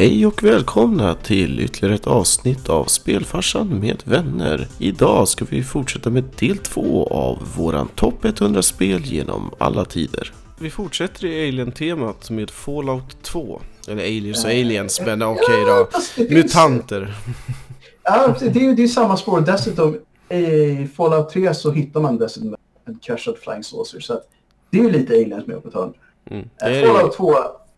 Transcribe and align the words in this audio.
Hej 0.00 0.26
och 0.26 0.42
välkomna 0.42 1.14
till 1.14 1.60
ytterligare 1.60 1.94
ett 1.94 2.06
avsnitt 2.06 2.68
av 2.68 2.84
Spelfarsan 2.84 3.80
med 3.80 4.02
vänner. 4.04 4.68
Idag 4.78 5.28
ska 5.28 5.44
vi 5.44 5.62
fortsätta 5.62 6.10
med 6.10 6.24
del 6.38 6.58
två 6.58 7.08
av 7.10 7.38
våran 7.56 7.88
topp 7.88 8.24
100 8.24 8.62
spel 8.62 9.04
genom 9.04 9.50
alla 9.58 9.84
tider. 9.84 10.32
Vi 10.60 10.70
fortsätter 10.70 11.26
i 11.26 11.48
Alien-temat 11.48 12.30
med 12.30 12.50
Fallout 12.50 13.22
2. 13.22 13.60
Eller 13.88 14.02
Aliens 14.02 14.44
och 14.44 14.50
Aliens, 14.50 15.00
men 15.00 15.22
okej 15.22 15.64
då. 15.66 15.88
det 16.16 16.26
finns- 16.26 16.30
Mutanter. 16.30 17.14
Ja, 18.02 18.34
det 18.40 18.56
är 18.56 18.60
ju 18.60 18.74
det 18.74 18.82
är 18.82 18.88
samma 18.88 19.16
spår. 19.16 19.40
Dessutom 19.40 19.98
i 20.28 20.86
Fallout 20.96 21.30
3 21.30 21.54
så 21.54 21.72
hittar 21.72 22.00
man 22.00 22.18
dessutom 22.18 22.56
en 22.84 22.98
kraschad 22.98 23.36
flying 23.38 23.64
saucer. 23.64 24.00
Så 24.00 24.12
att 24.12 24.28
det 24.70 24.78
är 24.78 24.82
ju 24.82 24.90
lite 24.90 25.12
aliens 25.12 25.46
med 25.46 25.62
på 25.62 25.68
ett 25.68 25.74
hörn. 25.74 25.92
Mm. 26.30 26.48
Eh, 26.62 26.92
Fallout 26.92 27.16
2 27.16 27.34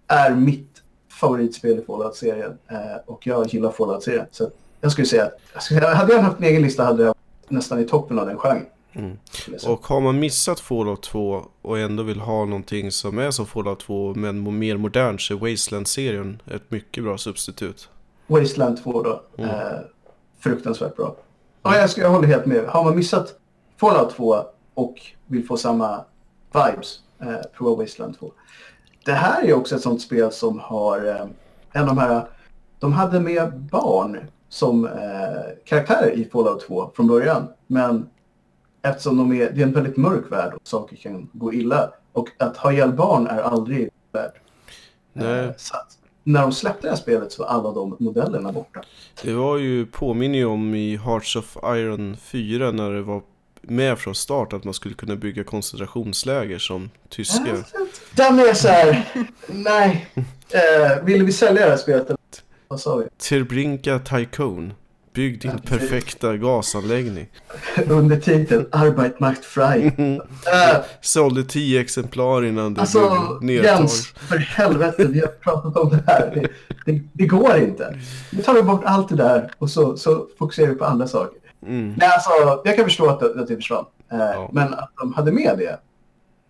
är 0.08 0.34
mitt 0.34 0.71
favoritspel 1.22 1.78
i 1.78 1.82
Fallout-serien. 1.82 2.58
Eh, 2.68 2.96
och 3.06 3.26
jag 3.26 3.46
gillar 3.46 3.70
Fallout-serien. 3.70 4.26
Så 4.30 4.50
jag 4.80 4.92
skulle 4.92 5.06
säga 5.06 5.30
att 5.54 5.62
skulle, 5.62 5.86
hade 5.86 6.12
jag 6.12 6.22
haft 6.22 6.38
en 6.38 6.44
egen 6.44 6.62
lista 6.62 6.84
hade 6.84 7.02
jag 7.02 7.14
nästan 7.48 7.80
i 7.80 7.84
toppen 7.84 8.18
av 8.18 8.26
den 8.26 8.38
genren. 8.38 8.66
Mm. 8.92 9.16
Och 9.66 9.86
har 9.86 10.00
man 10.00 10.20
missat 10.20 10.60
Fallout 10.60 11.02
2 11.02 11.44
och 11.62 11.78
ändå 11.78 12.02
vill 12.02 12.20
ha 12.20 12.44
någonting 12.44 12.90
som 12.90 13.18
är 13.18 13.30
som 13.30 13.46
Fallout 13.46 13.80
2 13.80 14.14
men 14.14 14.58
mer 14.58 14.76
modernt 14.76 15.20
så 15.20 15.34
är 15.34 15.38
Wasteland-serien 15.38 16.42
ett 16.46 16.70
mycket 16.70 17.04
bra 17.04 17.18
substitut. 17.18 17.88
Wasteland 18.26 18.82
2 18.82 19.02
då. 19.02 19.22
Mm. 19.36 19.50
Eh, 19.50 19.78
fruktansvärt 20.40 20.96
bra. 20.96 21.16
Ja, 21.62 21.76
jag, 21.76 21.90
ska, 21.90 22.00
jag 22.00 22.10
håller 22.10 22.28
helt 22.28 22.46
med. 22.46 22.64
Har 22.64 22.84
man 22.84 22.96
missat 22.96 23.34
Fallout 23.76 24.16
2 24.16 24.44
och 24.74 24.94
vill 25.26 25.46
få 25.46 25.56
samma 25.56 26.04
vibes, 26.54 27.00
eh, 27.20 27.50
prova 27.56 27.82
Wasteland 27.82 28.18
2. 28.18 28.32
Det 29.04 29.12
här 29.12 29.42
är 29.42 29.54
också 29.54 29.76
ett 29.76 29.82
sånt 29.82 30.02
spel 30.02 30.32
som 30.32 30.58
har 30.58 31.06
eh, 31.06 31.26
en 31.72 31.82
av 31.82 31.86
de 31.86 31.98
här, 31.98 32.26
de 32.78 32.92
hade 32.92 33.20
med 33.20 33.60
barn 33.60 34.18
som 34.48 34.86
eh, 34.86 34.92
karaktärer 35.64 36.10
i 36.10 36.24
Fallout 36.24 36.66
2 36.66 36.90
från 36.96 37.06
början. 37.06 37.48
Men 37.66 38.06
eftersom 38.82 39.16
de 39.16 39.32
är, 39.32 39.50
det 39.50 39.62
är 39.62 39.66
en 39.66 39.72
väldigt 39.72 39.96
mörk 39.96 40.32
värld 40.32 40.54
och 40.54 40.68
saker 40.68 40.96
kan 40.96 41.28
gå 41.32 41.52
illa. 41.52 41.90
Och 42.12 42.28
att 42.38 42.56
ha 42.56 42.72
ihjäl 42.72 42.92
barn 42.92 43.26
är 43.26 43.42
aldrig 43.42 43.90
värt. 44.12 44.34
Nej. 45.12 45.44
Eh, 45.44 45.50
så 45.56 45.74
när 46.24 46.42
de 46.42 46.52
släppte 46.52 46.86
det 46.86 46.88
här 46.88 46.96
spelet 46.96 47.32
så 47.32 47.42
var 47.42 47.50
alla 47.50 47.72
de 47.72 47.96
modellerna 47.98 48.52
borta. 48.52 48.80
Det 49.22 49.34
var 49.34 49.58
ju, 49.58 49.86
påminner 49.86 50.38
ju 50.38 50.44
om 50.44 50.74
i 50.74 50.96
Hearts 50.96 51.36
of 51.36 51.56
Iron 51.64 52.16
4 52.16 52.70
när 52.70 52.90
det 52.90 53.02
var 53.02 53.22
med 53.62 53.98
från 53.98 54.14
start 54.14 54.52
att 54.52 54.64
man 54.64 54.74
skulle 54.74 54.94
kunna 54.94 55.16
bygga 55.16 55.44
koncentrationsläger 55.44 56.58
som 56.58 56.90
tyskar. 57.08 57.58
Den 58.12 58.38
är 58.38 58.54
så 58.54 58.68
här, 58.68 59.08
nej. 59.46 60.06
Eh, 60.54 61.04
ville 61.04 61.24
vi 61.24 61.32
sälja 61.32 61.64
det 61.64 61.70
här 61.70 61.76
spelet? 61.76 62.16
Vad 62.68 62.80
sa 62.80 62.96
vi? 62.96 63.04
Terbrinka 63.18 63.98
Tycoon. 63.98 64.72
Bygg 65.14 65.40
din 65.40 65.58
perfekta 65.58 66.36
gasanläggning. 66.36 67.26
Under 67.88 68.16
titeln 68.20 68.66
Arbeit 68.72 69.20
macht 69.20 69.44
frei. 69.44 69.92
Eh, 70.52 70.76
Sålde 71.00 71.44
10 71.44 71.80
exemplar 71.80 72.44
innan 72.44 72.74
det 72.74 72.80
alltså, 72.80 73.38
blev 73.40 73.62
nedtaget. 73.62 73.80
Jens, 73.80 74.06
för 74.06 74.36
helvete, 74.36 75.04
vi 75.04 75.20
har 75.20 75.28
pratat 75.28 75.76
om 75.76 75.90
det 75.90 76.04
här. 76.06 76.32
Det, 76.34 76.48
det, 76.92 77.02
det 77.12 77.26
går 77.26 77.56
inte. 77.56 77.98
Nu 78.30 78.42
tar 78.42 78.54
vi 78.54 78.62
bort 78.62 78.82
allt 78.84 79.08
det 79.08 79.16
där 79.16 79.50
och 79.58 79.70
så, 79.70 79.96
så 79.96 80.26
fokuserar 80.38 80.68
vi 80.68 80.74
på 80.74 80.84
andra 80.84 81.08
saker. 81.08 81.41
Mm. 81.66 81.94
Nej, 81.98 82.08
alltså, 82.08 82.30
jag 82.64 82.76
kan 82.76 82.84
förstå 82.84 83.06
att 83.10 83.20
det, 83.20 83.40
att 83.40 83.46
det 83.48 83.56
försvann. 83.56 83.84
Eh, 84.12 84.18
Ja. 84.18 84.50
Men 84.52 84.74
att 84.74 84.90
de 85.00 85.12
hade 85.14 85.32
med 85.32 85.58
det 85.58 85.78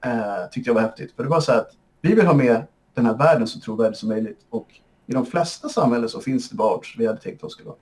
eh, 0.08 0.50
tyckte 0.52 0.70
jag 0.70 0.74
var 0.74 0.82
häftigt. 0.82 1.12
För 1.16 1.22
det 1.22 1.28
var 1.28 1.40
så 1.40 1.52
att 1.52 1.70
vi 2.00 2.14
vill 2.14 2.26
ha 2.26 2.34
med 2.34 2.62
den 2.94 3.06
här 3.06 3.14
världen 3.16 3.46
så 3.46 3.60
trovärdig 3.60 3.96
som 3.96 4.08
möjligt. 4.08 4.38
Och 4.50 4.68
i 5.06 5.12
de 5.12 5.26
flesta 5.26 5.68
samhällen 5.68 6.08
så 6.08 6.20
finns 6.20 6.48
det 6.50 6.56
barn 6.56 6.80
som 6.84 6.98
vi 7.00 7.06
hade 7.06 7.20
tänkt 7.20 7.40
de 7.40 7.50
skulle 7.50 7.66
vara. 7.68 7.76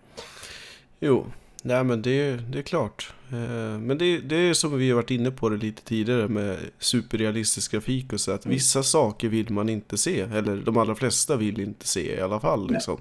Jo, 1.01 1.27
nej 1.63 1.85
men 1.85 2.03
det, 2.03 2.37
det 2.37 2.59
är 2.59 2.63
klart. 2.63 3.13
Eh, 3.33 3.79
Men 3.79 3.99
det, 3.99 4.19
det 4.19 4.37
är 4.37 4.55
som 4.55 4.79
vi 4.79 4.89
har 4.91 4.97
varit 4.97 5.11
inne 5.11 5.31
på 5.31 5.49
det 5.49 5.57
lite 5.57 5.83
tidigare 5.85 6.29
med 6.29 6.59
superrealistisk 6.79 7.73
grafik 7.73 8.13
och 8.13 8.21
så 8.21 8.33
att 8.33 8.47
vissa 8.47 8.83
saker 8.83 9.29
vill 9.29 9.53
man 9.53 9.69
inte 9.69 9.97
se. 9.99 10.21
Eller 10.21 10.57
de 10.57 10.77
allra 10.77 10.95
flesta 10.95 11.37
vill 11.37 11.61
inte 11.61 11.89
se 11.89 12.17
i 12.17 12.21
alla 12.21 12.41
fall. 12.41 12.71
Liksom. 12.71 12.97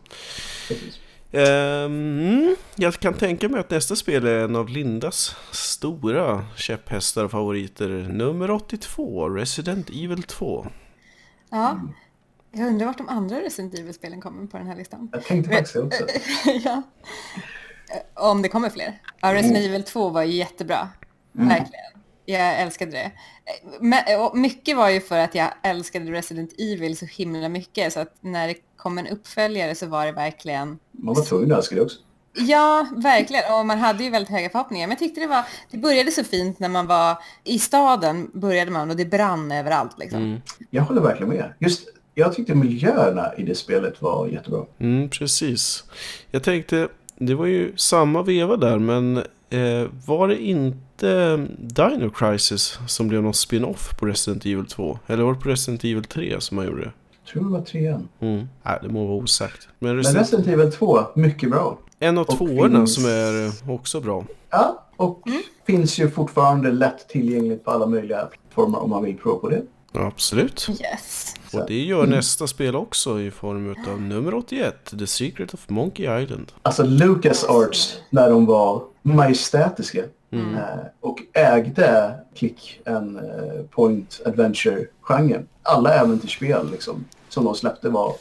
Precis. 0.68 1.00
Mm, 1.32 2.56
jag 2.76 2.94
kan 2.94 3.14
tänka 3.14 3.50
mig 3.50 3.60
att 3.60 3.70
nästa 3.70 3.96
spel 3.96 4.28
är 4.28 4.44
en 4.44 4.56
av 4.56 4.70
Lindas 4.70 5.36
stora 5.52 6.46
käpphästar 6.56 7.24
och 7.24 7.32
favoriter. 7.32 7.90
Nummer 8.10 8.52
82, 8.52 9.30
Resident 9.30 9.90
Evil 9.90 10.24
2. 10.24 10.68
Ja. 11.50 11.80
Jag 12.52 12.68
undrar 12.68 12.86
vart 12.86 12.98
de 12.98 13.10
andra 13.10 13.40
Resident 13.40 13.80
Evil-spelen 13.80 14.22
kommer 14.22 14.48
på 14.48 14.58
den 14.58 14.68
här 14.68 14.76
listan. 14.76 15.10
Jag 15.12 15.24
tänkte 15.24 15.52
faktiskt 15.56 15.76
också. 15.76 16.06
ja. 16.64 16.82
Om 18.14 18.42
det 18.42 18.50
kommer 18.50 18.70
fler. 18.70 19.02
Ja, 19.22 19.34
Resident 19.34 19.66
Evil 19.66 19.84
2 19.84 20.10
var 20.10 20.24
ju 20.24 20.34
jättebra. 20.34 20.90
Verkligen. 21.32 22.02
Jag 22.30 22.62
älskade 22.62 22.92
det. 22.92 23.12
Men, 23.80 24.22
och 24.22 24.38
mycket 24.38 24.78
var 24.78 24.90
ju 24.90 25.02
för 25.02 25.18
att 25.18 25.36
jag 25.36 25.48
älskade 25.64 26.12
Resident 26.12 26.54
Evil 26.58 26.98
så 26.98 27.06
himla 27.06 27.50
mycket. 27.50 27.94
Så 27.94 28.00
att 28.00 28.16
när 28.22 28.48
det 28.48 28.56
kom 28.78 28.98
en 28.98 29.08
uppföljare 29.08 29.76
så 29.76 29.88
var 29.88 30.06
det 30.06 30.12
verkligen... 30.12 30.80
Man 30.92 31.16
var 31.16 31.26
tvungen 31.26 31.52
att 31.52 31.58
älska 31.58 31.76
det 31.76 31.82
också. 31.82 31.98
Ja, 32.34 32.88
verkligen. 32.96 33.54
Och 33.54 33.66
man 33.66 33.78
hade 33.78 34.04
ju 34.04 34.10
väldigt 34.10 34.30
höga 34.30 34.50
förhoppningar. 34.50 34.88
Men 34.88 34.92
jag 34.92 35.00
tyckte 35.00 35.22
det 35.22 35.28
var... 35.28 35.46
Det 35.72 35.78
började 35.78 36.12
så 36.12 36.24
fint 36.24 36.60
när 36.60 36.70
man 36.70 36.88
var 36.88 37.18
i 37.44 37.60
staden. 37.60 38.32
Började 38.34 38.72
man 38.72 38.90
och 38.90 38.96
det 38.96 39.06
brann 39.06 39.52
överallt 39.52 40.00
liksom. 40.00 40.24
Mm. 40.24 40.42
Jag 40.70 40.84
håller 40.84 41.02
verkligen 41.02 41.30
med. 41.30 41.54
Just, 41.60 41.88
jag 42.16 42.36
tyckte 42.36 42.56
miljöerna 42.56 43.36
i 43.38 43.44
det 43.44 43.56
spelet 43.56 44.02
var 44.02 44.28
jättebra. 44.28 44.66
Mm, 44.80 45.10
precis. 45.10 45.84
Jag 46.32 46.44
tänkte, 46.44 46.88
det 47.18 47.36
var 47.36 47.46
ju 47.46 47.78
samma 47.78 48.24
veva 48.24 48.58
där, 48.58 48.80
men 48.80 49.24
eh, 49.50 49.88
var 50.06 50.28
det 50.28 50.42
inte 50.44 51.38
Dino 51.58 52.10
Crisis 52.10 52.80
som 52.88 53.08
blev 53.08 53.24
någon 53.24 53.34
spin-off 53.34 53.98
på 54.00 54.06
Resident 54.06 54.46
Evil 54.46 54.66
2? 54.66 55.00
Eller 55.08 55.24
var 55.24 55.34
det 55.34 55.40
på 55.40 55.50
Resident 55.50 55.84
Evil 55.84 56.04
3 56.04 56.36
som 56.42 56.56
man 56.56 56.66
gjorde 56.66 56.82
det? 56.82 56.92
Jag 57.24 57.34
tror 57.34 57.44
det 57.44 57.50
var 57.50 57.62
trean. 57.62 58.08
Mm. 58.20 58.48
Nej, 58.64 58.80
det 58.82 58.90
må 58.90 59.06
vara 59.08 59.18
osagt. 59.18 59.68
Men 59.80 59.88
Men 59.90 59.98
Resident... 59.98 60.22
Resident 60.22 60.48
Evil 60.48 60.72
2, 60.72 61.00
mycket 61.16 61.50
bra. 61.52 61.80
en 62.00 62.18
av 62.18 62.26
och 62.28 62.38
tvåorna 62.38 62.80
finns- 62.80 62.96
som 62.96 63.06
är 63.06 63.46
eh, 63.46 63.72
också 63.76 64.02
bra. 64.02 64.26
Ja, 64.50 64.86
och 64.96 65.24
finns 65.68 66.00
ju 66.00 66.10
fortfarande 66.12 66.72
lätt 66.72 67.10
tillgängligt 67.10 67.66
på 67.66 67.72
alla 67.72 67.86
möjliga 67.86 68.26
plattformar 68.26 68.80
om 68.80 68.90
man 68.90 69.04
vill 69.04 69.18
prova 69.18 69.40
på 69.40 69.50
det. 69.50 69.62
Ja, 69.92 70.06
absolut. 70.08 70.68
Yes. 70.70 71.34
Och 71.54 71.64
det 71.68 71.84
gör 71.84 72.08
nästa 72.08 72.48
spel 72.48 72.76
också 72.76 73.22
i 73.22 73.32
form 73.32 73.76
av 73.94 74.02
nummer 74.02 74.34
81, 74.34 74.94
The 75.00 75.08
Secret 75.08 75.54
of 75.54 75.70
Monkey 75.70 76.22
Island. 76.24 76.52
Alltså 76.62 76.84
Lucas 76.84 77.44
Arts 77.44 77.98
när 78.10 78.30
de 78.30 78.46
var 78.46 78.84
majestätiska 79.02 80.04
Mm. 80.32 80.56
eh, 80.56 80.64
och 81.00 81.20
ägde 81.34 82.16
klick 82.36 82.82
en 82.86 83.18
eh, 83.18 83.64
point 83.72 84.22
adventure-genren. 84.26 85.48
Alla 85.64 85.94
äventyrsspel 85.94 86.72
liksom, 86.72 87.06
som 87.30 87.46
de 87.46 87.56
släppte 87.56 87.90
var 87.90 88.16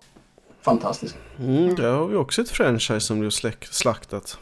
fantastiska. 0.63 1.19
Mm, 1.39 1.75
där 1.75 1.93
har 1.93 2.07
vi 2.07 2.17
också 2.17 2.43
ett 2.43 2.49
franchise 2.51 3.01
som 3.01 3.21
blev 3.21 3.31
släck- 3.31 3.69
slaktat. 3.73 4.39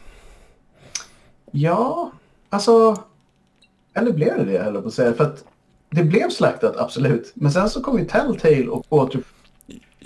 Ja, 1.51 2.11
alltså... 2.49 3.03
Eller 3.93 4.11
blev 4.11 4.37
det 4.45 4.51
det, 4.51 4.59
höll 4.63 4.73
jag 4.73 4.83
på 4.83 4.87
att 4.87 4.93
säga. 4.93 5.13
För 5.13 5.23
att 5.23 5.43
det 5.89 6.03
blev 6.03 6.29
slaktat, 6.29 6.77
absolut. 6.77 7.31
Men 7.35 7.51
sen 7.51 7.69
så 7.69 7.83
kom 7.83 7.99
ju 7.99 8.05
Telltale 8.05 8.67
och 8.67 8.85
åter... 8.89 9.21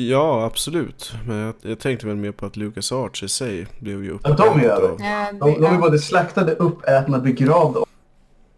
Ja, 0.09 0.45
absolut. 0.45 1.13
Men 1.28 1.38
jag, 1.38 1.53
jag 1.62 1.79
tänkte 1.79 2.07
väl 2.07 2.16
mer 2.16 2.31
på 2.31 2.45
att 2.45 2.57
Lucas 2.57 2.91
Arts 2.91 3.23
i 3.23 3.29
sig 3.29 3.67
blev 3.79 4.03
ju 4.03 4.17
Ja, 4.23 4.29
de 4.29 4.50
uppätet 4.50 4.72
över. 4.72 4.89
av- 4.89 4.97
De, 5.39 5.62
de 5.62 5.66
är 5.66 5.78
både 5.78 6.00
slaktade, 6.00 6.56
uppätna, 6.56 7.19
begravda 7.19 7.79
och 7.79 7.88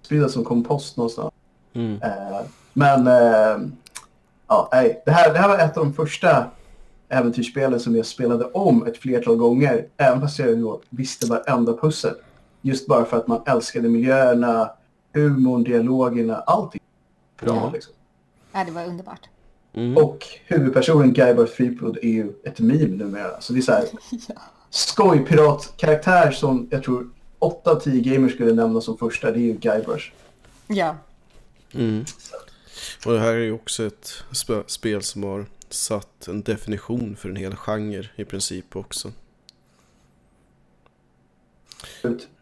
spridda 0.02 0.30
som 0.30 0.44
kompost 0.44 0.98
någonstans. 0.98 1.34
Mm. 1.74 2.02
Eh, 2.02 2.40
men 2.74 3.08
eh, 3.08 3.68
ja, 4.48 4.70
nej, 4.72 5.02
det, 5.06 5.12
här, 5.12 5.34
det 5.34 5.40
här 5.40 5.48
var 5.48 5.58
ett 5.60 5.78
av 5.78 5.84
de 5.86 5.94
första 5.94 6.46
äventyrsspelen 7.10 7.80
som 7.80 7.96
jag 7.96 8.06
spelade 8.06 8.46
om 8.46 8.88
ett 8.88 8.98
flertal 8.98 9.36
gånger. 9.36 9.86
Även 9.98 10.22
fast 10.22 10.40
jag 10.40 10.60
då 10.60 10.82
visste 10.90 11.26
varenda 11.28 11.74
pussel. 11.78 12.14
Just 12.62 12.88
bara 12.88 13.06
för 13.06 13.18
att 13.18 13.28
man 13.28 13.42
älskade 13.46 13.90
miljöerna, 13.90 14.70
humorn, 15.14 15.64
dialogerna, 15.64 16.36
allting. 16.36 16.82
Bra, 17.42 17.56
Ja. 17.56 17.70
liksom. 17.74 17.94
ja, 18.54 18.64
det 18.66 18.72
var 18.72 18.86
underbart. 18.86 19.30
Mm. 19.74 19.98
Och 19.98 20.28
huvudpersonen 20.46 21.14
Guybrush 21.14 21.56
Threepwood 21.58 21.98
är 22.02 22.10
ju 22.10 22.34
ett 22.44 22.60
meme 22.60 22.88
numera. 22.88 23.42
Så 23.42 23.54
det 23.54 23.60
är 23.60 23.62
så 23.62 23.72
här 23.72 23.86
Ja. 24.28 24.36
skojpiratkaraktär 24.70 26.32
som 26.32 26.68
jag 26.72 26.84
tror 26.84 27.10
8 27.40 27.72
av 27.72 27.80
10 27.80 28.02
gamers 28.02 28.34
skulle 28.34 28.54
nämna 28.54 28.82
som 28.82 28.98
första. 28.98 29.32
Det 29.32 29.40
är 29.40 29.42
ju 29.42 29.54
Guybrush. 29.54 30.12
Ja. 30.68 30.96
Mm. 31.74 32.06
Och 33.06 33.14
det 33.14 33.20
här 33.20 33.34
är 33.34 33.40
ju 33.40 33.52
också 33.52 33.86
ett 33.86 34.24
sp- 34.32 34.64
spel 34.68 35.04
som 35.04 35.24
har 35.24 35.46
satt 35.70 36.28
en 36.28 36.42
definition 36.42 37.16
för 37.16 37.30
en 37.30 37.36
hel 37.36 37.56
genre 37.56 38.10
i 38.16 38.26
princip 38.26 38.76
också. 38.76 39.12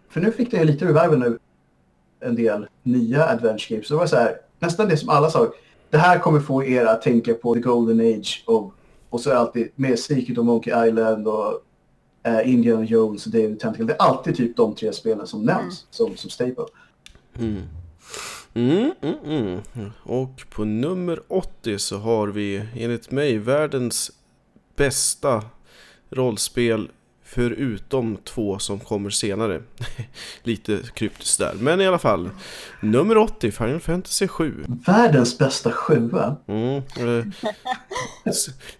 För 0.09 0.19
nu 0.21 0.31
fick 0.31 0.51
det 0.51 0.63
lite 0.63 0.85
revival 0.85 1.19
nu. 1.19 1.39
En 2.19 2.35
del 2.35 2.67
nya 2.83 3.25
adventure 3.25 3.75
games. 3.75 3.87
Så 3.87 3.93
det 3.93 3.97
var 3.99 4.07
så 4.07 4.15
här, 4.15 4.37
nästan 4.59 4.89
det 4.89 4.97
som 4.97 5.09
alla 5.09 5.29
sa. 5.31 5.53
Det 5.91 5.97
här 5.97 6.19
kommer 6.19 6.39
få 6.39 6.63
er 6.63 6.85
att 6.85 7.01
tänka 7.01 7.33
på 7.33 7.53
the 7.53 7.59
golden 7.59 7.99
age 7.99 8.43
of 8.45 8.71
Och 9.09 9.21
så 9.21 9.33
alltid 9.33 9.69
med 9.75 9.99
Secret 9.99 10.37
of 10.37 10.45
Monkey 10.45 10.87
Island 10.87 11.27
och 11.27 11.61
eh, 12.23 12.53
Indiana 12.53 12.83
Jones 12.83 13.25
och 13.25 13.31
David 13.31 13.59
Tentacle. 13.59 13.85
Det 13.85 13.93
är 13.93 14.01
alltid 14.01 14.35
typ 14.35 14.57
de 14.57 14.75
tre 14.75 14.93
spelen 14.93 15.27
som 15.27 15.45
nämns 15.45 15.85
som, 15.89 16.17
som 16.17 16.29
staple. 16.29 16.65
Mm. 17.39 17.61
Mm, 18.53 18.91
mm, 19.01 19.59
mm. 19.73 19.91
Och 20.03 20.43
på 20.49 20.63
nummer 20.63 21.19
80 21.27 21.79
så 21.79 21.97
har 21.97 22.27
vi 22.27 22.65
enligt 22.75 23.11
mig 23.11 23.37
världens 23.37 24.11
bästa 24.75 25.43
rollspel 26.09 26.89
förutom 27.33 28.17
två 28.23 28.59
som 28.59 28.79
kommer 28.79 29.09
senare. 29.09 29.61
Lite 30.43 30.79
kryptiskt 30.93 31.39
där, 31.39 31.53
men 31.59 31.81
i 31.81 31.87
alla 31.87 31.99
fall. 31.99 32.29
Nummer 32.81 33.17
80, 33.17 33.51
Final 33.51 33.79
Fantasy 33.79 34.27
7. 34.27 34.65
Världens 34.85 35.37
bästa 35.37 35.71
sjua. 35.71 36.35
Mm, 36.47 36.75
eh, 36.77 37.25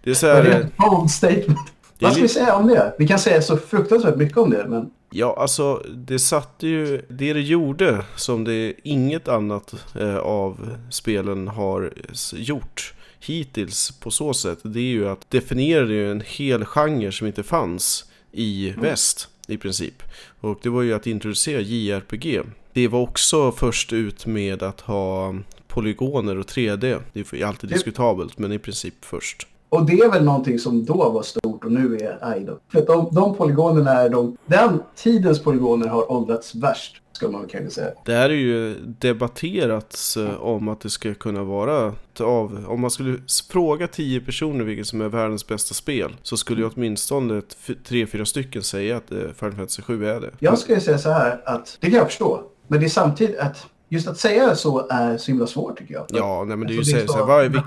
det 0.04 0.10
är 0.10 0.14
så 0.14 0.28
Är 0.28 0.44
det 0.44 0.52
här, 0.52 0.62
ett 0.62 0.78
bold 0.78 1.12
statement? 1.12 1.60
Det 2.00 2.06
är 2.06 2.08
Vad 2.08 2.14
ska 2.14 2.22
vi 2.22 2.28
säga 2.28 2.56
om 2.56 2.68
det? 2.68 2.96
Vi 3.00 3.08
kan 3.08 3.20
säga 3.20 3.42
så 3.42 3.58
fruktansvärt 3.58 4.16
mycket 4.16 4.38
om 4.38 4.50
det, 4.50 4.66
men 4.68 4.92
Ja, 5.14 5.36
alltså 5.40 5.86
det 5.96 6.20
satte 6.20 6.68
ju, 6.68 7.02
det 7.10 7.34
det 7.34 7.42
gjorde 7.42 8.06
som 8.16 8.44
det 8.44 8.74
inget 8.84 9.28
annat 9.28 9.74
eh, 9.96 10.18
av 10.18 10.78
spelen 10.90 11.48
har 11.48 11.94
gjort 12.34 12.94
hittills 13.20 13.92
på 13.92 14.12
så 14.12 14.34
sätt, 14.34 14.60
det 14.64 14.80
är 14.80 14.84
ju 14.84 15.10
att 15.10 15.30
definiera 15.32 16.12
en 16.12 16.24
hel 16.26 16.66
genre 16.66 17.12
som 17.12 17.28
inte 17.28 17.44
fanns 17.44 18.11
i 18.32 18.74
väst 18.78 19.30
i 19.48 19.58
princip. 19.58 20.04
Och 20.40 20.60
det 20.64 20.70
var 20.70 20.82
ju 20.82 20.94
att 20.94 21.08
introducera 21.08 21.62
JRPG. 21.62 22.42
Det 22.74 22.88
var 22.88 23.00
också 23.00 23.52
först 23.52 23.94
ut 23.94 24.26
med 24.26 24.64
att 24.64 24.82
ha 24.82 25.36
polygoner 25.68 26.38
och 26.38 26.46
3D. 26.46 27.02
Det 27.14 27.34
är 27.34 27.46
alltid 27.46 27.70
diskutabelt, 27.70 28.38
men 28.38 28.52
i 28.52 28.60
princip 28.60 28.96
först. 29.02 29.48
Och 29.72 29.86
det 29.86 30.00
är 30.00 30.12
väl 30.12 30.24
någonting 30.24 30.60
som 30.60 30.86
då 30.86 31.10
var 31.10 31.24
stort 31.24 31.66
och 31.66 31.72
nu 31.72 31.98
är 31.98 32.18
aj 32.22 32.44
då. 32.44 32.60
För 32.72 32.86
de, 32.86 33.10
de 33.12 33.36
polygonerna 33.36 33.92
är 33.92 34.10
de... 34.10 34.38
Den 34.46 34.84
tidens 34.96 35.44
polygoner 35.44 35.88
har 35.88 36.12
åldrats 36.12 36.56
värst, 36.56 37.02
skulle 37.12 37.32
man 37.32 37.48
kanske 37.48 37.70
säga. 37.70 37.92
Det 38.06 38.14
här 38.14 38.30
är 38.30 38.34
ju 38.34 38.76
debatterats 39.00 40.18
eh, 40.18 40.42
om 40.42 40.68
att 40.68 40.82
det 40.82 40.90
ska 40.90 41.14
kunna 41.14 41.44
vara 41.44 41.94
av, 42.20 42.66
om 42.68 42.82
man 42.82 42.92
skulle 42.92 43.18
fråga 43.52 43.88
10 43.88 44.22
personer 44.22 44.66
vilket 44.66 44.88
som 44.88 45.02
är 45.02 45.10
världens 45.10 45.48
bästa 45.48 45.74
spel 45.74 46.16
så 46.24 46.38
skulle 46.38 46.62
ju 46.62 46.70
åtminstone 46.76 47.42
tre, 47.88 48.08
fyra 48.08 48.26
stycken 48.26 48.64
säga 48.64 48.98
att 48.98 49.12
eh, 49.12 49.18
Final 49.18 49.52
Fantasy 49.52 49.82
7 49.82 50.06
är 50.06 50.22
det. 50.22 50.32
Jag 50.40 50.58
skulle 50.58 50.80
säga 50.80 50.98
så 50.98 51.10
här 51.10 51.42
att 51.46 51.78
det 51.80 51.90
kan 51.90 51.98
jag 51.98 52.08
förstå. 52.08 52.44
Men 52.68 52.80
det 52.80 52.86
är 52.86 52.90
samtidigt 52.90 53.40
att 53.40 53.68
just 53.92 54.08
att 54.08 54.18
säga 54.20 54.56
så 54.56 54.88
är 54.90 55.18
så 55.18 55.32
himla 55.32 55.48
svårt 55.48 55.78
tycker 55.78 55.94
jag. 55.94 56.06
Ja, 56.10 56.44
nej 56.48 56.58
men 56.58 56.68
det 56.68 56.74
är 56.74 56.76
ju 56.76 56.80
Alltså, 56.80 56.98
så, 57.08 57.14
så 57.14 57.26
vik- 57.26 57.26
självklart, 57.26 57.64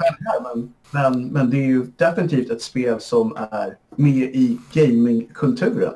men, 0.55 0.73
men, 0.91 1.27
men 1.29 1.51
det 1.51 1.57
är 1.57 1.67
ju 1.67 1.87
definitivt 1.97 2.51
ett 2.51 2.63
spel 2.63 3.01
som 3.01 3.37
är 3.51 3.77
med 3.97 4.23
i 4.35 4.59
gamingkulturen. 4.73 5.93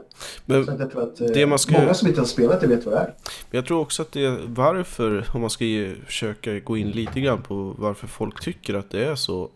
men 0.47 0.65
Så 0.67 0.73
jag 0.79 0.91
tror 0.91 1.03
att 1.03 1.21
eh, 1.21 1.27
det 1.27 1.47
man 1.47 1.59
ska- 1.59 1.81
många 1.81 1.95
som 1.95 2.09
inte 2.09 2.21
har 2.21 2.27
spelat 2.27 2.61
det 2.61 2.67
vet 2.67 2.87
vad 2.87 2.95
det 2.95 2.99
är. 3.01 3.15
jag 3.51 3.67
tror 3.67 3.81
också 3.81 4.03
att 4.03 4.13
det 4.13 4.25
är 4.25 4.39
varför, 4.47 5.27
om 5.35 5.41
man 5.41 5.51
ska 5.51 5.65
ge, 5.65 5.95
försöka 6.07 6.59
gå 6.61 6.77
in 6.77 6.91
lite 6.91 7.21
grann 7.21 7.43
på 7.43 7.75
varför 7.79 8.07
folk 8.07 8.41
tycker 8.41 8.75
att 8.75 8.91
det 8.91 9.05
är 9.05 9.15
så 9.15 9.49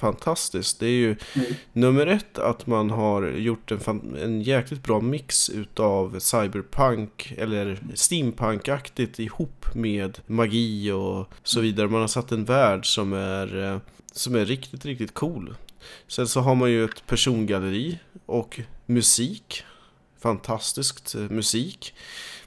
fantastiskt. 0.00 0.80
Det 0.80 0.86
är 0.86 0.90
ju 0.90 1.16
Mm. 1.34 1.46
nummer 1.72 2.06
ett 2.06 2.38
att 2.38 2.66
man 2.66 2.90
har 2.90 3.28
gjort 3.28 3.70
en, 3.72 4.16
en 4.22 4.42
jäkligt 4.42 4.82
bra 4.82 5.00
mix 5.00 5.48
utav 5.50 6.18
cyberpunk 6.18 7.34
eller 7.38 7.78
steampunk-aktigt 7.94 9.20
ihop 9.20 9.74
med 9.74 10.18
magi 10.26 10.90
och 10.90 11.28
så 11.42 11.60
vidare. 11.60 11.88
Man 11.88 12.00
har 12.00 12.08
satt 12.08 12.32
en 12.32 12.44
värld 12.44 12.94
som 12.94 13.12
är, 13.12 13.72
eh, 13.72 13.78
som 14.12 14.34
är 14.34 14.44
riktigt, 14.44 14.84
riktigt 14.84 15.14
cool. 15.14 15.54
Sen 16.08 16.28
så 16.28 16.40
har 16.40 16.54
man 16.54 16.70
ju 16.70 16.84
ett 16.84 17.06
persongalleri 17.06 17.98
och 18.26 18.60
musik. 18.86 19.64
Fantastiskt 20.20 21.14
eh, 21.14 21.20
musik. 21.20 21.94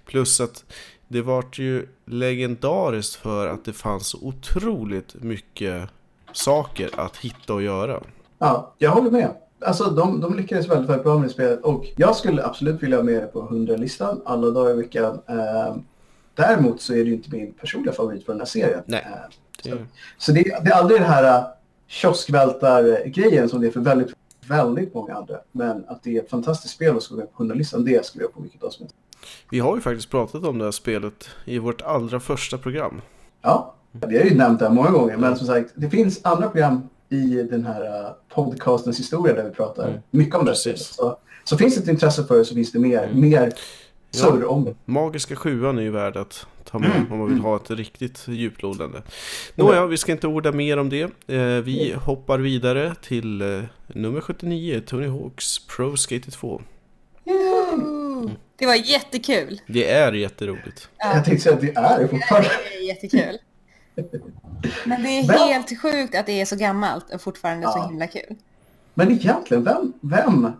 Plus 0.06 0.42
att 0.42 0.66
det 1.08 1.22
vart 1.22 1.60
ju 1.60 1.88
legendariskt 2.06 3.16
för 3.16 3.48
att 3.48 3.66
det 3.66 3.74
fanns 3.74 4.16
otroligt 4.16 5.16
mycket 5.24 5.90
saker 6.34 6.90
att 7.00 7.18
hitta 7.18 7.54
och 7.54 7.62
göra. 7.62 8.04
Ja, 8.40 8.74
jag 8.78 8.92
håller 8.92 9.12
med. 9.12 9.30
Alltså 9.66 9.84
de, 9.84 10.22
de 10.22 10.36
lyckades 10.36 10.68
väldigt, 10.70 10.90
väldigt 10.90 11.04
bra 11.04 11.18
med 11.18 11.30
det 11.30 11.34
spelet 11.34 11.62
och 11.62 11.86
jag 11.96 12.16
skulle 12.16 12.46
absolut 12.46 12.84
vilja 12.84 12.98
ha 12.98 13.04
med 13.04 13.22
det 13.22 13.28
på 13.28 13.42
100-listan 13.42 14.22
alla 14.26 14.50
dagar 14.50 14.72
i 14.72 14.78
veckan. 14.78 15.20
Eh, 15.30 15.76
däremot 16.36 16.82
så 16.82 16.94
är 16.94 16.98
det 16.98 17.04
ju 17.04 17.14
inte 17.14 17.30
min 17.32 17.54
personliga 17.54 17.94
favorit 17.94 18.26
för 18.26 18.34
den 18.34 18.40
här 18.40 18.46
serien. 18.46 18.82
Nej. 18.86 19.08
Eh, 19.12 19.18
Det, 19.64 19.86
så 20.18 20.32
det, 20.32 20.44
det 20.44 20.72
är 20.72 20.76
aldrig 20.76 21.02
den 21.02 21.10
här 21.10 21.40
uh, 21.40 21.46
kioskvältar-grejen 21.88 23.50
som 23.50 23.62
det 23.62 23.68
är 23.68 23.72
för 23.72 23.80
väldigt, 23.80 24.16
väldigt 24.48 24.94
många 24.94 25.14
andra. 25.16 25.36
Men 25.52 25.86
att 25.88 26.04
det 26.04 26.18
är 26.18 26.22
ett 26.22 26.30
fantastiskt 26.30 26.74
spel 26.74 26.96
och 26.96 27.04
ska 27.04 27.16
med 27.16 27.34
på 27.34 27.44
100-listan, 27.44 27.86
det 27.86 28.06
skulle 28.06 28.24
jag 28.24 28.34
på 28.34 28.42
vilket 28.42 28.62
dag 28.62 28.74
som 28.74 28.84
helst. 28.84 28.96
vi 29.50 29.60
har 29.60 29.76
ju 29.76 29.82
faktiskt 29.82 30.10
pratat 30.10 30.44
om 30.44 30.58
det 30.58 30.64
här 30.66 30.72
spelet 30.72 31.30
i 31.46 31.60
vårt 31.60 31.82
allra 31.82 32.20
första 32.20 32.58
program. 32.58 33.02
Ja, 33.42 33.74
vi 34.08 34.18
har 34.18 34.26
ju 34.26 34.36
nämnt 34.36 34.60
det 34.60 34.66
här 34.68 34.74
många 34.74 34.92
gånger, 34.92 35.18
men 35.18 35.38
som 35.38 35.48
sagt, 35.48 35.72
det 35.76 35.90
finns 35.90 36.20
andra 36.24 36.50
program 36.50 36.90
i 37.10 37.44
den 37.52 37.66
här 37.66 37.82
uh, 37.82 38.12
podcastens 38.30 39.00
historia 39.00 39.34
där 39.36 39.44
vi 39.44 39.50
pratar 39.52 39.88
Mm. 39.88 40.00
mycket 40.12 40.36
om 40.36 40.46
det 40.46 40.52
Precis. 40.52 40.64
spelet. 40.64 40.82
Så, 40.82 41.18
så 41.44 41.58
finns 41.58 41.76
det 41.76 41.82
ett 41.82 41.88
intresse 41.88 42.24
för 42.24 42.38
det 42.38 42.46
så 42.46 42.56
finns 42.56 42.72
det 42.72 42.80
mer, 42.80 43.04
Mm. 43.04 43.22
mer 43.30 43.54
Ja. 44.16 44.20
surr 44.20 44.46
om 44.46 44.66
det. 44.66 44.76
Magiska 44.86 45.36
sjuan 45.36 45.78
är 45.78 45.82
ju 45.82 45.92
värd 45.92 46.18
att 46.18 46.48
ta 46.64 46.80
med 46.80 46.92
Mm. 46.96 47.12
om 47.12 47.18
man 47.20 47.30
vill 47.30 47.40
ha 47.40 47.56
ett 47.56 47.72
riktigt 47.72 48.28
djuplodande. 48.28 49.02
Nåja, 49.56 49.86
vi 49.86 49.98
ska 49.98 50.12
inte 50.12 50.28
orda 50.28 50.52
mer 50.52 50.78
om 50.80 50.90
det. 50.90 51.02
Eh, 51.28 51.42
vi 51.64 51.96
hoppar 52.06 52.40
vidare 52.40 52.96
till 53.02 53.42
eh, 53.42 53.62
nummer 53.88 54.22
79, 54.22 54.82
Tony 54.86 55.08
Hawks 55.08 55.68
Pro 55.68 55.98
Skater 55.98 56.32
2. 56.32 56.62
Det 58.58 58.66
var 58.66 58.76
jättekul. 58.76 59.62
Det 59.68 59.90
är 59.92 60.12
jätteroligt. 60.14 60.90
Jag 60.98 61.26
tänkte 61.26 61.44
säga 61.44 61.56
att 61.56 61.62
det 61.62 61.76
är 61.76 62.00
det 62.00 62.08
fortfarande. 62.08 62.50
Det 62.72 62.78
är 62.78 62.88
jättekul. 62.88 63.38
Men 63.96 65.04
det 65.04 65.10
är 65.20 65.28
Men- 65.28 65.38
helt 65.38 65.80
sjukt 65.82 66.16
att 66.16 66.26
det 66.26 66.42
är 66.42 66.46
så 66.46 66.56
gammalt 66.56 67.14
och 67.14 67.22
fortfarande 67.22 67.68
så 67.68 67.74
Ja. 67.78 67.88
himla 67.90 68.08
kul. 68.08 68.36
Men 68.94 69.12
egentligen, 69.12 69.64
vem, 69.64 69.94
vem, 70.02 70.52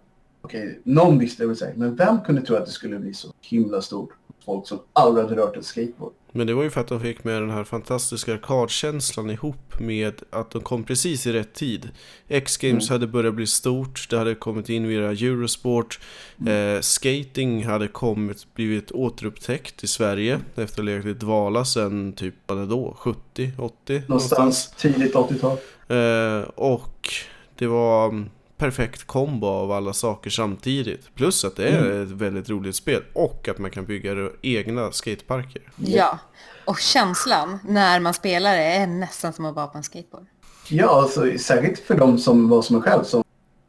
okej, 0.42 0.80
någon 0.84 1.20
visste 1.20 1.44
det 1.44 1.48
väl 1.48 1.58
säkert, 1.58 1.78
men 1.78 1.96
vem 1.96 2.22
kunde 2.22 2.42
tro 2.42 2.56
att 2.56 2.66
det 2.66 2.72
skulle 2.72 3.00
bli 3.00 3.14
så 3.14 3.28
himla 3.42 3.82
stort? 3.82 4.10
Folk 4.46 4.68
som 4.68 4.80
aldrig 4.94 5.26
hade 5.26 5.42
rört 5.42 5.58
ett 5.58 5.66
skateboard. 5.66 6.14
Men 6.36 6.48
det 6.48 6.54
var 6.54 6.64
ju 6.64 6.70
för 6.70 6.82
att 6.82 6.88
de 6.88 7.00
fick 7.00 7.24
med 7.24 7.42
den 7.42 7.50
här 7.50 7.64
fantastiska 7.64 8.34
arkadkänslan 8.34 9.30
ihop 9.30 9.80
med 9.80 10.22
att 10.30 10.52
de 10.52 10.62
kom 10.62 10.84
precis 10.84 11.28
i 11.28 11.32
rätt 11.32 11.54
tid. 11.54 11.90
X-Games 12.28 12.90
hade 12.90 13.08
börjat 13.08 13.34
bli 13.34 13.48
stort, 13.48 14.08
det 14.10 14.18
hade 14.18 14.36
kommit 14.36 14.70
in 14.70 14.88
via 14.88 15.12
Eurosport. 15.12 16.00
Eh, 16.48 16.82
skating 16.82 17.66
hade 17.66 17.88
kommit, 17.88 18.54
blivit 18.54 18.92
återupptäckt 18.92 19.84
i 19.84 19.88
Sverige 19.88 20.40
efter 20.56 20.64
att 20.64 20.78
ha 20.78 20.84
legat 20.84 21.06
i 21.06 21.14
dvala 21.14 21.66
sedan 21.66 22.14
typ, 22.14 22.36
vad 22.48 22.70
då? 22.70 22.96
70, 22.98 23.52
80? 23.58 24.02
Någonstans 24.08 24.74
tidigt 24.78 25.14
80-tal. 25.14 25.58
Eh, 25.88 26.50
och 26.56 27.10
det 27.56 27.68
var 27.68 28.10
mm, 28.10 28.30
perfekt 28.58 29.04
kombo 29.08 29.48
av 29.48 29.72
alla 29.72 29.94
saker 29.94 30.30
samtidigt. 30.30 31.16
Plus 31.16 31.46
att 31.46 31.56
det 31.56 31.68
är 31.68 32.04
ett 32.04 32.12
väldigt 32.12 32.50
roligt 32.50 32.76
spel 32.76 33.04
och 33.14 33.48
att 33.50 33.58
man 33.58 33.72
kan 33.72 33.86
bygga 33.86 34.30
egna 34.42 34.92
skateparker. 34.92 35.62
Ja. 35.76 36.20
Och 36.66 36.80
känslan 36.80 37.60
när 37.68 38.00
man 38.00 38.14
spelar 38.14 38.56
det 38.56 38.64
är 38.64 38.88
nästan 38.88 39.34
som 39.34 39.46
att 39.46 39.56
vara 39.56 39.68
på 39.68 39.78
en 39.78 39.84
skateboard. 39.84 40.26
Ja, 40.70 41.02
alltså, 41.02 41.38
särskilt 41.38 41.80
för 41.80 41.98
de 41.98 42.18
som 42.18 42.50
var 42.50 42.62
som 42.62 42.76
en 42.76 42.82
själv 42.82 43.04
som 43.04 43.24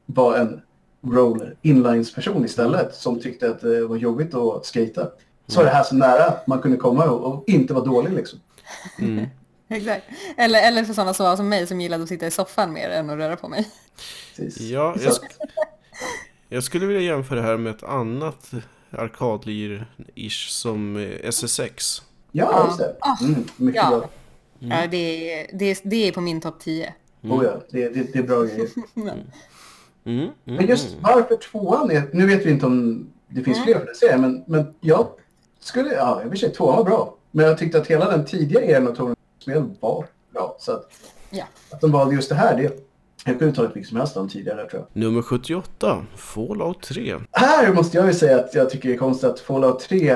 var 0.07 0.39
en 0.39 0.61
roller 1.03 1.57
inlines-person 1.63 2.45
istället 2.45 2.95
som 2.95 3.21
tyckte 3.21 3.51
att 3.51 3.61
det 3.61 3.87
var 3.87 3.97
jobbigt 3.97 4.35
att 4.35 4.67
skata. 4.67 5.09
Så 5.47 5.59
var 5.59 5.65
det 5.65 5.71
här 5.71 5.83
så 5.83 5.95
nära 5.95 6.35
man 6.47 6.59
kunde 6.59 6.77
komma 6.77 7.05
och, 7.05 7.33
och 7.33 7.45
inte 7.47 7.75
vara 7.75 7.85
dålig 7.85 8.13
liksom. 8.13 8.39
Mm. 8.99 9.27
Exakt. 9.69 10.05
Eller, 10.37 10.69
eller 10.69 10.85
för 10.85 10.95
sådana 10.95 11.15
som, 11.15 11.37
som 11.37 11.49
mig 11.49 11.67
som 11.67 11.81
gillade 11.81 12.03
att 12.03 12.09
sitta 12.09 12.27
i 12.27 12.31
soffan 12.31 12.73
mer 12.73 12.91
än 12.91 13.11
att 13.11 13.17
röra 13.19 13.37
på 13.37 13.49
mig. 13.49 13.69
Precis. 14.37 14.61
Ja, 14.61 14.97
jag, 15.01 15.15
jag 16.49 16.65
skulle 16.65 16.87
vilja 16.87 17.03
jämföra 17.03 17.41
det 17.41 17.47
här 17.47 17.57
med 17.57 17.71
ett 17.75 17.83
annat 17.83 18.51
arkadlir-ish 18.91 20.49
som 20.49 20.97
eh, 20.97 21.29
SSX. 21.29 22.03
ja 22.33 22.67
just 22.67 22.79
det. 22.79 22.97
Ah, 23.01 23.17
Mm, 23.25 23.45
mycket 23.57 23.83
ja. 23.83 23.91
bra. 23.91 24.09
Ja, 24.59 24.87
det, 24.91 25.33
är, 25.41 25.47
det, 25.53 25.65
är, 25.71 25.79
det 25.83 26.09
är 26.09 26.13
på 26.13 26.21
min 26.21 26.41
topp 26.41 26.61
10. 26.61 26.95
Oh, 27.23 27.45
ja. 27.45 27.61
det, 27.71 27.89
det, 27.89 28.13
det 28.13 28.19
är 28.19 28.23
bra 28.23 28.43
grejer. 28.43 28.69
Mm, 30.07 30.21
mm, 30.21 30.31
Men 30.45 30.67
just 30.67 30.97
varför 31.01 31.37
tvåan 31.37 31.91
är... 31.91 32.03
Nu 32.13 32.27
vet 32.27 32.47
vi 32.47 32.51
inte 32.51 32.67
om 32.67 33.07
det 33.29 33.43
finns 33.43 33.65
fler 33.65 33.79
för 33.79 33.87
den 33.87 33.95
serien, 33.95 34.21
men, 34.21 34.45
men 34.47 34.75
jag 34.81 35.07
skulle... 35.61 35.93
Ja, 35.95 36.21
jag 36.23 36.31
vill 36.31 36.41
säga 36.41 36.53
tvåan 36.53 36.77
var 36.77 36.85
bra. 36.85 37.17
Men 37.31 37.47
jag 37.47 37.59
tyckte 37.59 37.79
att 37.79 37.87
hela 37.87 38.11
den 38.11 38.25
tidiga 38.25 38.63
eran 38.63 38.89
av 38.89 39.14
Spel 39.45 39.65
var 39.81 40.07
bra. 40.33 40.57
Så 40.59 40.73
att, 40.73 40.91
Ja. 41.31 41.45
att 41.71 41.81
de 41.81 41.93
valde 41.93 42.15
just 42.15 42.29
det 42.29 42.35
här, 42.35 42.57
det... 42.57 42.81
Jag 43.27 43.39
kunde 43.39 43.55
tagit 43.55 43.77
vilket 43.77 43.89
som 43.89 43.97
helst 43.99 44.17
av 44.17 44.23
dem 44.23 44.31
tidigare, 44.31 44.69
tror 44.71 44.83
jag. 44.93 45.03
Nummer 45.03 45.23
78, 45.23 46.07
Fallout 46.17 46.83
3. 46.83 47.15
Här 47.33 47.73
måste 47.73 47.97
jag 47.97 48.07
ju 48.07 48.13
säga 48.15 48.39
att 48.41 48.55
jag 48.55 48.71
tycker 48.71 48.89
det 48.89 48.95
är 48.95 48.99
konstigt 48.99 49.31
att 49.31 49.41
Fallout 49.41 49.81
3 49.81 50.09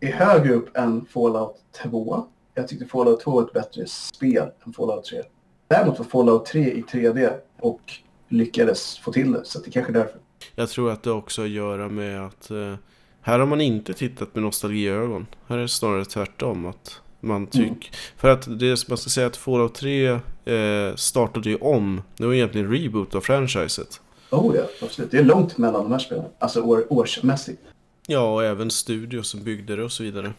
är 0.00 0.12
högre 0.12 0.54
upp 0.54 0.76
än 0.76 1.04
Fallout 1.10 1.56
2. 1.82 2.24
Jag 2.54 2.68
tyckte 2.68 2.86
Fallout 2.86 3.20
2 3.20 3.30
var 3.30 3.42
ett 3.42 3.52
bättre 3.52 3.86
spel 3.86 4.48
än 4.66 4.72
Fallout 4.72 5.04
3. 5.04 5.22
Däremot 5.68 5.98
var 5.98 6.06
Fallout 6.06 6.46
3 6.46 6.60
i 6.72 6.82
3D 6.82 7.32
och 7.60 7.80
lyckades 8.28 8.98
få 8.98 9.12
till 9.12 9.32
det. 9.32 9.44
Så 9.44 9.58
det 9.58 9.70
kanske 9.70 9.92
är 9.92 9.94
därför. 9.94 10.16
Jag 10.54 10.68
tror 10.68 10.90
att 10.90 11.02
det 11.02 11.10
också 11.10 11.40
har 11.42 11.46
att 11.46 11.52
göra 11.52 11.88
med 11.88 12.26
att 12.26 12.50
eh, 12.50 12.74
här 13.20 13.38
har 13.38 13.46
man 13.46 13.60
inte 13.60 13.92
tittat 13.94 14.34
med 14.34 14.42
nostalgiögon. 14.44 15.26
Här 15.46 15.56
är 15.58 15.62
det 15.62 15.68
snarare 15.68 16.04
tvärtom. 16.04 16.66
Att 16.66 17.00
man 17.26 17.46
tycker... 17.46 17.90
För 18.16 18.28
att 18.28 18.58
det 18.58 18.88
man 18.88 18.98
ska 18.98 19.10
säga 19.10 19.26
att 19.26 19.36
Fallout 19.36 19.74
3 19.74 20.08
eh, 20.08 20.94
startade 20.96 21.50
ju 21.50 21.56
om. 21.56 22.02
Det 22.16 22.26
var 22.26 22.34
egentligen 22.34 22.66
en 22.66 22.72
reboot 22.72 23.14
av 23.14 23.20
franchiset. 23.20 24.00
Oh 24.30 24.56
ja, 24.56 24.62
absolut. 24.82 25.10
Det 25.10 25.18
är 25.18 25.24
långt 25.24 25.58
mellan 25.58 25.82
de 25.82 25.92
här 25.92 25.98
spelen. 25.98 26.24
Alltså 26.38 26.60
år, 26.60 26.86
årsmässigt. 26.92 27.62
Ja, 28.06 28.34
och 28.34 28.44
även 28.44 28.70
studio 28.70 29.22
som 29.22 29.44
byggde 29.44 29.76
det 29.76 29.84
och 29.84 29.92
så 29.92 30.02
vidare. 30.02 30.32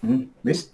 Mm, 0.00 0.28
visst. 0.40 0.70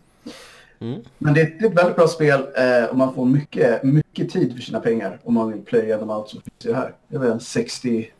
Mm. 0.79 1.01
Men 1.19 1.35
det, 1.35 1.45
det 1.45 1.65
är 1.65 1.71
ett 1.71 1.79
väldigt 1.79 1.97
bra 1.97 2.09
spel 2.09 2.41
eh, 2.57 2.85
och 2.91 2.97
man 2.97 3.15
får 3.15 3.25
mycket, 3.25 3.83
mycket 3.83 4.31
tid 4.31 4.55
för 4.55 4.63
sina 4.63 4.81
pengar 4.81 5.21
om 5.25 5.35
man 5.35 5.53
vill 5.53 5.61
plöja 5.61 5.85
igenom 5.85 6.11
allt 6.11 6.29
som 6.29 6.41
finns 6.41 6.65
i 6.65 6.69
det 6.69 6.75
här. 6.75 6.95
Det 7.09 7.17
är 7.17 7.21
väl 7.21 7.31
en 7.31 7.41
60 7.41 8.11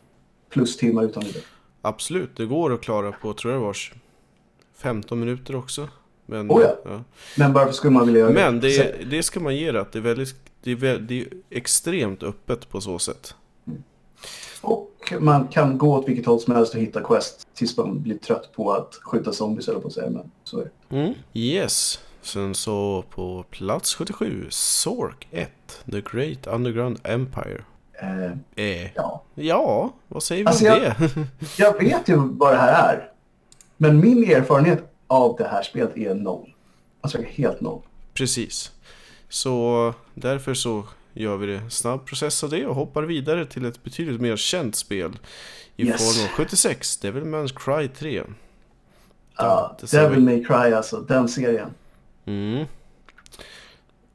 plus 0.51 0.77
timmar 0.77 1.05
utan 1.05 1.23
vidare. 1.23 1.43
Absolut, 1.83 2.37
det 2.37 2.47
går 2.47 2.73
att 2.73 2.81
klara 2.81 3.13
på, 3.13 3.33
tror 3.33 3.53
jag 3.53 3.63
det 3.63 3.67
var 3.67 3.77
15 4.77 5.21
minuter 5.21 5.57
också. 5.57 5.89
Men, 6.31 6.51
Oh 6.51 6.63
ja. 6.85 7.01
Men 7.37 7.53
varför 7.53 7.73
skulle 7.73 7.91
man 7.93 8.07
vilja 8.07 8.21
göra 8.21 8.31
Men 8.33 8.61
det, 8.61 9.11
det 9.11 9.23
ska 9.23 9.41
man 9.41 9.57
ge 9.57 9.73
det, 9.73 9.81
att 9.81 9.93
det 9.93 9.99
är, 9.99 10.03
väldigt, 10.03 10.35
det, 10.63 10.71
är 10.71 10.77
väl, 10.77 11.07
det 11.07 11.21
är 11.21 11.27
extremt 11.51 12.23
öppet 12.23 12.69
på 12.69 12.81
så 12.81 12.99
sätt. 12.99 13.35
Och 14.61 15.13
man 15.21 15.49
kan 15.49 15.79
gå 15.79 15.95
åt 15.95 16.09
vilket 16.09 16.27
håll 16.27 16.41
som 16.41 16.55
helst 16.55 16.75
och 16.75 16.81
hitta 16.81 17.01
quest 17.01 17.49
tills 17.55 17.77
man 17.77 18.03
blir 18.03 18.19
trött 18.19 18.51
på 18.57 18.73
att 18.73 18.95
skjuta 19.03 19.33
zombies 19.33 19.69
eller 19.69 19.81
på 19.81 19.87
att 19.89 19.95
säga. 19.95 20.11
Men 20.11 20.31
så 20.45 20.61
är 20.61 20.71
det. 20.89 20.97
Mm. 20.97 21.15
Yes. 21.33 22.01
Sen 22.23 22.55
så 22.55 23.05
på 23.11 23.45
plats 23.51 23.95
77, 23.95 24.47
Sork 24.51 25.29
1, 25.31 25.51
The 25.93 26.01
Great 26.13 26.47
Underground 26.47 26.99
Empire. 27.05 27.65
Eh, 28.03 28.33
Eh, 28.65 28.91
ja. 28.95 29.23
ja, 29.35 29.93
vad 30.09 30.23
säger 30.23 30.43
vi 30.45 30.47
Alltså, 30.49 30.65
om 30.65 30.71
jag- 30.71 30.83
det? 30.83 31.27
Jag 31.59 31.79
vet 31.79 32.09
ju 32.09 32.15
vad 32.17 32.53
det 32.53 32.59
här 32.59 32.95
är. 32.95 33.11
Men 33.77 34.01
min 34.01 34.31
erfarenhet 34.31 34.90
av 35.11 35.37
det 35.39 35.49
här 35.49 35.63
spelet 35.63 35.97
är 35.97 36.15
noll. 36.15 36.55
Alltså 37.01 37.23
helt 37.23 37.61
noll. 37.61 37.81
Precis. 38.15 38.73
Så 39.29 39.95
därför 40.15 40.55
så 40.55 40.85
gör 41.13 41.37
vi 41.37 41.47
det 41.47 41.71
snabb 41.71 42.07
process 42.07 42.45
av 42.45 42.51
det 42.51 42.67
och 42.67 42.75
hoppar 42.75 43.03
vidare 43.03 43.47
till 43.47 43.65
ett 43.65 43.85
betydligt 43.85 44.21
mer 44.21 44.37
känt 44.37 44.77
spel. 44.77 45.19
I 45.77 45.87
Yes. 45.87 46.17
form 46.17 46.25
av 46.25 46.29
76, 46.31 46.99
Devilman's 47.03 47.53
Cry 47.57 47.89
3. 47.89 48.23
Ja, 49.37 49.77
ser 49.85 50.03
Devil 50.03 50.19
vi. 50.19 50.25
May 50.25 50.45
Cry 50.45 50.75
alltså, 50.75 51.01
den 51.01 51.29
serien. 51.29 51.71
Mm. 52.25 52.65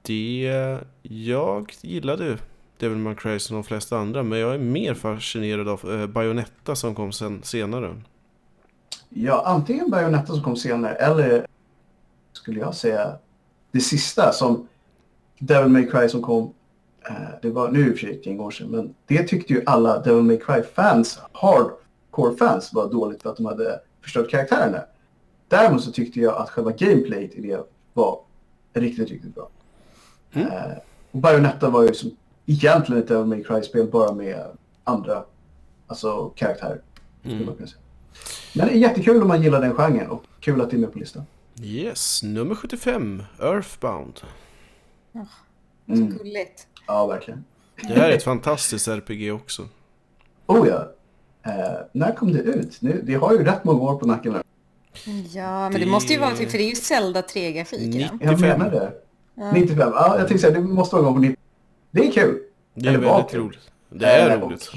Det... 0.01 0.79
Jag 1.01 1.73
gillade 1.81 2.37
Devil 2.77 2.97
May 2.97 3.15
Cry 3.15 3.39
som 3.39 3.55
de 3.55 3.63
flesta 3.63 3.97
andra, 3.97 4.23
men 4.23 4.39
jag 4.39 4.53
är 4.53 4.59
mer 4.59 4.93
fascinerad 4.93 5.67
av 5.67 5.91
eh, 6.01 6.07
Bayonetta 6.07 6.75
som 6.75 6.95
kom 6.95 7.11
sen, 7.11 7.43
senare. 7.43 8.01
Ja, 9.09 9.43
antingen 9.45 9.89
Bayonetta 9.89 10.33
som 10.33 10.43
kom 10.43 10.55
senare 10.55 10.95
eller 10.95 11.47
skulle 12.33 12.59
jag 12.59 12.75
säga 12.75 13.17
det 13.71 13.79
sista 13.79 14.31
som 14.31 14.67
Devil 15.39 15.69
May 15.69 15.87
Cry 15.87 16.09
som 16.09 16.21
kom. 16.21 16.53
Eh, 17.09 17.15
det 17.41 17.49
var 17.49 17.71
nu 17.71 17.89
i 17.89 17.93
och 17.93 17.99
för 17.99 18.07
sig 18.07 18.21
gäng 18.23 18.39
år 18.39 18.51
sedan, 18.51 18.67
men 18.67 18.95
det 19.05 19.23
tyckte 19.23 19.53
ju 19.53 19.63
alla 19.65 19.99
Devil 19.99 20.23
May 20.23 20.37
Cry-fans, 20.37 21.19
hardcore-fans, 21.31 22.73
var 22.73 22.91
dåligt 22.91 23.21
för 23.21 23.29
att 23.29 23.37
de 23.37 23.45
hade 23.45 23.79
förstört 24.01 24.29
karaktärerna. 24.29 24.81
Däremot 25.47 25.83
så 25.83 25.91
tyckte 25.91 26.19
jag 26.19 26.35
att 26.35 26.49
själva 26.49 26.71
gameplayet 26.71 27.33
i 27.33 27.41
det 27.41 27.63
var 27.93 28.19
riktigt, 28.73 29.09
riktigt 29.09 29.35
bra. 29.35 29.49
Mm. 30.33 30.47
Eh, 30.47 30.77
och 31.11 31.19
Bayonetta 31.19 31.69
var 31.69 31.83
ju 31.83 31.93
som 31.93 32.11
egentligen 32.45 33.01
ett 33.01 33.07
Devil 33.07 33.25
May 33.25 33.43
Cry-spel 33.43 33.87
bara 33.91 34.11
med 34.13 34.45
andra 34.83 35.23
alltså, 35.87 36.29
karaktärer. 36.29 36.81
Mm. 37.23 37.47
Men 38.55 38.67
det 38.67 38.73
är 38.73 38.77
jättekul 38.77 39.21
om 39.21 39.27
man 39.27 39.41
gillar 39.43 39.61
den 39.61 39.73
genren 39.73 40.07
och 40.09 40.23
kul 40.39 40.61
att 40.61 40.69
det 40.69 40.75
är 40.75 40.79
med 40.79 40.93
på 40.93 40.99
listan. 40.99 41.23
Yes, 41.61 42.23
nummer 42.23 42.55
75, 42.55 43.23
Earthbound. 43.41 44.21
Mm. 45.87 46.11
Så 46.11 46.17
gulligt. 46.17 46.67
Ja, 46.87 47.07
verkligen. 47.07 47.45
Det 47.81 47.93
här 47.93 48.09
är 48.09 48.15
ett 48.15 48.23
fantastiskt 48.23 48.87
RPG 48.87 49.31
också. 49.33 49.67
Oh 50.45 50.67
ja. 50.67 50.91
Eh, 51.45 51.53
när 51.91 52.15
kom 52.15 52.33
det 52.33 52.39
ut? 52.39 52.81
Nu, 52.81 53.01
det 53.03 53.13
har 53.15 53.33
ju 53.33 53.43
rätt 53.43 53.63
många 53.63 53.81
år 53.81 53.95
på 53.99 54.07
nacken 54.07 54.33
nu. 54.33 54.41
Ja, 55.33 55.61
men 55.61 55.71
Det- 55.73 55.79
det 55.79 55.85
måste 55.85 56.13
ju 56.13 56.19
vara 56.19 56.35
för 56.35 56.43
det 56.43 56.57
är 56.63 56.69
ju 56.69 56.75
Zelda 56.75 57.21
3-grafik 57.21 57.79
i 57.81 57.85
den. 57.91 58.01
Jag 58.01 58.31
95. 58.31 58.39
menar 58.59 58.71
det. 58.71 58.91
95. 59.53 59.77
Ja, 59.95 60.17
jag 60.17 60.27
tänkte 60.27 60.37
säga 60.47 60.53
det 60.53 60.67
måste 60.67 60.95
vara 60.95 61.03
igång 61.03 61.15
på 61.15 61.21
90. 61.21 61.37
Det 61.91 62.07
är 62.07 62.11
kul. 62.11 62.39
Det 62.73 62.89
är 62.89 62.93
Eller 62.93 63.07
väldigt 63.07 63.33
roligt. 63.33 63.71
Det 63.89 64.05
är 64.05 64.29
Eh, 64.29 64.41
roligt. 64.41 64.71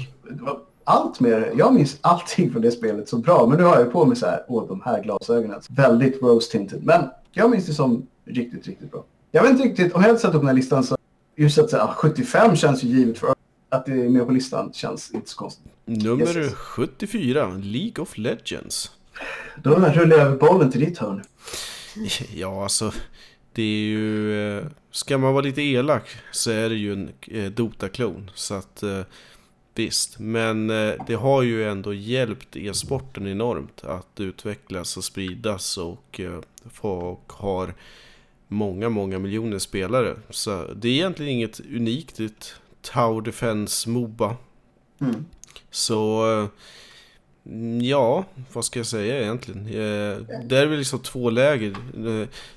och 0.47 0.68
Allt 0.89 1.19
det. 1.19 1.51
Jag 1.57 1.73
minns 1.73 1.97
allting 2.01 2.51
från 2.51 2.61
det 2.61 2.71
spelet 2.71 3.09
så 3.09 3.17
bra. 3.17 3.47
Men 3.47 3.57
nu 3.57 3.63
har 3.63 3.79
jag 3.79 3.91
på 3.91 4.05
mig 4.05 4.17
så 4.17 4.25
här, 4.25 4.43
åh 4.47 4.67
de 4.67 4.81
här 4.85 5.03
glasögonen. 5.03 5.61
Väldigt 5.69 6.21
rose 6.21 6.51
tinted. 6.51 6.83
Men 6.83 7.09
jag 7.31 7.49
minns 7.49 7.65
det 7.65 7.73
som 7.73 8.07
riktigt, 8.25 8.67
riktigt 8.67 8.91
bra. 8.91 9.03
Jag 9.31 9.41
vet 9.43 9.51
inte 9.51 9.63
riktigt, 9.63 9.93
om 9.93 10.01
jag 10.01 10.07
hade 10.07 10.19
satt 10.19 10.33
upp 10.35 10.41
den 10.41 10.47
här 10.47 10.53
listan 10.55 10.83
så 10.83 10.97
just 11.35 11.57
att 11.59 11.71
här, 11.71 11.87
75 11.87 12.55
känns 12.55 12.83
ju 12.83 12.87
givet 12.87 13.17
för 13.19 13.35
att 13.69 13.85
det 13.85 13.91
är 13.91 14.09
med 14.09 14.25
på 14.27 14.31
listan 14.31 14.71
känns 14.73 15.11
inte 15.11 15.29
så 15.29 15.37
konstigt. 15.37 15.65
Nummer 15.85 16.37
Yes. 16.37 16.53
74, 16.53 17.47
League 17.63 18.01
of 18.03 18.17
Legends. 18.17 18.91
Då 19.63 19.69
rullar 19.75 20.17
jag 20.17 20.25
över 20.27 20.37
bollen 20.37 20.71
till 20.71 20.79
ditt 20.81 20.97
hörn. 20.97 21.23
Ja, 22.35 22.63
alltså. 22.63 22.91
Det 23.53 23.61
är 23.61 23.79
ju... 23.87 24.57
eh, 24.57 24.63
Ska 24.91 25.17
man 25.17 25.33
vara 25.33 25.43
lite 25.45 25.61
elak 25.61 26.03
så 26.31 26.51
är 26.51 26.69
det 26.69 26.75
ju 26.75 26.93
en 26.93 27.09
eh, 27.27 27.51
Dota-klon. 27.51 28.31
Så 28.35 28.53
att... 28.53 28.83
Visst, 29.79 30.19
men 30.19 30.69
eh, 30.69 30.93
det 31.07 31.13
har 31.13 31.41
ju 31.41 31.69
ändå 31.69 31.93
hjälpt 31.93 32.55
e-sporten 32.55 33.27
enormt 33.27 33.83
att 33.83 34.19
utvecklas 34.19 34.97
och 34.97 35.03
spridas 35.03 35.77
och 35.77 36.19
eh, 36.19 36.39
folk 36.71 37.27
har 37.27 37.73
många, 38.47 38.89
många 38.89 39.19
miljoner 39.19 39.59
spelare. 39.59 40.15
Så 40.29 40.65
det 40.75 40.87
är 40.87 40.93
egentligen 40.93 41.31
inget 41.31 41.59
unikt, 41.59 42.17
det 42.17 42.23
är 42.23 42.27
ett 42.27 42.53
Tower 42.81 43.21
Defense 43.21 43.89
Moba. 43.89 44.35
Mm. 45.01 45.25
Så 45.71 46.31
eh, 46.31 46.47
mm, 47.45 47.81
ja, 47.81 48.25
vad 48.53 48.65
ska 48.65 48.79
jag 48.79 48.87
säga 48.87 49.21
egentligen? 49.21 49.65
Där 50.47 50.61
är 50.61 50.65
väl 50.65 50.79
liksom 50.79 50.99
två 50.99 51.29
läger. 51.29 51.75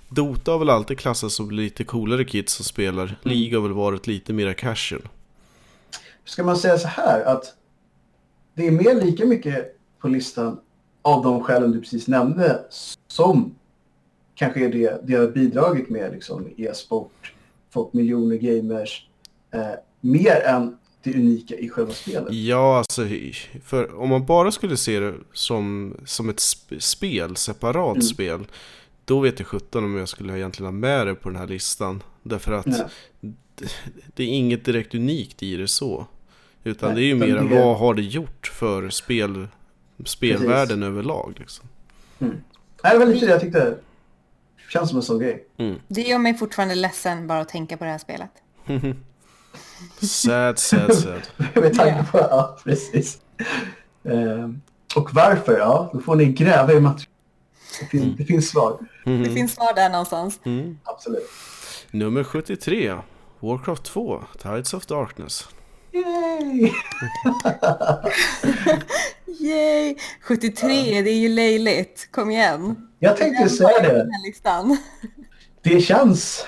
Dota 0.08 0.52
har 0.52 0.58
väl 0.58 0.70
alltid 0.70 0.98
klassats 0.98 1.34
som 1.34 1.50
lite 1.50 1.84
coolare 1.84 2.24
kids 2.24 2.52
som 2.52 2.64
spelar. 2.64 3.18
League 3.22 3.56
har 3.56 3.62
väl 3.62 3.72
varit 3.72 4.06
lite 4.06 4.32
mera 4.32 4.54
casual. 4.54 5.02
Ska 6.24 6.44
man 6.44 6.56
säga 6.56 6.78
så 6.78 6.88
här 6.88 7.24
att 7.24 7.54
det 8.54 8.66
är 8.66 8.70
mer 8.70 8.94
lika 9.04 9.24
mycket 9.24 9.76
på 9.98 10.08
listan 10.08 10.60
av 11.02 11.22
de 11.24 11.42
skälen 11.42 11.70
du 11.72 11.80
precis 11.80 12.08
nämnde 12.08 12.60
som 13.08 13.54
kanske 14.34 14.64
är 14.64 14.68
det 14.72 15.00
det 15.06 15.14
har 15.14 15.26
bidragit 15.28 15.90
med 15.90 16.12
liksom 16.12 16.48
e-sport, 16.56 17.32
fått 17.70 17.92
miljoner 17.92 18.36
gamers, 18.36 19.06
eh, 19.50 19.66
mer 20.00 20.40
än 20.46 20.76
det 21.02 21.14
unika 21.14 21.54
i 21.56 21.68
själva 21.68 21.92
spelet. 21.92 22.32
Ja, 22.34 22.78
alltså 22.78 23.02
för 23.64 23.94
om 24.00 24.08
man 24.08 24.26
bara 24.26 24.52
skulle 24.52 24.76
se 24.76 25.00
det 25.00 25.14
som, 25.32 25.96
som 26.04 26.28
ett 26.28 26.36
sp- 26.38 26.78
spel, 26.78 27.36
separat 27.36 27.94
Mm. 27.96 28.02
spel. 28.02 28.46
Då 29.04 29.20
vet 29.20 29.38
jag 29.38 29.48
sjutton 29.48 29.84
om 29.84 29.96
jag 29.96 30.08
skulle 30.08 30.38
egentligen 30.38 30.66
ha 30.66 30.72
med 30.80 31.06
det 31.06 31.14
på 31.14 31.28
den 31.28 31.38
här 31.38 31.46
listan. 31.46 32.02
Därför 32.22 32.52
att 32.52 32.66
Nej. 32.66 32.80
Det, 34.14 34.22
är 34.22 34.26
inget 34.28 34.64
direkt 34.64 34.94
unikt 34.94 35.42
i 35.42 35.56
det 35.56 35.68
så. 35.68 36.06
Utan 36.64 36.88
Nej, 36.88 36.96
det 36.96 37.02
är 37.02 37.06
ju 37.06 37.14
mer 37.14 37.48
det- 37.48 37.64
vad 37.64 37.78
har 37.78 37.94
det 37.94 38.02
gjort 38.02 38.46
för 38.54 38.90
spel, 38.90 39.48
spelvärlden 40.04 40.82
överlag. 40.82 41.34
Liksom. 41.38 41.64
Nej, 42.18 42.92
det 42.92 42.98
var 42.98 43.06
lite 43.06 43.26
det 43.26 43.32
jag 43.32 43.40
tyckte 43.40 43.76
känns 44.68 44.88
som 44.88 44.96
en 44.98 45.02
sån 45.02 45.18
grej. 45.18 45.44
Det 45.88 46.00
gör 46.02 46.18
mig 46.18 46.34
fortfarande 46.34 46.74
ledsen 46.74 47.26
bara 47.26 47.40
att 47.40 47.48
tänka 47.48 47.76
på 47.76 47.84
det 47.84 47.90
här 47.90 47.98
spelet. 47.98 48.30
Sad, 50.00 50.58
sad, 50.58 50.94
sad. 50.94 51.20
Med 51.54 51.74
tanke 51.74 52.04
på, 52.12 52.18
ja 52.18 52.58
precis. 52.64 53.18
Eh, 54.04 54.50
och 54.96 55.14
varför? 55.14 55.58
Ja, 55.58 55.90
då 55.92 56.00
får 56.00 56.16
ni 56.16 56.24
gräva 56.24 56.72
i 56.72 56.80
materialet. 56.80 57.08
Det, 57.80 57.86
fin- 57.86 58.14
det 58.18 58.24
finns 58.24 58.48
svar, 58.48 58.78
Mm. 59.06 59.22
Det 59.22 59.30
finns 59.30 59.52
svar 59.52 59.74
där 59.74 59.90
någonstans. 59.90 60.40
Mm. 60.44 60.78
absolut. 60.84 61.28
Nummer 61.90 62.24
73, 62.24 62.94
Warcraft 63.42 63.84
2, 63.84 64.24
Tides 64.38 64.74
of 64.74 64.86
Darkness. 64.86 65.48
Yay! 65.92 66.72
Yay! 69.40 69.96
73, 70.20 71.02
det 71.02 71.10
är 71.10 71.18
ju 71.18 71.28
löjligt. 71.28 72.08
Kom 72.10 72.30
igen. 72.30 72.88
Jag 72.98 73.16
tänkte 73.16 73.48
säga 73.48 73.80
det. 73.82 73.88
Den 73.88 74.12
här 74.12 74.26
listan. 74.26 74.76
Det 75.62 75.80
känns 75.80 76.46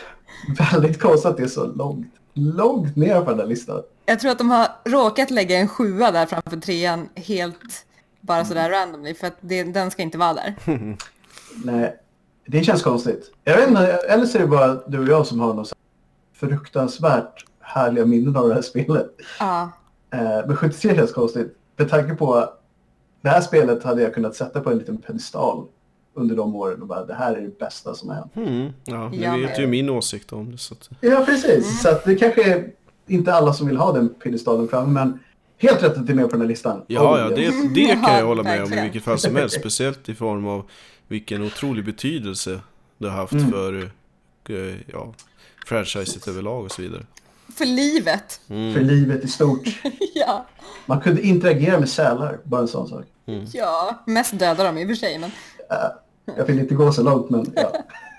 väldigt 0.73 1.01
konstigt 1.01 1.27
att 1.27 1.37
det 1.37 1.43
är 1.43 1.49
så 1.49 1.67
långt, 1.67 2.15
långt 2.35 2.97
ner 2.97 3.21
på 3.21 3.31
den 3.31 3.39
där 3.39 3.47
listan. 3.47 3.83
Jag 4.07 4.21
tror 4.21 4.31
att 4.31 4.39
de 4.39 4.51
har 4.51 4.69
råkat 4.85 5.31
lägga 5.31 5.59
en 5.59 5.69
sjua 5.69 6.11
där 6.11 6.27
framför 6.27 6.57
trean 6.57 7.09
helt 7.15 7.87
bara 8.21 8.45
sådär 8.45 8.71
randomly 8.71 9.15
för 9.15 9.27
att 9.27 9.37
det, 9.41 9.63
den 9.63 9.91
ska 9.91 10.03
inte 10.03 10.19
vara 10.19 10.35
där. 10.35 10.55
Nej, 11.65 11.97
det 12.47 12.65
känns 12.65 12.83
konstigt. 12.83 13.33
Jag 13.45 13.57
vet 13.57 13.69
inte, 13.69 13.87
eller 13.87 14.27
så 14.27 14.39
är 14.39 14.43
det 14.43 14.49
bara 14.49 14.75
du 14.75 14.99
och 14.99 15.09
jag 15.09 15.27
som 15.27 15.41
har 15.41 15.55
här 15.55 15.74
fruktansvärt 16.35 17.45
härliga 17.61 18.07
minnen 18.07 18.37
av 18.37 18.49
det 18.49 18.55
här 18.55 18.62
spelet. 18.62 19.07
Ja, 19.41 19.71
Eh, 20.11 20.47
men 20.47 20.57
73 20.57 20.95
känns 20.97 21.12
konstigt. 21.12 21.57
Med 21.76 21.88
tanke 21.91 22.14
på 22.14 22.49
det 23.21 23.29
här 23.29 23.41
spelet 23.41 23.83
hade 23.85 24.03
jag 24.03 24.14
kunnat 24.14 24.35
sätta 24.35 24.61
på 24.61 24.71
en 24.71 24.79
liten 24.79 24.97
pedestal 24.99 25.67
under 26.14 26.37
de 26.37 26.55
åren 26.57 26.83
och 26.83 26.88
bara 26.88 27.05
det 27.05 27.14
här 27.14 27.37
är 27.37 27.41
det 27.41 27.59
bästa 27.59 27.95
som 27.95 28.09
har 28.09 28.17
hänt. 28.17 28.37
Mm, 28.37 28.73
ja, 28.85 29.09
ni 29.09 29.23
Ja, 29.25 29.37
vet 29.37 29.59
ju 29.59 29.67
min 29.67 29.88
åsikt 29.91 30.33
om 30.33 30.50
det. 30.53 30.59
Så 30.59 30.75
att, 30.75 30.91
Ja, 31.00 31.23
precis. 31.26 31.83
Så 31.83 31.88
att 31.88 32.05
det 32.05 32.14
kanske 32.14 32.53
är 32.55 32.71
inte 33.07 33.35
alla 33.35 33.53
som 33.53 33.67
vill 33.67 33.76
ha 33.76 33.93
den 33.93 34.09
pedestalen 34.09 34.69
framme, 34.69 34.93
men 34.93 35.19
helt 35.59 35.83
rätt 35.83 35.97
att 35.99 36.07
det 36.07 36.12
är 36.12 36.17
med 36.17 36.25
på 36.25 36.31
den 36.31 36.41
här 36.41 36.49
listan. 36.49 36.83
ja, 36.87 37.19
ja, 37.19 37.25
Oh, 37.26 37.35
det, 37.35 37.75
det 37.75 37.87
kan 37.87 38.03
Ja, 38.03 38.19
jag 38.19 38.26
hålla 38.26 38.43
med 38.43 38.62
om 38.64 38.73
i 38.73 38.83
vilket 38.83 39.03
fall 39.03 39.19
som 39.19 39.37
helst. 39.37 39.61
Speciellt 39.61 40.09
i 40.09 40.14
form 40.14 40.47
av 40.47 40.64
vilken 41.09 41.43
otrolig 41.43 41.85
betydelse 41.85 42.61
det 42.99 43.09
har 43.09 43.17
haft 43.17 43.33
Mm. 43.33 43.50
för 43.50 43.91
eh, 44.49 44.75
ja, 44.93 45.14
franchiset 45.64 46.28
överlag 46.28 46.64
och 46.64 46.73
så 46.73 46.83
vidare. 46.83 47.06
För 47.54 47.64
livet. 47.64 48.40
För 48.49 48.80
livet 48.80 49.25
i 49.25 49.28
stort. 49.28 49.83
ja. 50.14 50.47
Man 50.87 51.00
kunde 51.00 51.23
interagera 51.23 51.80
med 51.80 51.88
sälar, 51.88 52.38
bara 52.44 52.61
en 52.61 52.68
sån 52.68 52.88
sak. 52.88 53.04
ja, 53.52 54.02
mest 54.06 54.38
dödar 54.38 54.64
de 54.64 54.78
i 54.78 54.85
och 54.85 54.88
för 54.88 54.94
sig. 54.94 55.18
Men... 55.18 55.30
Jag 56.37 56.44
vill 56.44 56.59
inte 56.59 56.75
gå 56.75 56.92
så 56.92 57.02
långt, 57.02 57.30
men 57.30 57.52
ja. 57.56 57.73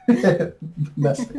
Mest. 0.93 1.29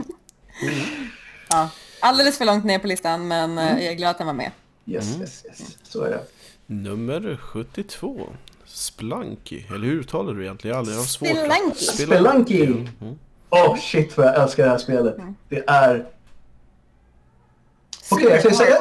Ja. 1.48 1.70
Alldeles 2.00 2.38
för 2.38 2.44
långt 2.44 2.64
ner 2.64 2.78
på 2.78 2.86
listan, 2.86 3.28
men 3.28 3.58
eh, 3.58 3.84
jag 3.84 3.92
är 3.92 3.94
glad 3.94 4.10
att 4.10 4.18
den 4.18 4.26
var 4.26 4.34
med. 4.34 4.50
Yes, 4.86 5.18
yes, 5.20 5.44
yes. 5.44 5.78
Så 5.82 6.02
är 6.02 6.10
det. 6.10 6.20
Nummer 6.66 7.36
72. 7.42 8.28
Spelunky. 8.64 9.64
Eller 9.68 9.86
hur 9.86 10.00
uttalar 10.00 10.34
du 10.34 10.42
egentligen? 10.42 10.70
Jag 10.70 10.76
har 10.76 10.80
aldrig 10.80 10.98
haft 10.98 11.12
svårt. 11.12 11.28
Spelunky. 11.28 11.84
Spelunky! 11.84 12.64
Mm. 12.64 13.18
Åh, 13.50 13.72
oh, 13.72 13.76
shit 13.76 14.16
vad 14.16 14.26
jag 14.26 14.42
älskar 14.42 14.64
det 14.64 14.70
här 14.70 14.78
spelet. 14.78 15.16
Det 15.48 15.64
är... 15.66 16.06
Okej, 18.10 18.28
jag, 18.30 18.40
ska 18.40 18.50
säga, 18.50 18.76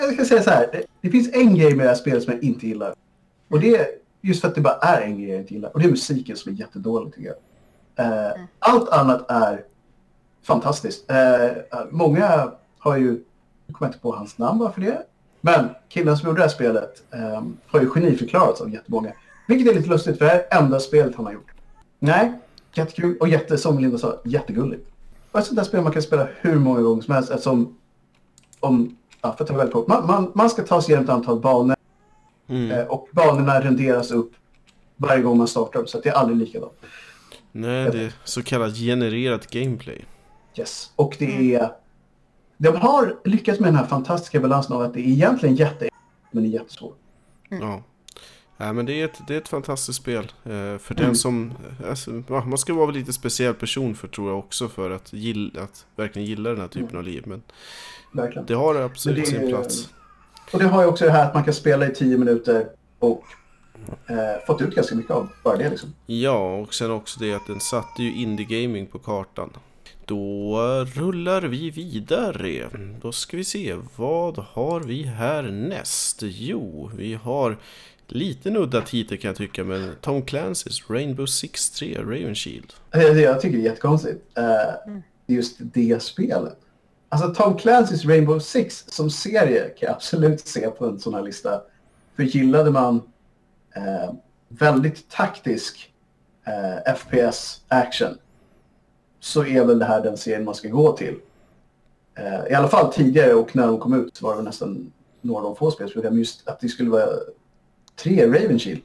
jag 0.00 0.14
ska 0.14 0.24
säga 0.24 0.42
så 0.42 0.50
här. 0.50 0.68
Det, 0.72 0.82
det 1.00 1.10
finns 1.10 1.32
en 1.32 1.54
grej 1.54 1.74
med 1.74 1.86
det 1.86 1.90
här 1.90 1.96
spelet 1.96 2.22
som 2.22 2.32
jag 2.32 2.42
inte 2.42 2.66
gillar. 2.66 2.94
Och 3.48 3.60
det 3.60 3.76
är 3.76 3.86
just 4.20 4.40
för 4.40 4.48
att 4.48 4.54
det 4.54 4.60
bara 4.60 4.78
är 4.78 5.00
en 5.02 5.18
grej 5.18 5.30
jag 5.30 5.40
inte 5.40 5.54
gillar. 5.54 5.70
Och 5.72 5.80
det 5.80 5.86
är 5.86 5.90
musiken 5.90 6.36
som 6.36 6.52
är 6.52 6.56
jättedålig 6.56 7.14
tycker 7.14 7.28
jag. 7.28 7.36
Eh, 8.06 8.32
Allt 8.58 8.88
annat 8.88 9.30
är 9.30 9.64
fantastiskt. 10.42 11.10
Eh, 11.10 11.48
många 11.90 12.52
har 12.78 12.96
ju, 12.96 13.24
jag 13.66 13.76
kommer 13.76 13.88
inte 13.88 14.00
på 14.00 14.12
hans 14.12 14.38
namn 14.38 14.58
bara 14.58 14.72
för 14.72 14.80
det. 14.80 15.02
Men 15.40 15.68
killen 15.88 16.16
som 16.16 16.28
gjorde 16.28 16.40
det 16.40 16.44
här 16.44 16.50
spelet 16.50 17.02
eh, 17.10 17.42
har 17.66 17.80
ju 17.80 17.88
geniförklarats 17.88 18.60
av 18.60 18.70
jättemånga. 18.70 19.12
Vilket 19.48 19.72
är 19.72 19.74
lite 19.74 19.88
lustigt 19.88 20.18
för 20.18 20.24
det 20.24 20.30
här 20.30 20.46
är 20.50 20.58
enda 20.62 20.80
spelet 20.80 21.16
han 21.16 21.26
har 21.26 21.32
gjort. 21.32 21.50
Nej, 21.98 22.32
jättekul 22.74 23.16
och 23.20 23.28
jätte, 23.28 23.58
som 23.58 23.78
Linda 23.78 23.98
sa, 23.98 24.20
jättegulligt. 24.24 24.88
Och 25.32 25.38
ett 25.40 25.46
sånt 25.46 25.56
där 25.56 25.64
spel 25.64 25.82
man 25.82 25.92
kan 25.92 26.02
spela 26.02 26.28
hur 26.40 26.58
många 26.58 26.80
gånger 26.80 27.02
som 27.02 27.14
helst 27.14 27.30
eftersom 27.30 27.76
om, 28.60 28.96
ja, 29.22 29.32
för 29.36 29.44
att 29.44 29.48
ta 29.48 29.56
väldigt 29.56 29.72
kort, 29.74 29.86
man, 29.88 30.06
man, 30.06 30.32
man 30.34 30.50
ska 30.50 30.62
ta 30.62 30.82
sig 30.82 30.90
igenom 30.92 31.04
ett 31.04 31.10
antal 31.10 31.40
banor 31.40 31.76
Mm. 32.48 32.70
eh, 32.70 32.86
och 32.86 33.08
banorna 33.12 33.60
renderas 33.60 34.10
upp 34.10 34.32
varje 34.96 35.22
gång 35.22 35.38
man 35.38 35.48
startar 35.48 35.84
så 35.84 36.00
det 36.00 36.08
är 36.08 36.12
aldrig 36.12 36.38
likadant. 36.38 36.72
Nej, 37.52 37.90
det 37.90 38.00
är 38.04 38.12
så 38.24 38.42
kallat 38.42 38.76
genererat 38.76 39.46
gameplay. 39.50 40.04
Yes. 40.56 40.92
Och 40.96 41.16
det 41.18 41.54
är... 41.54 41.72
De 42.56 42.76
har 42.76 43.16
lyckats 43.24 43.60
med 43.60 43.68
den 43.68 43.76
här 43.76 43.86
fantastiska 43.86 44.40
balansen 44.40 44.76
av 44.76 44.82
att 44.82 44.94
det 44.94 45.00
är 45.00 45.10
egentligen 45.10 45.56
jätte 45.56 45.88
men 46.30 46.42
det 46.42 46.48
är 46.48 46.52
jättesvårt. 46.52 46.98
Ja. 47.48 47.82
Ja, 48.60 48.72
men 48.72 48.86
det 48.86 49.00
är 49.00 49.04
ett, 49.04 49.20
det 49.28 49.34
är 49.34 49.38
ett 49.38 49.48
fantastiskt 49.48 49.98
spel. 49.98 50.24
Eh, 50.24 50.50
för 50.78 50.90
Mm. 50.94 51.04
den 51.04 51.14
som... 51.16 51.52
Alltså, 51.88 52.10
man 52.28 52.58
ska 52.58 52.74
vara 52.74 52.86
väl 52.86 52.94
lite 52.94 53.12
speciell 53.12 53.54
person 53.54 53.94
för 53.94 54.08
tror 54.08 54.28
jag 54.30 54.38
också 54.38 54.68
för 54.68 54.90
att, 54.90 55.12
gilla, 55.12 55.62
att 55.62 55.86
verkligen 55.96 56.28
gilla 56.28 56.50
den 56.50 56.60
här 56.60 56.68
typen 56.68 56.96
av 56.98 57.04
liv. 57.04 57.22
Men 57.26 57.42
Verkligen. 58.12 58.46
det 58.46 58.54
har 58.54 58.74
absolut 58.74 59.24
det 59.24 59.30
sin 59.30 59.48
plats. 59.48 59.88
Och 60.52 60.58
det 60.58 60.64
har 60.68 60.82
ju 60.82 60.88
också 60.88 61.04
det 61.04 61.10
här 61.10 61.26
att 61.28 61.34
man 61.34 61.44
kan 61.44 61.54
spela 61.54 61.86
i 61.86 61.94
tio 61.94 62.18
minuter 62.18 62.66
och 62.98 63.24
eh, 64.06 64.16
fått 64.46 64.62
ut 64.62 64.74
ganska 64.74 64.94
mycket 64.94 65.10
av 65.10 65.28
bara 65.44 65.56
det 65.56 65.70
liksom. 65.70 65.94
Ja, 66.06 66.54
och 66.56 66.74
sen 66.74 66.90
också 66.90 67.20
det 67.20 67.34
att 67.34 67.46
den 67.46 67.60
satte 67.60 68.02
ju 68.02 68.14
indie 68.14 68.46
gaming 68.62 68.86
på 68.86 68.98
kartan. 68.98 69.50
Då 70.04 70.58
rullar 70.94 71.42
vi 71.42 71.70
vidare. 71.70 72.68
Då 73.02 73.12
ska 73.12 73.36
vi 73.36 73.44
se, 73.44 73.76
vad 73.96 74.38
har 74.38 74.80
vi 74.80 75.02
härnäst? 75.02 76.18
Jo, 76.22 76.90
vi 76.96 77.14
har 77.14 77.56
lite 78.12 78.50
udda 78.50 78.82
titel 78.82 79.18
kan 79.18 79.28
jag 79.28 79.36
tycka, 79.36 79.64
men 79.64 79.96
Tom 80.00 80.22
Clancy's 80.22 80.82
Rainbow 80.88 81.26
Six 81.26 81.70
3 81.70 81.98
Raven 81.98 82.34
Shield. 82.34 82.72
Eh, 82.94 83.02
jag 83.02 83.40
tycker 83.40 83.56
det 83.56 83.62
är 83.62 83.64
jättekonstigt. 83.64 84.38
Eh, 84.38 84.94
just 85.26 85.56
det 85.58 86.02
spelet. 86.02 86.58
Alltså 87.08 87.34
Tom 87.34 87.56
Clancy's 87.56 88.08
Rainbow 88.08 88.38
Six 88.38 88.84
som 88.88 89.10
serie 89.10 89.60
kan 89.60 89.86
jag 89.86 89.90
absolut 89.90 90.40
se 90.40 90.70
på 90.70 90.86
en 90.86 91.00
sån 91.00 91.14
här 91.14 91.22
lista. 91.22 91.62
För 92.16 92.22
gillade 92.22 92.70
man 92.70 93.02
eh, 93.76 94.12
väldigt 94.48 95.08
taktisk 95.08 95.92
eh, 96.46 96.94
FPS 96.94 97.60
action 97.68 98.18
så 99.20 99.44
är 99.44 99.64
väl 99.64 99.78
det 99.78 99.84
här 99.84 100.02
den 100.02 100.16
serien 100.16 100.44
man 100.44 100.54
ska 100.54 100.68
gå 100.68 100.96
till. 100.96 101.16
Eh, 102.14 102.52
I 102.52 102.54
alla 102.54 102.68
fall 102.68 102.92
tidigare 102.92 103.34
och 103.34 103.56
när 103.56 103.66
de 103.66 103.78
kom 103.78 103.94
ut 103.94 104.16
så 104.16 104.26
var 104.26 104.36
det 104.36 104.42
nästan 104.42 104.92
några 105.20 105.38
av 105.38 105.44
de 105.44 105.56
få 105.56 105.70
spel 105.70 105.90
men 105.94 106.18
just 106.18 106.48
att 106.48 106.60
det 106.60 106.68
skulle 106.68 106.90
vara 106.90 107.08
tre 108.02 108.26
Raven 108.26 108.58
Shield. 108.58 108.80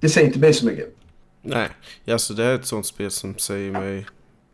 Det 0.00 0.08
säger 0.08 0.26
inte 0.26 0.38
mig 0.38 0.54
så 0.54 0.66
mycket. 0.66 0.96
Nej, 1.42 1.68
alltså 2.08 2.34
det 2.34 2.44
här 2.44 2.50
är 2.50 2.54
ett 2.54 2.66
sånt 2.66 2.86
spel 2.86 3.10
som 3.10 3.38
säger 3.38 3.70
mig 3.70 4.06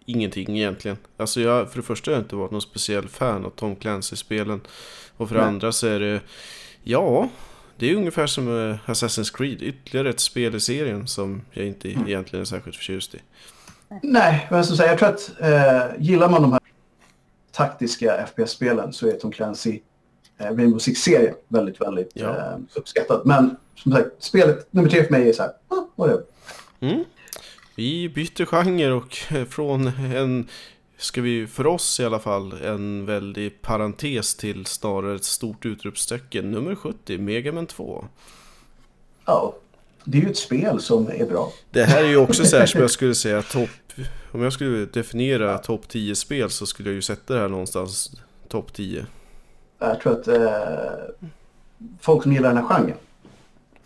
ingenting 0.07 0.59
egentligen. 0.59 0.97
Alltså 1.17 1.41
jag, 1.41 1.71
för 1.71 1.77
det 1.77 1.83
första 1.83 2.11
har 2.11 2.17
jag 2.17 2.25
inte 2.25 2.37
varit 2.37 2.51
någon 2.51 2.63
speciell 2.63 3.09
fan 3.09 3.45
av 3.45 3.51
Tom 3.51 3.77
Clancy-spelen. 3.77 4.61
Och 5.17 5.29
för 5.29 5.37
det 5.37 5.45
andra 5.45 5.73
så 5.73 5.87
är 5.87 6.01
det, 6.01 6.21
ja, 6.83 7.29
det 7.77 7.91
är 7.91 7.95
ungefär 7.95 8.27
som 8.27 8.49
eh, 8.49 8.77
Assassin's 8.87 9.37
Creed. 9.37 9.63
Ytterligare 9.63 10.11
ett 10.11 10.21
spel 10.21 10.55
i 10.55 10.61
serien 10.61 11.07
som 11.07 11.43
jag 11.51 11.67
inte 11.67 11.89
egentligen 11.89 12.41
är 12.41 12.45
särskilt 12.45 12.77
förtjust 12.77 13.15
i. 13.15 13.19
Nej, 14.03 14.47
men 14.51 14.65
som 14.65 14.77
sagt, 14.77 14.89
jag 14.89 14.99
tror 14.99 15.09
att 15.09 15.41
eh, 15.41 16.03
gillar 16.03 16.29
man 16.29 16.43
de 16.43 16.53
här 16.53 16.61
taktiska 17.53 18.27
FPS-spelen 18.27 18.93
så 18.93 19.09
är 19.09 19.13
Tom 19.13 19.33
Clancy 19.33 19.81
Rainbow 20.45 20.79
Six-serien 20.79 21.35
väldigt, 21.49 21.81
väldigt 21.81 22.11
Ja. 22.15 22.37
eh, 22.37 22.59
uppskattad. 22.75 23.23
Men 23.25 23.57
som 23.75 23.93
sagt, 23.93 24.07
spelet 24.19 24.73
nummer 24.73 24.89
tre 24.89 25.05
för 25.05 25.11
mig 25.11 25.29
är 25.29 25.33
så 25.33 25.43
här, 25.43 25.53
ah, 25.69 25.85
whatever. 25.97 26.23
Mm. 26.81 27.05
Vi 27.75 28.09
byter 28.09 28.45
genre 28.45 28.93
och 28.93 29.19
eh, 29.31 29.45
från 29.45 29.87
en, 30.15 30.49
ska 30.99 31.21
vi 31.23 31.47
för 31.47 31.67
oss 31.67 32.01
i 32.01 32.05
alla 32.05 32.19
fall, 32.19 32.53
en 32.53 33.07
väldig 33.07 33.63
parentes 33.63 34.35
till 34.35 34.67
snarare 34.67 35.15
ett 35.17 35.25
stort 35.25 35.67
utropstecken. 35.67 36.51
Nummer 36.51 36.75
70, 36.75 37.19
Mega 37.19 37.53
Man 37.53 37.67
2. 37.67 38.05
Ja, 39.27 39.57
det 40.05 40.19
är 40.19 40.23
ju 40.23 40.31
ett 40.31 40.37
spel 40.37 40.81
som 40.81 41.09
är 41.09 41.27
bra. 41.27 41.53
Det 41.71 41.85
här 41.85 42.05
är 42.05 42.09
ju 42.09 42.17
också 42.17 42.45
så 42.45 42.57
här 42.57 42.67
som 42.67 42.81
jag 42.81 42.91
skulle 42.91 43.15
säga 43.15 43.43
topp... 43.43 43.71
Om 44.33 44.43
jag 44.43 44.53
skulle 44.53 44.87
definiera 44.87 45.59
topp 45.59 45.89
10 45.89 46.15
spel 46.15 46.51
så 46.51 46.67
skulle 46.67 46.89
jag 46.89 46.95
ju 46.95 47.03
sätta 47.03 47.35
det 47.35 47.41
här 47.41 47.49
någonstans 47.49 48.11
topp 48.49 48.73
10. 48.73 49.07
Jag 49.81 50.01
tror 50.01 50.13
att 50.13 50.29
eh, 50.29 51.27
folk 52.01 52.23
som 52.23 52.33
gillar 52.33 52.49
den 52.55 52.65
här 52.65 52.65
genren 52.77 52.97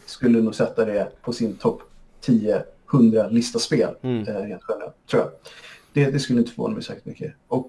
skulle 0.07 0.41
nog 0.41 0.55
sätta 0.55 0.85
det 0.85 1.23
på 1.23 1.33
sin 1.33 1.57
topp 1.57 1.83
10, 2.21 2.65
100 2.93 3.29
lista 3.29 3.59
spel. 3.59 3.95
Mm. 4.03 4.29
Eh, 4.29 4.35
rent 4.35 4.63
generellt, 4.69 4.95
tror 5.11 5.23
jag. 5.23 5.31
Det, 5.93 6.11
det 6.11 6.19
skulle 6.21 6.39
inte 6.41 6.53
förvåna 6.53 6.75
mig 6.75 6.83
särskilt 6.83 7.07
mycket. 7.07 7.35
Och 7.49 7.69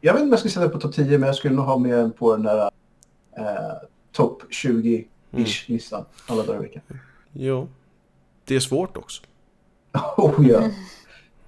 jag 0.00 0.12
vet 0.12 0.20
inte 0.20 0.26
om 0.26 0.30
jag 0.30 0.38
skulle 0.38 0.52
sätta 0.52 0.66
det 0.66 0.72
på 0.72 0.80
topp 0.80 0.94
10, 0.94 1.18
men 1.18 1.26
jag 1.26 1.36
skulle 1.36 1.54
nog 1.54 1.64
ha 1.64 1.78
med 1.78 1.98
den 1.98 2.12
på 2.12 2.32
den 2.36 2.42
där 2.42 2.70
eh, 3.38 3.72
topp 4.12 4.42
20-ish 4.50 5.06
Mm. 5.34 5.44
listan 5.66 6.04
alla 6.26 6.42
dagar 6.42 6.58
i 6.58 6.62
veckan. 6.62 6.82
Jo. 7.32 7.68
Det 8.44 8.56
är 8.56 8.60
svårt 8.60 8.96
också. 8.96 9.22
Oh 10.16 10.48
ja. 10.48 10.60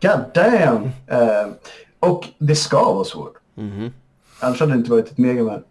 God 0.02 0.24
damn! 0.34 0.84
Eh, 1.06 1.52
och 2.00 2.24
det 2.38 2.56
ska 2.56 2.94
vara 2.94 3.04
svårt. 3.04 3.34
Mhm. 3.54 3.92
Annars 4.40 4.60
hade 4.60 4.72
det 4.72 4.78
inte 4.78 4.90
varit 4.90 5.06
ett 5.10 5.18
megaman. 5.18 5.64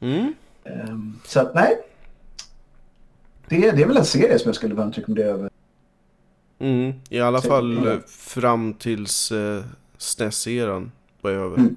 Mm. 0.00 0.34
Um, 0.64 1.20
så 1.26 1.40
att 1.40 1.54
nej. 1.54 1.78
Det, 3.48 3.70
det 3.70 3.82
är 3.82 3.86
väl 3.86 3.96
en 3.96 4.04
serie 4.04 4.38
som 4.38 4.48
jag 4.48 4.54
skulle 4.56 4.74
varmt 4.74 4.98
rekommendera 4.98 5.28
över. 5.28 5.50
Mm. 6.58 6.92
I 7.08 7.20
alla 7.20 7.40
Så- 7.40 7.48
fall 7.48 7.82
ja. 7.84 7.92
eh, 7.92 7.98
fram 8.06 8.74
tills 8.74 9.32
eh, 9.32 9.64
SNES-eran 9.98 10.90
var 11.20 11.30
över. 11.30 11.56
Mm. 11.56 11.76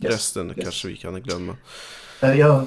Yes, 0.00 0.12
Resten 0.14 0.46
yes. 0.48 0.56
kanske 0.62 0.88
vi 0.88 0.96
kan 0.96 1.22
glömma. 1.22 1.56
Eh, 2.22 2.32
Jag 2.38 2.66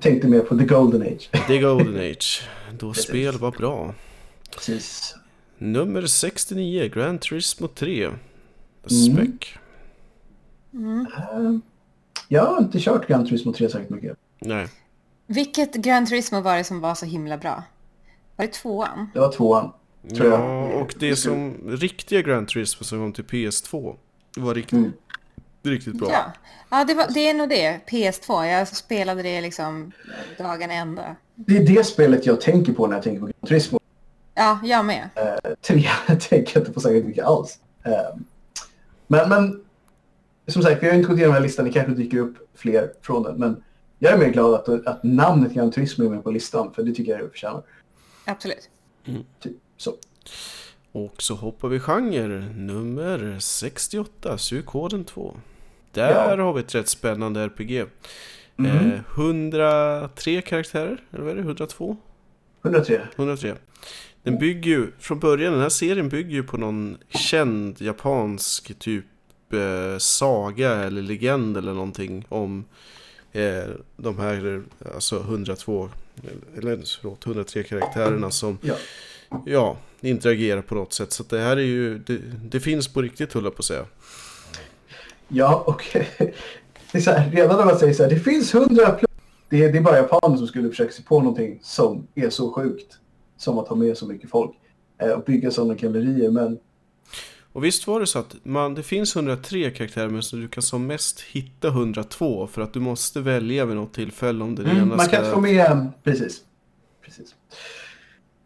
tänkte 0.00 0.28
mer 0.28 0.40
på 0.40 0.58
The 0.58 0.64
Golden 0.64 1.02
Age. 1.02 1.30
The 1.46 1.58
Golden 1.58 1.96
Age. 2.10 2.42
Då 2.78 2.94
spel 2.94 3.38
var 3.38 3.50
bra. 3.50 3.94
Precis. 4.54 5.14
Nummer 5.58 6.06
69, 6.06 6.88
Grand 6.94 7.20
Turismo 7.20 7.68
3. 7.68 8.04
Mm. 8.04 8.16
Spec. 8.88 9.54
Jag 12.32 12.46
har 12.46 12.58
inte 12.58 12.80
kört 12.80 13.08
Gran 13.08 13.26
Turismo 13.26 13.52
3 13.52 13.68
särskilt 13.68 13.90
mycket. 13.90 14.16
Nej. 14.38 14.68
Vilket 15.26 15.74
Gran 15.74 16.06
Turismo 16.06 16.40
var 16.40 16.56
det 16.56 16.64
som 16.64 16.80
var 16.80 16.94
så 16.94 17.06
himla 17.06 17.38
bra? 17.38 17.62
Var 18.36 18.46
det 18.46 18.52
tvåan? 18.52 19.10
Det 19.14 19.20
var 19.20 19.32
tvåan. 19.32 19.72
Tror 20.16 20.30
jag. 20.30 20.40
Ja, 20.40 20.80
och 20.80 20.94
det 20.98 21.16
som 21.16 21.54
riktiga 21.68 22.22
Grand 22.22 22.48
Turismo 22.48 22.84
som 22.84 22.98
kom 22.98 23.12
till 23.12 23.24
PS2 23.24 23.96
var 24.36 24.54
riktigt, 24.54 24.72
Mm. 24.72 24.92
Riktigt 25.62 25.94
bra. 25.94 26.08
Ja, 26.10 26.32
ja 26.70 26.84
det, 26.84 26.94
var, 26.94 27.06
det 27.14 27.20
är 27.28 27.34
nog 27.34 27.48
det. 27.48 27.80
PS2. 27.88 28.44
Jag 28.46 28.68
spelade 28.68 29.22
det 29.22 29.40
liksom 29.40 29.92
dagen 30.38 30.70
ända. 30.70 31.16
Det 31.34 31.56
är 31.56 31.66
det 31.66 31.84
spelet 31.84 32.26
jag 32.26 32.40
tänker 32.40 32.72
på 32.72 32.86
när 32.86 32.96
jag 32.96 33.02
tänker 33.02 33.20
på 33.20 33.26
Gran 33.26 33.48
Turismo. 33.48 33.78
Ja, 34.34 34.60
jag 34.64 34.84
med. 34.84 35.08
Eh, 35.14 35.52
tre 35.60 35.84
tänker 36.06 36.50
jag 36.54 36.60
inte 36.62 36.72
på 36.72 36.80
särskilt 36.80 37.06
mycket 37.06 37.24
alls. 37.24 37.58
Eh, 37.84 38.20
men, 39.06 39.28
men 39.28 39.64
som 40.50 40.62
sagt, 40.62 40.82
vi 40.82 40.86
har 40.88 40.94
inte 40.94 41.08
gått 41.08 41.16
igenom 41.16 41.34
den 41.34 41.42
här 41.42 41.48
listan. 41.48 41.64
Det 41.64 41.72
kanske 41.72 41.92
dyker 41.94 42.18
upp 42.18 42.34
fler 42.54 42.92
från 43.02 43.22
den. 43.22 43.36
Men 43.36 43.62
jag 43.98 44.12
är 44.12 44.18
mer 44.18 44.28
glad 44.28 44.54
att, 44.54 44.86
att 44.86 45.02
namnet 45.04 45.52
Gran 45.54 45.70
Turismo 45.72 46.04
är 46.04 46.10
med 46.10 46.24
på 46.24 46.30
listan. 46.30 46.72
För 46.74 46.82
det 46.82 46.92
tycker 46.94 47.12
jag 47.12 47.20
det 47.20 47.28
förtjänar. 47.30 47.62
Absolut. 48.24 48.70
Typ, 49.40 49.52
så. 49.76 49.94
Och 50.92 51.22
så 51.22 51.34
hoppar 51.34 51.68
vi 51.68 51.80
genre 51.80 52.40
nummer 52.56 53.36
68, 53.40 54.38
Suikoden 54.38 55.04
2. 55.04 55.36
Där 55.92 56.36
Ja. 56.36 56.44
har 56.44 56.52
vi 56.52 56.60
ett 56.60 56.74
rätt 56.74 56.88
spännande 56.88 57.40
RPG. 57.42 57.84
Mhm. 58.56 58.66
Eh, 58.92 59.00
103 59.14 60.40
karaktärer, 60.42 61.02
eller 61.12 61.22
vad 61.24 61.32
är 61.32 61.36
det? 61.36 61.42
102? 61.42 61.96
103. 62.62 63.00
103. 63.16 63.54
Den 64.22 64.38
bygger 64.38 64.70
ju, 64.70 64.92
från 64.98 65.18
början, 65.18 65.52
den 65.52 65.62
här 65.62 65.68
serien 65.68 66.08
bygger 66.08 66.30
ju 66.30 66.42
på 66.42 66.56
någon 66.56 66.96
känd 67.08 67.80
japansk 67.80 68.78
typ 68.78 69.04
eh, 69.52 69.98
saga 69.98 70.70
eller 70.70 71.02
legend 71.02 71.56
eller 71.56 71.72
någonting 71.72 72.26
om 72.28 72.64
eh, 73.32 73.64
de 73.96 74.18
här, 74.18 74.62
alltså 74.94 75.20
102, 75.20 75.88
eller 76.56 76.82
förlåt, 77.00 77.26
103 77.26 77.62
karaktärerna 77.62 78.30
som 78.30 78.58
Ja. 78.62 78.74
ja, 79.44 79.76
interagerar 80.00 80.62
på 80.62 80.74
något 80.74 80.92
sätt. 80.92 81.12
Så 81.12 81.22
det 81.22 81.38
här 81.38 81.56
är 81.56 81.60
ju, 81.60 81.98
det, 81.98 82.18
det 82.44 82.60
finns 82.60 82.88
på 82.88 83.02
riktigt 83.02 83.32
höll 83.32 83.44
jag 83.44 83.56
på 83.56 83.60
att 83.60 83.64
säga. 83.64 83.84
Ja, 85.28 85.64
och 85.66 85.84
det 86.92 86.98
är 86.98 87.00
så 87.00 87.10
här, 87.10 87.30
redan 87.30 87.56
när 87.56 87.64
man 87.64 87.78
säger 87.78 87.94
så 87.94 88.02
här, 88.02 88.10
det 88.10 88.20
finns 88.20 88.54
100 88.54 88.90
plus. 88.90 89.10
Det 89.48 89.64
är, 89.64 89.72
det 89.72 89.78
är 89.78 89.82
bara 89.82 89.96
japaner 89.96 90.36
som 90.36 90.46
skulle 90.46 90.68
försöka 90.68 90.92
sig 90.92 91.04
på 91.04 91.18
någonting 91.20 91.58
som 91.62 92.06
är 92.14 92.30
så 92.30 92.52
sjukt 92.52 92.98
som 93.36 93.58
att 93.58 93.68
ha 93.68 93.76
med 93.76 93.96
så 93.96 94.06
mycket 94.06 94.30
folk 94.30 94.50
eh, 94.98 95.10
och 95.10 95.24
bygga 95.24 95.50
sådana 95.50 95.74
gallerier. 95.74 96.30
Men 96.30 96.58
Och 97.52 97.64
visst 97.64 97.86
var 97.86 98.00
det 98.00 98.06
så 98.06 98.18
att 98.18 98.36
man, 98.42 98.74
det 98.74 98.82
finns 98.82 99.16
103 99.16 99.70
karaktärer 99.70 100.08
men 100.08 100.22
så 100.22 100.36
du 100.36 100.48
kan 100.48 100.62
som 100.62 100.86
mest 100.86 101.20
hitta 101.20 101.68
102 101.68 102.46
för 102.46 102.62
att 102.62 102.72
du 102.72 102.80
måste 102.80 103.20
välja 103.20 103.64
vid 103.64 103.76
något 103.76 103.94
tillfälle 103.94 104.44
om 104.44 104.50
ena 104.58 104.70
Mm, 104.70 104.88
man 104.88 105.00
ska... 105.00 105.16
kan 105.16 105.32
få 105.32 105.40
med, 105.40 105.88
precis. 106.04 106.40
precis. 107.04 107.34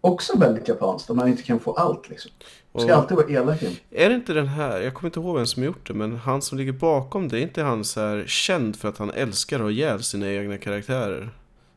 Också 0.00 0.38
väldigt 0.38 0.68
japanskt, 0.68 1.10
om 1.10 1.16
man 1.16 1.28
inte 1.28 1.42
kan 1.42 1.60
få 1.60 1.72
allt 1.72 2.08
liksom. 2.10 2.30
Man 2.72 2.82
ska 2.82 2.92
Och- 2.92 2.98
alltid 3.00 3.16
vara 3.16 3.28
elak. 3.28 3.62
Är 3.90 4.08
det 4.08 4.14
inte 4.14 4.32
den 4.32 4.48
här, 4.48 4.80
jag 4.80 4.94
kommer 4.94 5.08
inte 5.08 5.20
ihåg 5.20 5.36
vem 5.36 5.46
som 5.46 5.62
gjort 5.64 5.86
det, 5.88 5.94
men 5.94 6.16
han 6.16 6.42
som 6.42 6.58
ligger 6.58 6.72
bakom 6.72 7.28
det, 7.28 7.38
är 7.38 7.42
inte 7.42 7.62
han 7.62 7.84
så 7.84 8.00
här 8.00 8.24
känd 8.26 8.76
för 8.76 8.88
att 8.88 8.98
han 8.98 9.10
älskar 9.10 9.56
att 9.56 9.62
ha 9.62 9.70
ihjäl 9.70 10.02
sina 10.02 10.30
egna 10.32 10.58
karaktärer? 10.58 11.30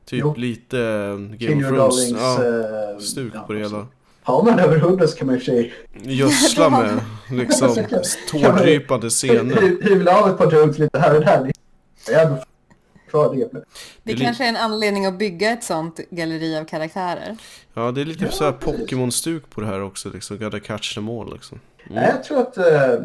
Typ 0.06 0.20
Jo. 0.22 0.34
lite 0.38 0.80
eh, 0.80 1.18
Game 1.18 1.56
of 1.56 1.62
your 1.62 1.76
Thrones, 1.76 2.10
ja, 2.12 2.44
eh, 2.94 3.00
stuk 3.00 3.32
ja, 3.36 3.42
på 3.42 3.54
det 3.54 3.60
hela. 3.60 3.88
Har 4.24 4.44
man 4.44 4.60
över 4.60 4.78
100 4.78 5.08
så 5.08 5.18
kan 5.18 5.28
man 5.28 5.36
i 5.36 5.40
och 5.40 5.44
för 5.44 5.52
sig 5.52 5.74
Gödsla 6.04 6.70
med 6.70 7.00
liksom 7.32 7.76
tårdrypande 8.32 9.10
scener. 9.10 9.56
hy- 9.56 9.84
hyvla 9.90 10.22
av 10.22 10.30
ett 10.30 10.38
par 10.38 10.48
drugs 10.48 10.78
lite 10.78 11.00
här 11.00 11.16
och 11.16 11.22
där. 11.26 11.52
Jag 12.10 12.38
kvar 13.10 13.36
det. 14.04 14.16
kanske 14.16 14.44
är 14.46 14.50
en 14.50 14.56
anledning 14.56 15.06
att 15.06 15.18
bygga 15.20 15.50
ett 15.52 15.64
sånt 15.64 16.00
galleri 16.10 16.58
av 16.58 16.66
karaktärer. 16.66 17.38
Ja, 17.74 17.92
det 17.92 18.02
är 18.02 18.06
lite 18.06 18.26
Ja, 18.26 18.32
så 18.32 18.44
här. 18.44 18.52
Pokémon-stuk 18.52 19.50
på 19.50 19.62
det 19.62 19.68
här 19.68 19.82
också, 19.84 20.10
liksom. 20.10 20.38
Gotta 20.38 20.60
catch 20.60 20.94
them 20.96 21.10
all 21.10 21.34
liksom. 21.34 21.60
Nej, 21.90 22.10
jag 22.16 22.24
tror 22.24 22.40
att 22.42 22.58
eh, 22.58 23.00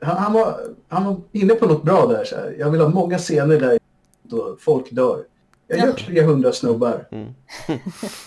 han, 0.00 0.16
han, 0.16 0.32
var, 0.32 0.60
han 0.88 1.04
var 1.04 1.20
inne 1.32 1.54
på 1.54 1.66
något 1.66 1.82
bra 1.82 2.06
där. 2.06 2.24
Så 2.24 2.36
här. 2.36 2.56
Jag 2.58 2.70
vill 2.70 2.80
ha 2.80 2.88
många 2.88 3.18
scener 3.18 3.60
där 3.60 3.78
då 4.22 4.56
folk 4.60 4.90
dör. 4.90 5.24
Jag 5.66 5.78
gör 5.78 5.86
Ja. 5.86 5.92
300 6.06 6.52
snubbar. 6.52 7.06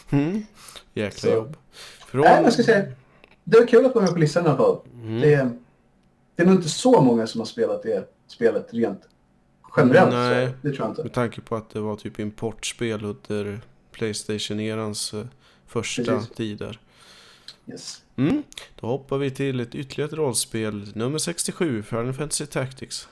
Mm. 0.10 0.46
Jäkla 0.94 1.30
Så. 1.30 1.36
jobb. 1.36 1.58
Från... 2.08 2.22
Nej, 2.22 2.40
jag 2.44 2.54
ska 2.54 2.64
säga, 2.64 2.86
det 3.50 3.60
var 3.60 3.68
kul 3.68 3.86
att 3.86 3.96
vara 3.96 4.06
med 4.06 4.14
på 4.14 4.20
listan 4.20 4.46
i 4.46 4.48
alla 4.48 4.58
fall. 4.58 4.78
Mm. 5.04 5.22
Det, 5.22 5.34
är- 5.34 5.52
det 6.36 6.44
är 6.44 6.48
nog 6.48 6.56
inte 6.56 6.70
så 6.70 7.02
många 7.02 7.28
som 7.28 7.42
har 7.42 7.46
spelat 7.46 7.84
det 7.84 8.10
spelet 8.28 8.68
rent 8.74 9.02
generellt. 9.78 10.12
Nej. 10.14 10.50
Det 10.62 10.70
tror 10.70 10.80
jag 10.82 10.90
inte. 10.92 11.04
Med 11.04 11.14
tanke 11.14 11.42
på 11.42 11.56
att 11.56 11.70
det 11.70 11.80
var 11.80 11.96
typ 11.96 12.20
importspel 12.20 13.06
under 13.06 13.60
Playstation-erans 13.92 15.14
eh, 15.14 15.26
första 15.68 16.04
Precis. 16.04 16.30
tid 16.30 16.58
där. 16.58 16.80
Yes. 17.68 18.02
Mm. 18.16 18.44
Då 18.80 18.88
hoppar 18.88 19.18
vi 19.18 19.32
till 19.32 19.60
ett 19.60 19.76
ytterligare 19.76 20.10
ett 20.12 20.18
rollspel, 20.18 20.92
nummer 20.96 21.18
67, 21.18 21.84
Final 21.84 22.14
Fantasy 22.14 22.46
Tactics. 22.46 23.08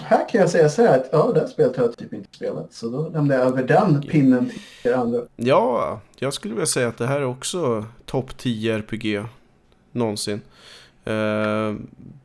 Här 0.00 0.28
kan 0.28 0.40
jag 0.40 0.50
säga 0.50 0.68
så 0.68 0.82
här 0.82 0.98
att 0.98 1.08
ja, 1.12 1.30
det 1.34 1.40
här 1.40 1.46
spelet 1.46 1.76
har 1.76 1.84
jag 1.84 1.96
typ 1.96 2.12
inte 2.12 2.36
spelat. 2.36 2.72
Så 2.72 2.88
då 2.88 3.08
lämnar 3.08 3.34
jag 3.36 3.46
över 3.46 3.62
den 3.64 4.02
pinnen 4.02 4.50
till 4.82 4.90
er 4.90 4.94
andra. 4.94 5.20
Ja, 5.36 6.00
jag 6.18 6.34
skulle 6.34 6.54
vilja 6.54 6.66
säga 6.66 6.88
att 6.88 6.98
det 6.98 7.06
här 7.06 7.20
är 7.20 7.24
också 7.24 7.84
topp 8.06 8.38
10 8.38 8.74
RPG 8.74 9.24
någonsin. 9.92 10.40
Eh, 11.04 11.74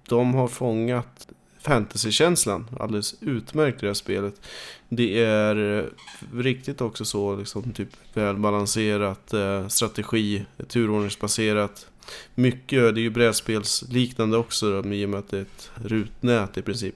de 0.08 0.34
har 0.34 0.48
fångat 0.48 1.28
fantasykänslan 1.68 2.68
alldeles 2.80 3.16
utmärkt 3.22 3.78
i 3.78 3.82
det 3.82 3.88
här 3.88 3.94
spelet. 3.94 4.42
Det 4.90 5.24
är 5.24 5.86
riktigt 6.34 6.82
också 6.82 7.06
så 7.06 7.36
liksom 7.36 7.74
typ 7.74 7.90
välbalanserat 8.14 9.34
eh, 9.34 9.68
strategi, 9.68 10.46
turordningsbaserat. 10.68 11.88
Mycket, 12.36 12.96
det 12.96 13.00
är 13.00 13.04
ju 13.04 13.10
brädspelsliknande 13.10 14.38
också 14.38 14.82
då, 14.82 14.94
i 14.94 15.06
och 15.06 15.10
med 15.10 15.20
att 15.20 15.30
det 15.30 15.38
är 15.38 15.42
ett 15.42 15.72
rutnät 15.76 16.58
i 16.58 16.62
princip. 16.62 16.96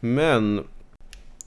Men 0.00 0.64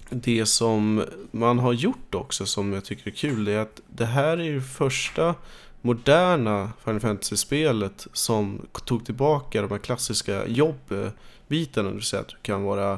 det 0.09 0.45
som 0.45 1.03
man 1.31 1.59
har 1.59 1.73
gjort 1.73 2.15
också 2.15 2.45
som 2.45 2.73
jag 2.73 2.85
tycker 2.85 3.07
är 3.07 3.15
kul 3.15 3.45
det 3.45 3.51
är 3.51 3.59
att 3.59 3.81
det 3.87 4.05
här 4.05 4.37
är 4.37 4.43
ju 4.43 4.61
första 4.61 5.35
moderna 5.85 6.71
Final 6.83 6.99
Fantasy-spelet 6.99 8.07
som 8.13 8.67
tog 8.85 9.05
tillbaka 9.05 9.61
de 9.61 9.71
här 9.71 9.77
klassiska 9.77 10.47
jobbbitarna. 10.47 11.89
Det 11.89 11.95
vill 11.95 12.03
säga 12.03 12.21
att 12.21 12.27
du 12.27 12.35
kan 12.41 12.63
vara 12.63 12.93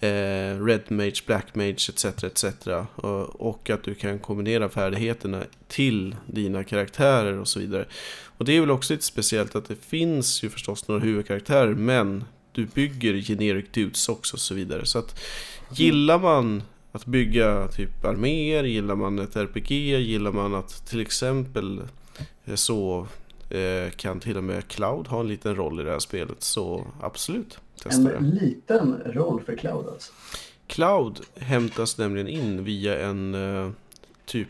eh, 0.00 0.64
Red 0.64 0.82
Mage, 0.88 1.22
Black 1.26 1.54
Mage 1.54 1.88
etc. 1.88 2.04
etc. 2.04 2.44
Och, 3.32 3.70
att 3.70 3.82
du 3.84 3.94
kan 3.94 4.18
kombinera 4.18 4.68
färdigheterna 4.68 5.42
till 5.68 6.16
dina 6.26 6.64
karaktärer 6.64 7.38
och 7.38 7.48
så 7.48 7.60
vidare. 7.60 7.84
Och 8.24 8.44
det 8.44 8.56
är 8.56 8.60
väl 8.60 8.70
också 8.70 8.92
lite 8.92 9.04
speciellt 9.04 9.54
att 9.54 9.68
det 9.68 9.84
finns 9.84 10.42
ju 10.42 10.50
förstås 10.50 10.88
några 10.88 11.00
huvudkaraktärer 11.00 11.74
men 11.74 12.24
du 12.52 12.66
bygger 12.66 13.14
generic 13.14 13.66
dudes 13.72 14.08
också 14.08 14.36
och 14.36 14.40
så 14.40 14.54
vidare. 14.54 14.86
Så 14.86 14.98
att 14.98 15.20
gillar 15.70 16.18
man 16.18 16.62
att 16.92 17.06
bygga 17.06 17.68
typ 17.68 18.04
arméer, 18.04 18.64
gillar 18.64 18.94
man 18.94 19.18
ett 19.18 19.36
RPG, 19.36 19.70
gillar 20.00 20.32
man 20.32 20.54
att 20.54 20.86
till 20.86 21.00
exempel 21.00 21.80
så 22.56 23.06
eh, 23.50 23.90
kan 23.90 24.20
till 24.20 24.36
och 24.36 24.44
med 24.44 24.68
Cloud 24.68 25.06
ha 25.06 25.20
en 25.20 25.28
liten 25.28 25.56
roll 25.56 25.80
i 25.80 25.82
det 25.82 25.90
här 25.90 25.98
spelet. 25.98 26.42
Så 26.42 26.86
absolut, 27.00 27.58
testa 27.82 28.02
det. 28.02 28.16
En 28.16 28.30
liten 28.30 29.02
roll 29.06 29.42
för 29.42 29.56
Cloud 29.56 29.88
alltså. 29.88 30.12
Cloud 30.66 31.20
hämtas 31.36 31.98
nämligen 31.98 32.28
in 32.28 32.64
via 32.64 32.98
en 33.06 33.34
eh, 33.34 33.70
typ 34.24 34.48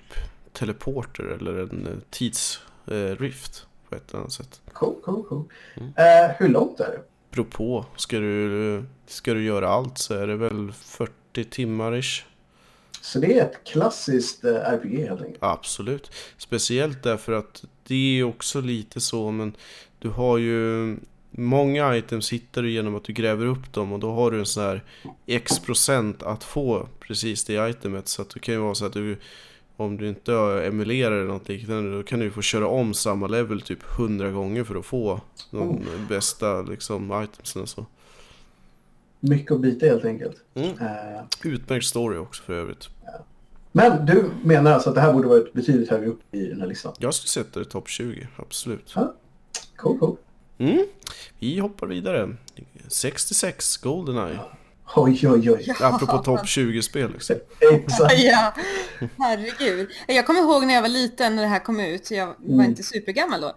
teleporter 0.52 1.24
eller 1.24 1.58
en 1.58 1.86
eh, 1.86 1.92
tidsrift 2.10 3.66
på 3.88 3.96
ett 3.96 4.10
eller 4.10 4.20
annat 4.20 4.32
sätt. 4.32 4.60
Cool, 4.72 4.94
cool, 5.04 5.24
cool. 5.28 5.44
Mm. 5.74 5.92
Eh, 5.96 6.36
hur 6.38 6.48
långt 6.48 6.80
är 6.80 6.90
det? 6.90 7.00
Beror 7.30 7.44
på. 7.44 7.84
Ska 7.96 8.18
du, 8.18 8.84
ska 9.06 9.34
du 9.34 9.44
göra 9.44 9.68
allt 9.68 9.98
så 9.98 10.14
är 10.14 10.26
det 10.26 10.36
väl 10.36 10.72
40 10.72 11.44
timmar 11.44 11.96
ish. 11.96 12.24
Så 13.00 13.18
det 13.18 13.38
är 13.38 13.44
ett 13.44 13.64
klassiskt 13.64 14.44
eh, 14.44 14.54
RPG 14.54 14.98
helt 14.98 15.20
enkelt. 15.20 15.38
Absolut. 15.40 16.10
Speciellt 16.36 17.02
därför 17.02 17.32
att 17.32 17.64
det 17.86 18.18
är 18.18 18.24
också 18.24 18.60
lite 18.60 19.00
så, 19.00 19.30
men 19.30 19.56
du 19.98 20.08
har 20.08 20.38
ju 20.38 20.96
många 21.30 21.96
items 21.96 22.32
hittar 22.32 22.62
du 22.62 22.70
genom 22.70 22.96
att 22.96 23.04
du 23.04 23.12
gräver 23.12 23.46
upp 23.46 23.72
dem 23.72 23.92
och 23.92 24.00
då 24.00 24.12
har 24.12 24.30
du 24.30 24.38
en 24.38 24.46
sån 24.46 24.62
här 24.62 24.84
x 25.26 25.58
procent 25.58 26.22
att 26.22 26.44
få 26.44 26.88
precis 27.00 27.44
det 27.44 27.70
itemet. 27.70 28.08
Så 28.08 28.22
att 28.22 28.30
det 28.30 28.40
kan 28.40 28.54
ju 28.54 28.60
vara 28.60 28.74
så 28.74 28.86
att 28.86 28.92
du, 28.92 29.16
om 29.76 29.96
du 29.96 30.08
inte 30.08 30.32
emulerar 30.66 31.12
eller 31.12 31.32
något 31.32 31.48
liknande, 31.48 31.96
då 31.96 32.02
kan 32.02 32.18
du 32.18 32.30
få 32.30 32.42
köra 32.42 32.66
om 32.66 32.94
samma 32.94 33.26
level 33.26 33.60
typ 33.60 33.78
100 33.98 34.30
gånger 34.30 34.64
för 34.64 34.74
att 34.74 34.86
få 34.86 35.20
de 35.50 35.86
bästa 36.08 36.62
liksom 36.62 37.24
itemsen 37.24 37.62
och 37.62 37.68
så. 37.68 37.86
Mycket 39.20 39.52
att 39.52 39.60
bita 39.60 39.86
helt 39.86 40.04
enkelt. 40.04 40.36
Mm. 40.54 40.68
Eh, 40.68 41.22
Utmärkt 41.44 41.86
story 41.86 42.18
också 42.18 42.42
för 42.42 42.52
övrigt. 42.52 42.88
men 43.72 44.06
du 44.06 44.30
menar 44.44 44.72
alltså 44.72 44.88
att 44.88 44.94
det 44.94 45.00
här 45.00 45.12
borde 45.12 45.28
varit 45.28 45.52
betydligt 45.52 45.90
högre 45.90 46.06
upp 46.06 46.34
i 46.34 46.46
den 46.46 46.60
här 46.60 46.66
listan? 46.68 46.94
Jag 46.98 47.14
skulle 47.14 47.28
sätta 47.44 47.60
det 47.60 47.66
i 47.66 47.68
topp 47.68 47.88
20, 47.88 48.28
absolut. 48.36 48.94
Cool, 49.76 49.98
cool. 49.98 50.16
Mm. 50.58 50.86
Vi 51.38 51.58
hoppar 51.58 51.86
vidare. 51.86 52.36
66 52.88 53.76
Goldeneye. 53.76 54.38
Oj, 54.96 55.28
oj, 55.28 55.50
oj. 55.50 55.74
Apropå 55.80 56.18
topp 56.18 56.40
20-spel 56.44 57.12
liksom. 57.12 57.36
Exakt. 57.72 58.18
Ja, 58.18 58.54
herregud. 59.18 59.88
Jag 60.08 60.26
kommer 60.26 60.40
ihåg 60.40 60.66
när 60.66 60.74
jag 60.74 60.82
var 60.82 60.88
liten 60.88 61.36
när 61.36 61.42
det 61.42 61.48
här 61.48 61.58
kom 61.64 61.80
ut. 61.80 62.10
Jag 62.10 62.26
var 62.26 62.34
Mm. 62.54 62.66
inte 62.70 62.82
supergammal 62.82 63.40
då. 63.40 63.52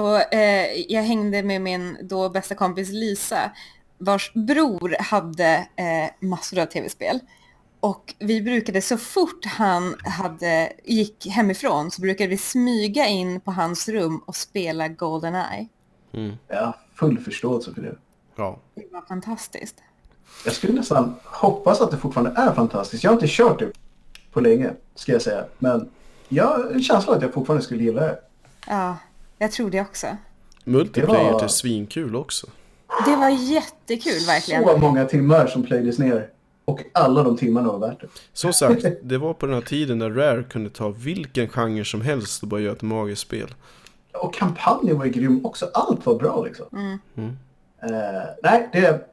Och 0.00 0.34
eh, 0.34 0.84
jag 0.88 1.02
hängde 1.02 1.42
med 1.42 1.60
min 1.62 1.96
då 2.02 2.28
bästa 2.28 2.54
kompis 2.54 2.88
Lisa. 2.90 3.50
Vars 3.98 4.32
bror 4.34 4.96
hade 5.02 5.68
eh, 5.76 6.26
massor 6.28 6.58
av 6.58 6.66
tv-spel. 6.66 7.20
Och 7.80 8.14
vi 8.18 8.42
brukade 8.42 8.82
så 8.82 8.96
fort 8.96 9.44
han 9.44 9.94
hade, 10.04 10.72
gick 10.84 11.26
hemifrån 11.26 11.90
så 11.90 12.00
brukade 12.02 12.30
vi 12.30 12.36
smyga 12.38 13.06
in 13.06 13.40
på 13.40 13.50
hans 13.50 13.88
rum 13.88 14.22
och 14.26 14.36
spela 14.36 14.88
Goldeneye. 14.88 15.68
Mm. 16.12 16.36
Har 16.48 16.76
full 16.94 17.18
förståelse 17.18 17.74
för 17.74 17.82
det. 17.82 17.96
Ja. 18.36 18.58
Det 18.74 18.84
var 18.92 19.02
fantastiskt. 19.02 19.76
Jag 20.44 20.54
skulle 20.54 20.72
nästan 20.72 21.14
hoppas 21.24 21.80
att 21.80 21.90
det 21.90 21.96
fortfarande 21.96 22.40
är 22.40 22.52
fantastiskt. 22.54 23.04
Jag 23.04 23.10
har 23.10 23.14
inte 23.14 23.26
kört 23.28 23.58
det 23.58 23.72
på 24.32 24.40
länge, 24.40 24.70
ska 24.94 25.12
jag 25.12 25.22
säga. 25.22 25.44
Men 25.58 25.88
jag 26.28 26.46
har 26.46 26.70
en 26.74 26.82
känsla 26.82 27.12
av 27.12 27.16
att 27.16 27.22
jag 27.22 27.34
fortfarande 27.34 27.64
skulle 27.64 27.82
gilla 27.82 28.00
det. 28.00 28.18
Ja, 28.66 28.96
jag 29.38 29.52
tror 29.52 29.70
det 29.70 29.80
också. 29.80 30.06
Multiplayer 30.64 31.24
Det 31.24 31.32
var- 31.32 31.42
är 31.44 31.48
svinkul 31.48 32.16
också. 32.16 32.46
Det 33.06 33.16
var 33.16 33.28
jättekul 33.28 34.26
verkligen. 34.26 34.64
Så 34.64 34.76
många 34.76 35.04
timmar 35.04 35.46
som 35.46 35.62
plöjdes 35.62 35.98
ner. 35.98 36.28
Och 36.64 36.80
alla 36.92 37.22
de 37.22 37.36
timmarna 37.36 37.72
var 37.72 37.78
värt 37.78 38.00
det. 38.00 38.06
Som 38.32 38.52
sagt, 38.52 38.84
det 39.02 39.18
var 39.18 39.34
på 39.34 39.46
den 39.46 39.54
här 39.54 39.62
tiden 39.62 39.98
när 39.98 40.10
Rare 40.10 40.42
kunde 40.42 40.70
ta 40.70 40.88
vilken 40.88 41.48
genre 41.48 41.84
som 41.84 42.00
helst 42.00 42.42
och 42.42 42.48
bara 42.48 42.60
göra 42.60 42.72
ett 42.72 42.82
magiskt 42.82 43.22
spel. 43.22 43.54
Och 44.12 44.34
kampanjen 44.34 44.98
var 44.98 45.04
ju 45.04 45.10
grym 45.10 45.46
också. 45.46 45.70
Allt 45.74 46.06
var 46.06 46.14
bra 46.14 46.44
liksom. 46.44 46.66
Mm. 47.14 47.36
Eh, 47.82 48.22
nej, 48.42 48.68
det, 48.72 49.08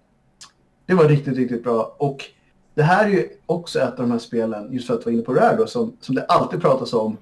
det 0.86 0.94
var 0.94 1.06
riktigt, 1.06 1.38
riktigt 1.38 1.64
bra. 1.64 1.96
Och 1.98 2.26
det 2.76 2.84
här 2.84 3.06
är 3.06 3.10
ju 3.10 3.30
också 3.46 3.80
ett 3.80 3.92
av 3.94 3.98
de 3.98 4.12
här 4.12 4.20
spelen, 4.20 4.74
just 4.74 4.88
för 4.88 4.94
att 4.94 5.06
vara 5.06 5.14
inne 5.14 5.24
på 5.24 5.34
Rare 5.34 5.56
då, 5.56 5.68
som, 5.68 5.98
som 6.02 6.16
det 6.16 6.26
alltid 6.26 6.62
pratas 6.62 6.94
om 6.94 7.18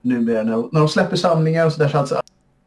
numera 0.00 0.42
när, 0.42 0.56
när 0.56 0.80
de 0.80 0.88
släpper 0.88 1.16
samlingar 1.16 1.66
och 1.66 1.72
sådär. 1.72 1.88
Så 1.88 1.98
alltså, 1.98 2.22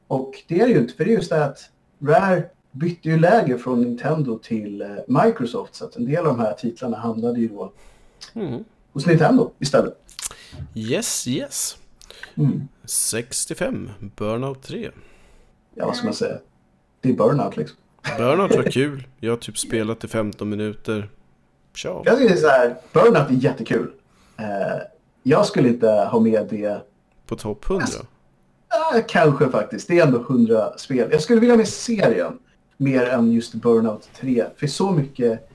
och 0.07 0.43
det 0.47 0.61
är 0.61 0.67
ju 0.67 0.77
inte, 0.77 0.93
för 0.93 1.05
det 1.05 1.11
är 1.11 1.15
just 1.15 1.29
det 1.29 1.45
att 1.45 1.69
Rare 2.01 2.43
bytte 2.71 3.09
ju 3.09 3.19
läger 3.19 3.57
från 3.57 3.81
Nintendo 3.81 4.37
till 4.39 4.81
eh, 4.81 4.87
Microsoft. 5.07 5.75
Så 5.75 5.85
att 5.85 5.95
en 5.95 6.05
del 6.05 6.17
av 6.17 6.25
de 6.37 6.39
här 6.39 6.53
titlarna 6.53 6.97
hamnade 6.97 7.39
ju 7.39 7.47
då 7.47 7.71
Mm. 8.33 8.63
hos 8.93 9.05
Nintendo 9.05 9.51
istället. 9.59 9.97
Yes, 10.75 11.27
yes. 11.27 11.77
Mm. 12.35 12.61
65, 12.85 13.89
Burnout 14.15 14.61
3. 14.63 14.91
Ja, 15.75 15.85
vad 15.85 15.95
ska 15.95 16.05
man 16.05 16.13
säga? 16.13 16.37
Det 17.01 17.09
är 17.09 17.13
burnout 17.13 17.57
liksom. 17.57 17.77
Burnout 18.17 18.55
var 18.55 18.63
kul. 18.71 19.07
Jag 19.19 19.31
har 19.31 19.37
typ 19.37 19.57
spelat 19.57 20.03
i 20.03 20.07
15 20.07 20.49
minuter. 20.49 21.09
Tja. 21.73 22.01
Jag 22.05 22.17
tycker 22.17 22.35
så 22.35 22.47
här, 22.47 22.75
burnout 22.93 23.29
är 23.29 23.33
jättekul. 23.33 23.91
Eh, 24.37 24.45
jag 25.23 25.45
skulle 25.45 25.69
inte 25.69 25.87
ha 25.87 26.19
med 26.19 26.47
det 26.49 26.81
På 27.27 27.35
topp 27.35 27.65
100. 27.69 27.85
Ja, 28.69 29.01
kanske 29.07 29.49
faktiskt. 29.49 29.87
Det 29.87 29.99
är 29.99 30.05
ändå 30.05 30.19
100 30.21 30.77
spel. 30.77 31.09
Jag 31.11 31.21
skulle 31.21 31.39
vilja 31.39 31.53
ha 31.53 31.57
med 31.57 31.67
serien 31.67 32.39
mer 32.81 33.05
än 33.05 33.31
just 33.31 33.53
Burnout 33.53 34.09
3. 34.15 34.45
För 34.57 34.67
så 34.67 34.91
mycket... 34.91 35.49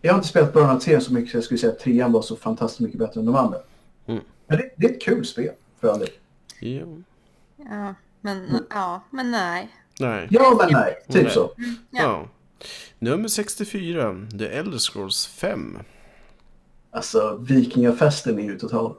Jag 0.00 0.12
har 0.12 0.18
inte 0.18 0.28
spelat 0.28 0.52
Burnout-serien 0.52 1.00
så 1.00 1.12
mycket 1.12 1.30
så 1.30 1.36
jag 1.36 1.44
skulle 1.44 1.58
säga 1.58 1.72
att 1.72 1.78
trean 1.78 2.12
var 2.12 2.22
så 2.22 2.36
fantastiskt 2.36 2.80
mycket 2.80 2.98
bättre 2.98 3.20
än 3.20 3.26
de 3.26 3.34
andra. 3.34 3.58
Mm. 4.06 4.22
Men 4.46 4.58
det, 4.58 4.70
det 4.76 4.86
är 4.86 4.90
ett 4.90 5.02
kul 5.02 5.26
spel 5.26 5.50
för 5.80 5.88
all 5.88 5.98
del. 5.98 6.08
Ja. 6.60 6.86
Ja, 7.56 7.94
men, 8.20 8.66
ja, 8.70 9.04
men 9.10 9.30
nej. 9.30 9.68
Nej. 10.00 10.28
Ja, 10.30 10.56
men 10.60 10.72
nej. 10.72 10.94
Typ 11.08 11.22
Nej. 11.22 11.32
så. 11.32 11.50
Ja. 11.90 12.28
Nummer 12.98 13.28
64, 13.28 14.26
The 14.38 14.46
Elder 14.46 14.78
Scrolls 14.78 15.26
5. 15.26 15.78
Alltså, 16.90 17.36
vikingafesten 17.48 18.38
är 18.38 18.42
ju 18.42 18.58
total. 18.58 18.94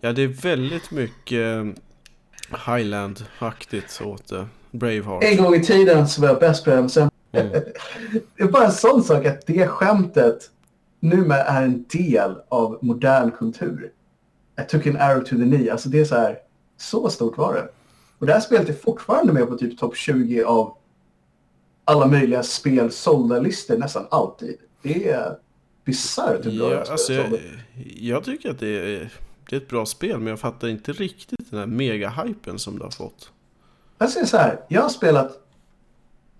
Ja, 0.00 0.12
det 0.12 0.22
är 0.22 0.28
väldigt 0.28 0.90
mycket 0.90 1.66
Highland-aktigt 2.66 4.02
åt 4.02 4.28
det. 4.28 4.46
Braveheart. 4.70 5.24
En 5.24 5.36
gång 5.36 5.54
i 5.54 5.64
tiden 5.64 6.08
så 6.08 6.20
var 6.20 6.28
jag 6.28 6.38
bäst 6.38 6.64
på 6.64 6.70
det, 6.70 6.76
men 6.76 6.90
sen... 6.90 7.10
Mm. 7.32 7.52
det 8.36 8.42
är 8.42 8.48
bara 8.48 8.66
en 8.66 8.72
sån 8.72 9.02
sak 9.02 9.26
att 9.26 9.46
det 9.46 9.66
skämtet 9.66 10.50
numera 11.00 11.44
är 11.44 11.62
en 11.62 11.84
del 11.88 12.34
av 12.48 12.78
modern 12.82 13.30
kultur. 13.30 13.90
I 14.60 14.64
took 14.68 14.86
an 14.86 14.96
arrow 14.96 15.20
to 15.20 15.36
the 15.36 15.42
knee. 15.42 15.72
Alltså 15.72 15.88
det 15.88 16.00
är 16.00 16.04
så 16.04 16.14
här, 16.14 16.38
så 16.76 17.10
stort 17.10 17.38
var 17.38 17.54
det. 17.54 17.68
Och 18.18 18.26
det 18.26 18.32
här 18.32 18.40
spelet 18.40 18.68
är 18.68 18.72
fortfarande 18.72 19.32
med 19.32 19.48
på 19.48 19.56
typ 19.56 19.78
topp 19.78 19.96
20 19.96 20.44
av 20.44 20.76
alla 21.84 22.06
möjliga 22.06 22.42
spel 22.42 22.90
sålda 22.90 23.40
listor 23.40 23.78
nästan 23.78 24.06
alltid. 24.10 24.56
Det 24.82 25.08
är 25.08 25.36
bisarrt 25.84 26.46
hur 26.46 26.58
bra 26.58 26.68
det 26.68 26.74
Ja, 26.74 26.78
här 26.78 26.92
alltså, 26.92 27.12
jag, 27.12 27.40
jag 27.96 28.24
tycker 28.24 28.50
att 28.50 28.58
det 28.58 28.96
är, 28.96 29.12
det 29.50 29.56
är 29.56 29.60
ett 29.60 29.68
bra 29.68 29.86
spel, 29.86 30.18
men 30.18 30.26
jag 30.26 30.40
fattar 30.40 30.68
inte 30.68 30.92
riktigt 30.92 31.50
den 31.50 31.58
här 31.58 31.66
mega-hypen 31.66 32.58
som 32.58 32.78
det 32.78 32.84
har 32.84 32.90
fått. 32.90 33.32
Jag 33.98 34.10
säger 34.10 34.26
så 34.26 34.36
här, 34.36 34.60
jag 34.68 34.82
har 34.82 34.88
spelat, 34.88 35.32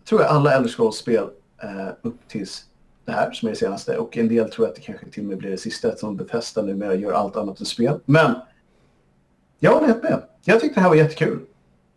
tror 0.09 0.21
jag, 0.21 0.31
alla 0.31 0.55
Elder 0.55 0.69
Scrolls-spel 0.69 1.29
eh, 1.63 1.89
upp 2.03 2.29
tills 2.29 2.65
det 3.05 3.13
här 3.13 3.33
som 3.33 3.49
är 3.49 3.53
det 3.53 3.59
senaste. 3.59 3.99
Och 3.99 4.17
en 4.17 4.29
del 4.29 4.51
tror 4.51 4.67
jag 4.67 4.71
att 4.71 4.77
det 4.77 4.83
kanske 4.83 5.11
till 5.11 5.23
och 5.23 5.29
med 5.29 5.39
blir 5.39 5.51
det 5.51 5.59
sista 5.59 5.89
eftersom 5.89 6.17
Bethesda 6.17 6.63
numera 6.63 6.95
gör 6.95 7.13
allt 7.13 7.37
annat 7.37 7.61
än 7.61 7.67
spel. 7.67 8.01
Men 8.05 8.35
jag 9.59 9.73
håller 9.73 9.87
helt 9.87 10.03
med. 10.03 10.23
Jag 10.45 10.61
tyckte 10.61 10.81
det 10.81 10.83
här 10.83 10.89
var 10.89 10.97
jättekul. 10.97 11.41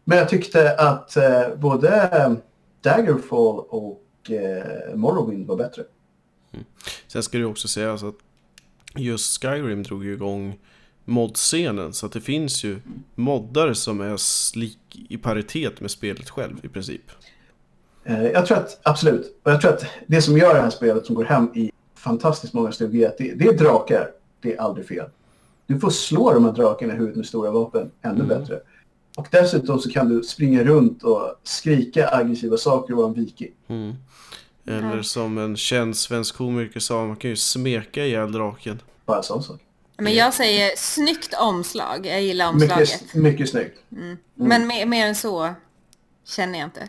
Men 0.04 0.18
jag 0.18 0.30
tyckte 0.30 0.76
att 0.78 1.18
eh, 1.18 1.56
både 1.58 2.36
Daggerfall 2.82 3.60
och 3.70 4.32
eh, 4.32 4.96
Morrowind 4.96 5.48
var 5.48 5.56
bättre. 5.56 5.84
Mm. 6.54 6.66
Sen 7.08 7.24
ska 7.24 7.38
det 7.38 7.46
också 7.46 7.52
också 7.52 7.68
sägas 7.68 8.04
att 8.04 8.16
just 8.96 9.42
Skyrim 9.42 9.84
drog 9.84 10.06
ju 10.06 10.14
igång 10.14 10.60
modscenen. 11.06 11.94
Så 11.94 12.06
att 12.06 12.12
det 12.12 12.22
finns 12.22 12.64
ju 12.64 12.80
moddare 13.16 13.76
som 13.76 14.02
är 14.02 14.18
slik 14.18 15.06
i 15.10 15.18
paritet 15.18 15.82
med 15.82 15.92
spelet 15.92 16.30
själv 16.30 16.56
i 16.64 16.68
princip. 16.68 17.12
Eh, 18.04 18.24
jag 18.24 18.46
tror 18.46 18.58
att, 18.58 18.80
absolut. 18.84 19.40
Och 19.44 19.52
jag 19.52 19.62
tror 19.62 19.74
att 19.74 19.86
det 20.08 20.22
som 20.22 20.38
gör 20.38 20.54
det 20.54 20.62
här 20.62 20.70
spelet 20.70 21.06
som 21.06 21.16
går 21.16 21.26
hem 21.26 21.50
i 21.56 21.72
fantastiskt 21.96 22.54
många 22.54 22.72
stugor 22.72 23.02
är 23.02 23.08
att 23.08 23.18
det, 23.18 23.34
det 23.34 23.48
är 23.48 23.58
drakar. 23.58 24.08
Det 24.42 24.54
är 24.54 24.62
aldrig 24.62 24.88
fel. 24.88 25.10
Du 25.68 25.80
får 25.80 25.90
slå 25.90 26.34
de 26.34 26.46
här 26.46 26.52
drakarna 26.52 26.94
i 26.94 26.96
huvudet 26.96 27.16
med 27.16 27.26
stora 27.26 27.52
vapen 27.52 27.92
ännu 28.02 28.24
bättre. 28.24 28.60
Och 29.18 29.28
dessutom 29.32 29.80
så 29.80 29.90
kan 29.90 30.10
du 30.10 30.24
springa 30.24 30.64
runt 30.64 31.04
och 31.04 31.36
skrika 31.44 32.10
aggressiva 32.10 32.58
saker 32.58 32.94
och 32.94 32.98
vara 32.98 33.08
en 33.08 33.14
viking. 33.14 33.52
Mm. 33.68 33.94
Eller 34.66 35.02
som 35.02 35.38
en 35.38 35.58
känd 35.58 35.98
svensk 35.98 36.36
komiker 36.36 36.80
sa, 36.80 37.08
man 37.08 37.16
kan 37.16 37.30
ju 37.30 37.36
smeka 37.36 38.06
ihjäl 38.06 38.32
draken. 38.32 38.82
Bara 39.06 39.18
en 39.18 39.24
sån 39.24 39.44
sak. 39.44 39.62
Men 39.98 40.14
jag 40.14 40.34
säger 40.34 40.72
snyggt 40.78 41.34
omslag. 41.34 42.06
Jag 42.06 42.22
gillar 42.22 42.50
omslaget. 42.50 43.02
Mycket, 43.02 43.14
mycket 43.14 43.50
snyggt. 43.50 43.80
Men 44.36 44.68
mer, 44.68 44.86
mer 44.86 45.08
än 45.08 45.16
så 45.16 45.54
känner 46.26 46.60
jag 46.60 46.68
inte. 46.68 46.88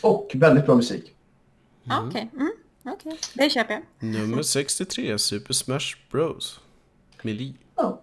Och 0.00 0.30
väldigt 0.34 0.66
bra 0.66 0.74
musik. 0.74 1.14
Ja, 1.82 2.04
Okej, 2.08 2.30
mm, 2.34 2.52
okej. 2.84 3.18
det 3.34 3.50
köper 3.50 3.74
jag. 3.74 3.82
Nummer 4.08 4.42
63, 4.42 5.18
Super 5.18 5.54
Smash 5.54 5.96
Bros. 6.10 6.60
Melee. 7.22 7.54
Ja, 7.76 8.00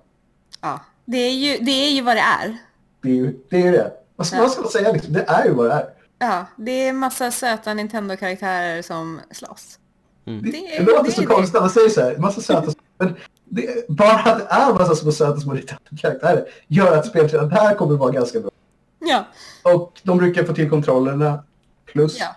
Ja, 0.62 0.80
det 1.06 1.18
är 1.18 1.32
ju, 1.34 1.58
det, 1.58 1.72
är 1.72 1.90
ju 1.92 2.02
vad 2.02 2.16
det 2.16 2.22
är. 2.22 2.58
det 3.02 3.10
är 3.10 3.14
ju 3.14 3.40
det. 3.50 3.62
Är 3.62 3.72
det. 3.72 3.92
Vad, 4.16 4.28
ska, 4.28 4.38
vad 4.40 4.52
ska 4.52 4.62
man 4.62 4.72
säga 4.72 4.92
liksom? 4.92 5.14
Det 5.14 5.24
är 5.28 5.46
ju 5.46 5.54
vad 5.54 5.66
det 5.66 5.74
är. 5.74 5.90
Ja, 6.20 6.46
det 6.56 6.72
är 6.72 6.94
massa 6.94 7.32
söta 7.32 7.74
Nintendo-karaktärer 7.74 8.82
som 8.82 9.22
slåss. 9.32 9.80
Mm. 10.26 10.42
Det, 10.44 10.52
Det 10.52 10.84
låter 10.84 11.04
det 11.04 11.12
så 11.12 11.26
konstigt 11.26 11.54
när 11.54 11.62
man 11.62 11.70
säger 11.70 11.90
så 11.90 12.02
här. 12.02 12.18
Massa 12.18 12.42
söta 12.42 12.74
men 12.98 13.16
det, 13.50 13.88
Bara 13.90 14.12
att 14.18 14.40
det 14.40 14.46
är 14.50 14.74
massa 14.74 14.96
små 14.96 15.12
söta 15.12 15.40
små 15.40 15.58
karaktärer 16.02 16.46
gör 16.68 16.98
att 16.98 17.06
spelet 17.06 17.34
redan 17.34 17.52
här 17.52 17.76
kommer 17.76 17.94
att 17.94 18.00
vara 18.00 18.12
ganska 18.12 18.40
bra. 18.40 18.52
Ja, 19.00 19.26
Och 19.72 20.00
de 20.04 20.18
brukar 20.18 20.44
få 20.44 20.54
till 20.54 20.70
kontrollerna. 20.70 21.44
Plus, 21.86 22.20
ja. 22.20 22.36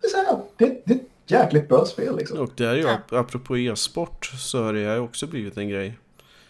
det, 0.00 0.06
är 0.06 0.24
här, 0.26 0.38
det, 0.56 0.82
det 0.86 0.92
är 0.94 0.96
ett 0.98 1.02
jäkligt 1.26 1.68
bra 1.68 1.84
spel 1.84 2.16
liksom. 2.16 2.38
Och 2.38 2.50
det 2.54 2.64
är 2.64 2.74
ju, 2.74 2.82
Ja. 2.82 2.88
ap- 3.08 3.18
apropå 3.20 3.56
e-sport, 3.58 4.26
så 4.26 4.62
har 4.64 4.72
det 4.72 4.80
ju 4.80 4.98
också 4.98 5.26
blivit 5.26 5.56
en 5.56 5.68
grej. 5.68 5.98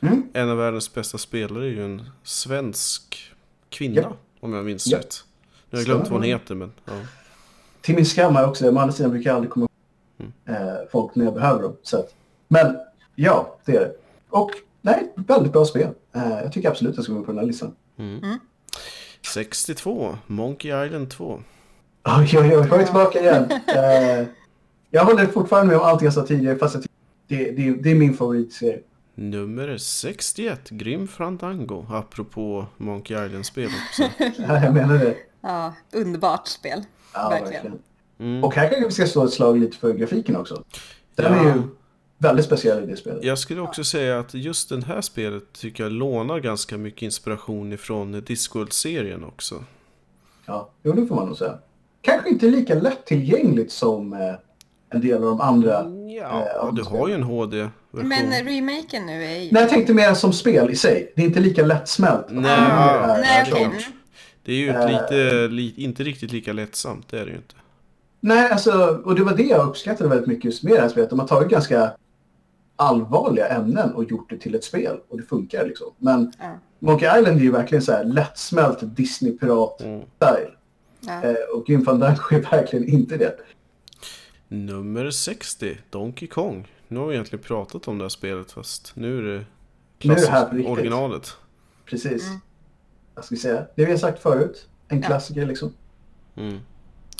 Mm. 0.00 0.22
En 0.32 0.50
av 0.50 0.56
världens 0.56 0.94
bästa 0.94 1.18
spelare 1.18 1.64
är 1.64 1.68
ju 1.70 1.84
en 1.84 2.10
svensk 2.22 3.32
kvinna, 3.70 4.00
Ja. 4.00 4.12
om 4.40 4.52
jag 4.52 4.64
minns 4.64 4.86
Ja. 4.86 4.98
rätt. 4.98 5.24
Nu 5.70 5.76
har 5.76 5.80
jag 5.80 5.86
glömt 5.86 6.02
vad 6.04 6.12
hon 6.12 6.22
heter, 6.22 6.54
men 6.54 6.72
ja. 6.84 6.92
Till 7.80 7.94
min 7.94 8.06
skam 8.06 8.36
är 8.36 8.46
också, 8.48 8.64
å 8.70 8.78
andra 8.78 8.92
sidan 8.92 9.10
brukar 9.10 9.30
jag 9.30 9.34
aldrig 9.36 9.52
komma 9.52 9.68
Mm. 10.20 10.32
ihåg 10.46 10.56
eh, 10.68 10.74
folk 10.92 11.14
när 11.14 11.24
jag 11.24 11.34
behöver 11.34 11.62
dem. 11.62 11.76
Så 11.82 11.96
att, 11.98 12.14
men 12.48 12.76
ja, 13.18 13.58
det 13.64 13.76
är 13.76 13.80
det. 13.80 13.92
Och 14.30 14.50
nej, 14.82 15.12
väldigt 15.16 15.52
bra 15.52 15.64
spel. 15.64 15.88
Eh, 16.14 16.28
jag 16.42 16.52
tycker 16.52 16.68
absolut 16.70 16.90
att 16.92 16.96
jag 16.96 17.04
ska 17.04 17.12
gå 17.14 17.22
på 17.22 17.30
den 17.32 17.38
här 17.38 17.46
listan. 17.46 17.74
62, 19.22 20.18
Monkey 20.26 20.84
Island 20.86 21.10
2. 21.10 21.42
Oj, 22.04 22.38
oj, 22.38 22.38
oj, 22.38 22.48
jag 22.70 22.80
är 22.80 22.84
tillbaka 22.84 23.20
igen. 23.20 23.50
Eh, 23.76 24.26
jag 24.90 25.04
håller 25.04 25.26
fortfarande 25.26 25.72
med 25.72 25.80
om 25.80 25.86
allt 25.88 26.02
jag 26.02 26.12
sa 26.12 26.26
tidigare, 26.26 26.58
fast 26.58 26.74
jag 26.74 26.84
det, 27.28 27.50
det, 27.50 27.70
det 27.82 27.90
är 27.90 27.94
min 27.94 28.14
favoritserie. 28.14 28.80
Nummer 29.14 29.76
61, 29.78 30.70
Grim 30.70 31.08
Fandango. 31.08 31.86
Apropå 31.90 32.66
Monkey 32.76 33.26
Island-spel 33.26 33.70
också. 33.88 34.02
Ja, 34.48 34.64
jag 34.64 34.74
menar 34.74 34.98
det. 34.98 35.16
ja 35.40 35.74
underbart 35.92 36.46
spel. 36.46 36.82
Ja, 37.14 37.28
Verkligen. 37.28 37.52
verkligen. 37.52 37.78
Mm. 38.20 38.44
Och 38.44 38.54
här 38.54 38.68
kanske 38.68 38.84
vi 38.86 38.92
ska 38.92 39.06
slå 39.06 39.24
ett 39.24 39.32
slag 39.32 39.58
lite 39.58 39.76
för 39.76 39.92
grafiken 39.92 40.36
också. 40.36 40.64
Den 41.14 41.32
Ja. 41.32 41.40
är 41.40 41.44
ju 41.54 41.62
väldigt 42.18 42.44
speciell 42.46 42.82
i 42.84 42.86
det 42.86 42.96
spelet. 42.96 43.24
Jag 43.24 43.38
skulle 43.38 43.60
också 43.60 43.84
säga 43.84 44.18
att 44.18 44.34
just 44.34 44.68
den 44.68 44.82
här 44.82 45.00
spelet 45.00 45.52
tycker 45.52 45.82
jag 45.82 45.92
lånar 45.92 46.40
ganska 46.40 46.78
mycket 46.78 47.02
inspiration 47.02 47.72
ifrån 47.72 48.12
Discworld-serien 48.26 49.24
också. 49.24 49.64
Ja, 50.46 50.70
jo, 50.82 50.92
det 50.92 51.06
får 51.06 51.14
man 51.14 51.26
nog 51.26 51.36
säga. 51.36 51.58
kanske 52.02 52.28
inte 52.28 52.46
lika 52.46 52.74
lättillgängligt 52.74 53.72
som 53.72 54.12
eh, 54.12 54.18
en 54.90 55.00
del 55.00 55.14
av 55.14 55.22
de 55.22 55.40
andra. 55.40 55.84
Ja, 56.18 56.46
Eh, 56.62 56.74
du 56.74 56.82
har 56.82 57.08
ju 57.08 57.14
en 57.14 57.22
HD-version. 57.22 58.08
Men 58.08 58.44
remaken 58.44 59.06
nu 59.06 59.24
är 59.24 59.30
ju... 59.40 59.48
Nej, 59.52 59.62
jag 59.62 59.68
tänkte 59.68 59.94
mer 59.94 60.14
som 60.14 60.32
spel 60.32 60.70
i 60.70 60.76
sig. 60.76 61.12
Det 61.16 61.22
är 61.22 61.26
inte 61.26 61.40
lika 61.40 61.66
lättsmält. 61.66 62.26
Nej, 62.30 62.42
Det 62.42 62.48
är- 62.50 63.06
Nej, 63.06 63.22
det 63.22 63.50
är 63.50 63.54
okej. 63.54 63.70
klart. 63.70 63.88
Det 64.44 64.52
är 64.52 64.56
ju 64.56 64.68
ett 64.70 64.76
Eh. 64.76 64.90
lite, 65.02 65.48
li, 65.48 65.74
inte 65.76 66.02
riktigt 66.04 66.32
lika 66.32 66.52
lättsamt, 66.52 67.08
det 67.10 67.18
är 67.20 67.24
det 67.26 67.30
ju 67.30 67.36
inte. 67.36 67.54
Nej, 68.20 68.50
alltså, 68.50 68.72
och 69.04 69.14
det 69.14 69.24
var 69.24 69.36
det 69.36 69.42
jag 69.42 69.66
uppskattade 69.68 70.10
väldigt 70.10 70.26
mycket 70.28 70.44
just 70.44 70.62
med 70.62 70.72
det 70.72 70.80
här 70.80 70.88
spelet. 70.88 71.10
De 71.10 71.18
har 71.18 71.26
tagit 71.28 71.48
ganska 71.48 71.90
allvarliga 72.78 73.48
ämnen 73.48 73.94
och 73.94 74.04
gjort 74.04 74.30
det 74.30 74.38
till 74.38 74.54
ett 74.54 74.64
spel. 74.64 74.96
Och 75.08 75.16
det 75.16 75.22
funkar 75.22 75.66
liksom. 75.66 75.92
Men 75.98 76.32
Ja. 76.38 76.58
Monkey 76.78 77.18
Island 77.18 77.38
är 77.38 77.42
ju 77.42 77.50
verkligen 77.50 77.82
så 77.82 77.92
här 77.92 78.04
lättsmält 78.04 78.78
Disney-pirat-style. 78.82 80.38
Mm. 80.38 80.54
Ja. 81.00 81.22
Eh, 81.22 81.36
och 81.54 81.66
Grim 81.66 81.84
Fandango 81.84 82.22
är 82.30 82.50
verkligen 82.50 82.88
inte 82.88 83.16
det. 83.16 83.36
Nummer 84.48 85.10
60, 85.10 85.78
Donkey 85.90 86.28
Kong. 86.28 86.68
Nu 86.88 86.98
har 86.98 87.06
vi 87.06 87.14
egentligen 87.14 87.42
pratat 87.42 87.88
om 87.88 87.98
det 87.98 88.04
här 88.04 88.08
spelet 88.08 88.52
fast 88.52 88.92
nu 88.96 89.18
är 89.18 89.22
det 89.22 89.44
Nu 90.02 90.12
är 90.12 90.20
det 90.20 90.30
här 90.30 90.66
originalet. 90.66 91.36
Precis. 91.84 92.26
Mm. 92.26 92.40
Vad 93.14 93.24
ska 93.24 93.36
säga? 93.36 93.66
Det 93.76 93.84
vi 93.84 93.90
har 93.90 93.98
sagt 93.98 94.22
förut. 94.22 94.68
En 94.88 95.02
klassiker 95.02 95.46
liksom. 95.46 95.72
Mm. 96.36 96.58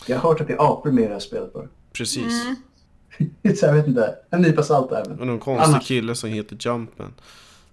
Jag 0.07 0.18
har 0.18 0.31
hört 0.31 0.40
att 0.40 0.47
det 0.47 0.53
är 0.53 0.73
apor 0.73 0.90
med 0.90 1.05
i 1.05 1.07
det 1.07 1.12
här 1.12 1.21
spelet 1.21 1.53
bara. 1.53 1.68
Precis. 1.92 2.44
Mm. 2.44 2.57
Så 3.57 3.66
jag 3.66 3.72
vet 3.72 3.87
inte. 3.87 4.14
En 4.31 4.42
nypa 4.42 4.62
salt 4.62 4.90
där. 4.90 5.04
Men. 5.09 5.20
Och 5.20 5.26
någon 5.26 5.38
konstig 5.38 5.64
Annars- 5.72 5.87
kille 5.88 6.14
som 6.14 6.31
heter 6.31 6.57
Jumpman. 6.61 7.14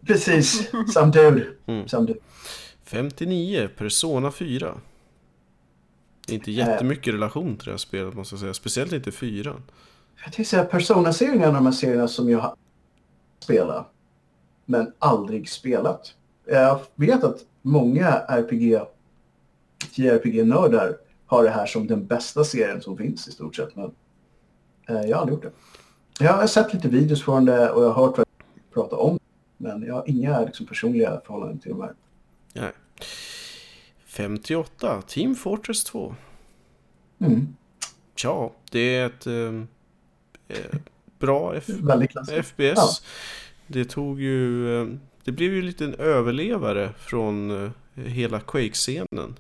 Precis. 0.08 0.70
Some 0.94 1.12
dude. 1.12 1.46
Mm. 1.66 1.88
Some 1.88 2.08
dude. 2.08 2.20
59, 2.84 3.70
Persona 3.78 4.32
4. 4.32 4.74
Det 6.28 6.34
är 6.34 6.36
inte 6.36 6.52
Eh. 6.52 6.58
jättemycket 6.58 7.14
relation 7.14 7.58
till 7.58 7.66
det 7.66 7.72
här 7.72 7.78
spelet 7.78 8.14
måste 8.14 8.34
jag 8.36 8.40
säga. 8.40 8.54
Speciellt 8.54 8.94
inte 8.94 9.12
4. 9.12 9.54
Jag 10.16 10.34
tänkte 10.34 10.44
säga 10.46 10.64
Persona-serien 10.66 11.40
är 11.42 11.44
en 11.44 11.50
av 11.50 11.54
de 11.56 11.66
här 11.66 11.74
serierna 11.74 12.08
som 12.08 12.30
jag 12.30 12.40
har 12.40 12.56
spelat. 13.40 13.92
Men 14.66 14.92
aldrig 15.00 15.50
spelat. 15.50 16.14
Jag 16.48 16.80
vet 16.96 17.24
att 17.24 17.38
många 17.62 18.08
RPG, 18.28 18.80
JRPG-nördar 19.94 20.98
har 21.26 21.44
det 21.44 21.50
här 21.50 21.66
som 21.66 21.88
den 21.88 22.06
bästa 22.08 22.44
serien 22.44 22.82
som 22.82 22.98
finns 22.98 23.28
i 23.28 23.32
stort 23.32 23.56
sett. 23.56 23.76
Men 23.76 23.92
jag 24.94 25.16
har 25.16 25.22
aldrig 25.22 25.34
gjort 25.36 25.44
det. 25.44 26.24
Jag 26.26 26.34
har 26.34 26.48
sett 26.48 26.74
lite 26.74 26.88
videos 26.88 27.24
från 27.24 27.46
det 27.46 27.70
och 27.72 27.84
jag 27.84 27.90
har 27.92 28.06
hört 28.08 28.18
vad 28.18 28.28
jag 28.54 28.74
pratar 28.74 28.98
om. 28.98 29.20
Men 29.58 29.84
jag 29.84 29.94
har 29.96 30.10
inga 30.10 30.42
liksom, 30.42 30.66
personliga 30.66 31.22
förhållanden 31.26 31.60
till 31.60 31.72
de 31.72 31.82
här. 31.82 31.94
Nej. 32.54 32.72
58, 34.06 35.02
Team 35.08 35.36
Fortress 35.36 35.84
2. 35.84 36.16
Mm. 37.20 37.56
Ja, 38.24 38.52
det 38.72 38.80
är 38.96 39.06
ett 39.06 39.26
ehm, 39.28 39.68
eh, 40.48 40.80
bra 41.20 41.56
F-. 41.56 41.68
FPS. 42.44 42.58
Ja. 42.76 42.90
Det 43.68 43.86
tog 43.86 44.22
ju... 44.22 44.70
eh, 44.82 44.88
Det 45.24 45.32
blev 45.32 45.54
ju 45.54 45.60
en 45.60 45.66
liten 45.66 45.94
överlevare 45.94 46.94
från 46.98 47.64
eh, 47.66 47.72
hela 47.94 48.40
Quake-scenen. 48.40 49.36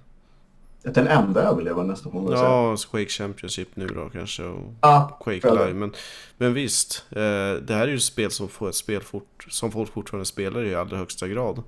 Den 0.94 1.08
enda 1.08 1.42
överlevaren 1.44 1.88
nästan 1.88 2.12
får 2.12 2.20
man 2.20 2.30
väl 2.30 2.38
säga. 2.38 2.50
Ja, 2.50 2.78
Quake 2.92 3.10
Championship 3.10 3.76
nu 3.76 3.88
då 3.88 4.10
kanske. 4.10 4.44
Och 4.44 4.74
Ja, 4.82 5.20
Quake. 5.24 5.52
Live. 5.52 5.74
Men, 5.74 5.94
men 6.38 6.54
visst, 6.54 7.06
eh, 7.10 7.16
det 7.62 7.70
här 7.74 7.82
är 7.82 7.88
ju 7.88 7.96
ett 7.96 8.02
spel 8.04 8.32
som 8.32 8.48
får 8.48 8.70
ett 8.70 8.76
spel 8.76 9.02
fort, 9.02 9.48
som 9.50 9.72
folk 9.72 9.94
fortfarande 9.94 10.26
spelar 10.26 10.64
i 10.64 10.76
allra 10.76 10.98
högsta 10.98 11.28
grad. 11.28 11.64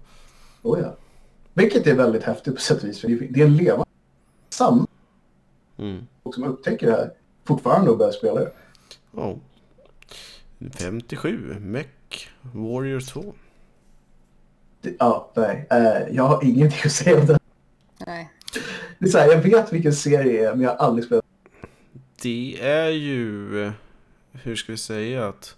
Oh, 0.61 0.79
ja. 0.79 0.95
Vilket 1.53 1.87
är 1.87 1.95
väldigt 1.95 2.23
häftigt 2.23 2.55
på 2.55 2.61
sätt 2.61 2.83
och 2.83 2.89
vis. 2.89 3.01
För 3.01 3.07
det 3.07 3.13
är- 3.13 3.27
det 3.29 3.41
är 3.41 3.45
en 3.45 3.57
levande 3.57 3.85
samma 4.49 4.87
Mm. 5.77 6.07
folk 6.23 6.35
som 6.35 6.43
upptäcker 6.43 6.85
det 6.87 6.91
här 6.91 7.11
fortfarande 7.45 7.91
och 7.91 7.97
börjar 7.97 8.11
spela 8.11 8.39
det. 8.39 8.51
Ja. 9.11 9.35
57, 10.79 11.55
Mech 11.59 12.29
Warrior 12.41 12.99
2. 12.99 13.33
det 14.81 14.95
ja, 14.99 15.31
nej. 15.35 15.67
Eh, 15.69 16.15
jag 16.15 16.23
har 16.23 16.43
ingenting 16.43 16.79
att 16.85 16.91
säga 16.91 17.19
om 17.19 17.25
det. 17.25 17.39
Nej. 18.07 18.29
Det 18.99 19.05
är 19.05 19.09
så 19.09 19.17
här, 19.17 19.31
jag 19.31 19.41
vet 19.41 19.73
vilken 19.73 19.93
serie 19.93 20.23
det 20.33 20.45
är, 20.45 20.51
men 20.51 20.61
jag 20.61 20.69
har 20.69 20.77
aldrig 20.77 21.05
spelat. 21.05 21.25
Det 22.21 22.57
är 22.61 22.89
ju, 22.89 23.71
hur 24.31 24.55
ska 24.55 24.71
vi 24.71 24.77
säga 24.77 25.27
att 25.27 25.55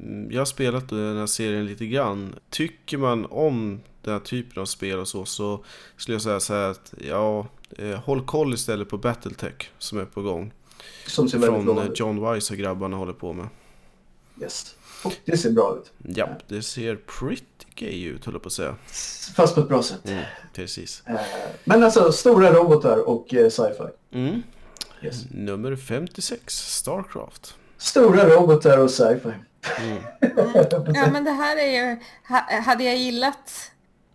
mm, 0.00 0.32
jag 0.32 0.40
har 0.40 0.46
spelat 0.46 0.88
den 0.88 1.18
här 1.18 1.26
serien 1.26 1.66
lite 1.66 1.86
grann. 1.86 2.34
Tycker 2.50 2.98
man 2.98 3.26
om 3.26 3.80
den 4.02 4.12
här 4.12 4.20
typen 4.20 4.62
av 4.62 4.66
spel 4.66 4.98
och 4.98 5.08
så, 5.08 5.24
så 5.24 5.64
skulle 5.96 6.14
jag 6.14 6.22
säga 6.22 6.40
så 6.40 6.54
här 6.54 6.70
att 6.70 6.94
ja, 7.08 7.46
eh, 7.78 7.98
håll 7.98 8.26
koll 8.26 8.54
istället 8.54 8.88
på 8.88 8.98
Battletech 8.98 9.70
som 9.78 9.98
är 9.98 10.04
på 10.04 10.22
gång. 10.22 10.52
Som 11.06 11.28
ser 11.28 11.38
Från 11.38 11.64
bra 11.64 11.84
ut. 11.84 12.00
John 12.00 12.32
Wise 12.32 12.54
och 12.54 12.58
grabbarna 12.58 12.96
håller 12.96 13.12
på 13.12 13.32
med. 13.32 13.48
Yes. 14.40 14.76
Och 15.04 15.16
det 15.24 15.36
ser 15.36 15.50
bra 15.50 15.78
ut. 15.78 15.92
Ja, 16.16 16.28
det 16.48 16.62
ser 16.62 16.96
pretty 16.96 17.44
gay 17.74 18.04
ut 18.04 18.24
höll 18.24 18.34
jag 18.34 18.42
på 18.42 18.46
att 18.46 18.52
säga. 18.52 18.76
Fast 19.36 19.54
på 19.54 19.60
ett 19.60 19.68
bra 19.68 19.82
sätt. 19.82 20.08
Mm, 20.08 20.24
precis. 20.52 21.02
Eh, 21.06 21.14
men 21.64 21.82
alltså, 21.82 22.12
stora 22.12 22.52
robotar 22.52 23.08
och 23.08 23.34
eh, 23.34 23.48
sci-fi. 23.50 23.84
Mm. 24.18 24.42
Yes. 25.02 25.24
Nummer 25.30 25.76
56, 25.76 26.54
Starcraft. 26.54 27.54
Stora 27.78 28.28
robotar 28.28 28.78
och 28.78 28.90
sci-fi. 28.90 29.28
Mm. 29.80 30.02
Ja, 30.94 31.10
men 31.12 31.24
det 31.24 31.30
här 31.30 31.56
är 31.56 31.66
ju... 31.90 31.96
Ha, 32.28 32.60
hade 32.60 32.84
jag 32.84 32.96
gillat 32.96 33.70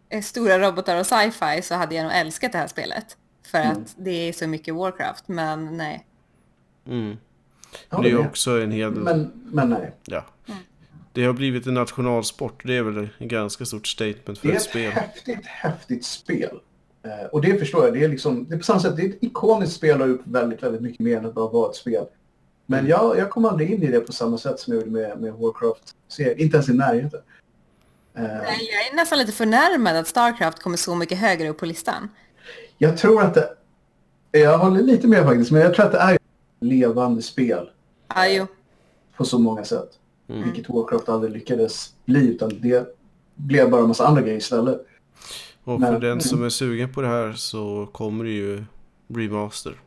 eh, 0.09 0.21
stora 0.21 0.59
robotar 0.59 0.99
och 0.99 1.05
sci-fi 1.05 1.61
så 1.61 1.75
hade 1.75 1.95
jag 1.95 2.03
nog 2.03 2.13
älskat 2.15 2.51
det 2.51 2.57
här 2.57 2.67
spelet. 2.67 3.17
För 3.51 3.57
Mm. 3.57 3.71
att 3.71 3.95
det 3.97 4.29
är 4.29 4.33
så 4.33 4.47
mycket 4.47 4.75
Warcraft, 4.75 5.27
men 5.27 5.77
nej. 5.77 6.05
Mm. 6.87 7.17
Det 7.89 7.95
är 7.97 8.03
ju 8.03 8.17
det 8.17 8.23
är. 8.23 8.27
också 8.27 8.61
en 8.61 8.71
hel... 8.71 8.91
Men, 8.91 9.31
men 9.45 9.69
nej. 9.69 9.95
Ja. 10.05 10.25
Det 11.13 11.23
har 11.25 11.33
blivit 11.33 11.67
en 11.67 11.73
nationalsport. 11.73 12.61
Det 12.65 12.77
är 12.77 12.83
väl 12.83 13.09
en 13.17 13.27
ganska 13.27 13.65
stort 13.65 13.87
statement 13.87 14.39
för 14.39 14.47
Det 14.47 14.53
är 14.53 14.55
ett 14.55 14.61
ett 14.63 14.69
spel. 14.69 14.91
häftigt, 14.91 15.45
häftigt 15.45 16.05
spel. 16.05 16.59
Eh, 17.03 17.25
och 17.31 17.41
det 17.41 17.59
förstår 17.59 17.85
jag. 17.85 17.93
Det 17.93 18.03
är, 18.03 18.07
liksom, 18.09 18.45
det 18.49 18.55
är 18.55 18.57
på 18.57 18.63
samma 18.63 18.79
sätt, 18.79 18.95
det 18.95 19.01
är 19.01 19.09
ett 19.09 19.17
ikoniskt 19.23 19.75
spel 19.75 19.95
och 19.95 19.99
har 20.01 20.07
gjort 20.07 20.21
väldigt, 20.23 20.63
väldigt 20.63 20.81
mycket 20.81 20.99
mer 20.99 21.17
än 21.17 21.25
att 21.25 21.33
bara 21.33 21.49
vara 21.49 21.69
ett 21.69 21.75
spel. 21.75 22.05
Men 22.65 22.79
Mm. 22.79 22.89
jag, 22.91 23.17
jag 23.17 23.29
kom 23.29 23.45
aldrig 23.45 23.71
in 23.71 23.83
i 23.83 23.87
det 23.87 23.99
på 23.99 24.13
samma 24.13 24.37
sätt 24.37 24.59
som 24.59 24.73
jag 24.73 24.79
gjorde 24.79 24.91
med, 24.91 25.21
med 25.21 25.33
Warcraft. 25.33 25.95
Så 26.07 26.21
inte 26.21 26.57
ens 26.57 26.69
i 26.69 26.73
närheten. 26.73 27.19
Eh, 28.15 28.21
Nej, 28.23 28.69
Jag 28.71 28.87
är 28.91 28.95
nästan 28.95 29.17
lite 29.19 29.31
förnärmad 29.31 29.95
att 29.95 30.07
Starcraft 30.07 30.59
kommer 30.61 30.77
så 30.77 30.95
mycket 30.95 31.17
högre 31.17 31.49
upp 31.49 31.57
på 31.57 31.65
listan. 31.65 32.09
jag 32.77 32.97
tror 32.97 33.21
att 33.23 33.33
det... 33.33 33.49
Jag 34.31 34.57
håller 34.57 34.81
lite 34.83 35.07
med 35.07 35.23
faktiskt, 35.25 35.51
men 35.51 35.61
jag 35.61 35.73
tror 35.73 35.85
att 35.85 35.91
det 35.91 35.97
är 35.97 36.13
ett 36.13 36.21
levande 36.59 37.21
spel 37.21 37.69
Ja, 38.15 38.27
jo. 38.27 38.47
på 39.17 39.25
så 39.25 39.39
många 39.39 39.63
sätt. 39.63 39.89
Mm. 40.29 40.43
Vilket 40.43 40.69
Warcraft 40.69 41.09
aldrig 41.09 41.33
lyckades 41.33 41.93
bli, 42.05 42.27
utan 42.27 42.59
det 42.61 42.95
blev 43.35 43.69
bara 43.69 43.81
en 43.81 43.87
massa 43.87 44.07
andra 44.07 44.21
grejer 44.21 44.37
istället. 44.37 44.85
Och 45.63 45.81
för 45.81 45.91
Men- 45.91 46.01
den 46.01 46.21
som 46.21 46.43
är 46.43 46.49
sugen 46.49 46.93
på 46.93 47.01
det 47.01 47.07
här 47.07 47.33
så 47.33 47.89
kommer 47.91 48.23
det 48.23 48.31
ju 48.31 48.63
remaster. 49.07 49.81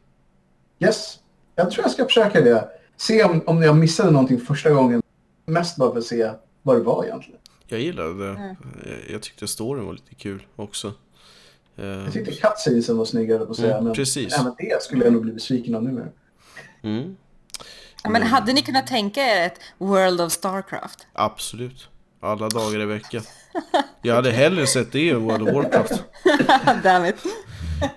Yes, 0.78 1.18
jag 1.54 1.70
tror 1.70 1.84
jag 1.84 1.90
ska 1.92 2.04
försöka 2.04 2.40
det. 2.40 2.68
Se 2.96 3.24
om, 3.24 3.42
om 3.46 3.62
jag 3.62 3.76
missade 3.76 4.10
någonting 4.10 4.40
första 4.40 4.70
gången. 4.70 5.02
Mest 5.46 5.76
bara 5.76 5.90
för 5.92 5.98
att 5.98 6.04
se 6.04 6.30
vad 6.62 6.76
det 6.76 6.82
var 6.82 7.04
egentligen. 7.04 7.40
Jag 7.66 7.80
gillade 7.80 8.24
det. 8.24 8.30
Mm. 8.30 8.56
Jag- 8.84 9.10
Jag 9.14 9.22
tyckte 9.22 9.46
storyn 9.48 9.86
var 9.86 9.92
lite 9.92 10.14
kul 10.14 10.42
också. 10.56 10.92
Eh, 11.76 11.84
Jag 11.86 12.12
tyckte 12.12 12.32
cutscenesen 12.32 12.96
var 12.96 13.04
snyggare 13.04 13.44
på 13.46 13.50
att 13.50 13.56
säga. 13.56 13.72
Mm, 13.72 13.84
men 13.84 13.94
precis. 13.94 14.38
även 14.40 14.52
det 14.58 14.82
skulle 14.82 15.04
jag 15.04 15.12
nog 15.12 15.22
bli 15.22 15.32
besviken 15.32 15.74
av 15.74 15.82
numera. 15.82 16.06
Mm, 16.82 17.16
Men 18.08 18.22
hade 18.22 18.52
ni 18.52 18.62
kunnat 18.62 18.86
tänka 18.86 19.20
er 19.20 19.46
ett 19.46 19.60
World 19.78 20.20
of 20.20 20.32
Starcraft? 20.32 21.06
absolut. 21.12 21.88
Alla 22.24 22.48
dagar 22.48 22.80
i 22.80 22.84
veckan. 22.84 23.22
Jag 24.02 24.14
hade 24.14 24.30
hellre 24.30 24.66
sett 24.66 24.92
det 24.92 25.10
än 25.10 25.24
World 25.24 25.48
of 25.48 25.54
Warcraft. 25.54 26.04
Damn 26.82 27.04
it. 27.04 27.16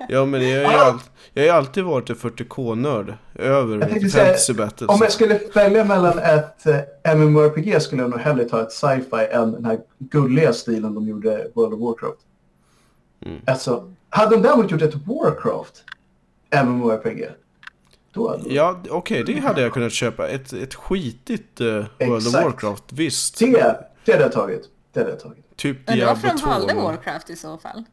Ja 0.10 0.26
men 0.26 0.50
jag 0.50 0.66
har 0.66 0.74
ju, 0.74 0.80
all, 0.80 1.00
jag 1.34 1.44
har 1.44 1.46
ju 1.46 1.52
alltid 1.52 1.84
varit 1.84 2.10
en 2.10 2.16
40k-nörd. 2.16 3.14
Över 3.36 3.80
fantasy 4.10 4.54
battles. 4.54 4.90
Om 4.90 4.98
jag 5.02 5.12
skulle 5.12 5.40
välja 5.54 5.86
mellan 5.86 6.20
ett 6.20 6.66
eh, 7.06 7.16
MMORPG 7.16 7.82
skulle 7.82 8.02
jag 8.02 8.12
nog 8.12 8.20
hellre 8.20 8.46
ta 8.46 8.62
ett 8.62 8.72
sci-fi 8.72 9.28
än 9.32 9.52
den 9.52 9.66
här 9.66 9.80
gulliga 10.00 10.54
stilen 10.54 10.96
de 10.96 11.08
gjorde 11.08 11.48
World 11.56 11.74
of 11.74 11.80
Warcraft. 11.80 12.20
Mm. 13.26 13.42
Alltså, 13.48 13.92
hade 14.10 14.36
de 14.36 14.42
däremot 14.42 14.72
gjort 14.72 14.82
ett 14.82 14.96
Warcraft 15.08 15.84
MMORPG, 16.66 17.26
då 18.16 18.30
hade 18.30 18.54
Ja, 18.54 18.82
okej, 18.90 19.24
det 19.24 19.40
hade 19.40 19.62
jag 19.62 19.74
kunnat 19.74 19.92
köpa. 19.94 20.28
Ett, 20.28 20.54
ett 20.54 20.76
skitigt 20.76 21.62
uh, 21.62 21.68
World 22.00 22.28
of. 22.28 22.34
Warcraft, 22.34 22.84
visst. 22.94 23.40
det, 23.40 23.78
det 24.06 24.12
hade 24.12 24.24
jag 24.24 24.32
tagit. 24.32 24.62
Det 24.94 25.00
hade 25.00 25.12
jag 25.12 25.20
tagit. 25.20 25.58
Typ 25.58 25.78
Men 25.88 26.00
det 26.00 26.06
var 26.06 26.16
för 26.16 26.22
Diablo 26.28 26.38
de 26.38 26.42
2. 26.44 26.50
valde 26.50 26.74
men- 26.76 26.84
Warcraft 26.84 27.30
i 27.30 27.36
så 27.36 27.58
fall. 27.58 27.84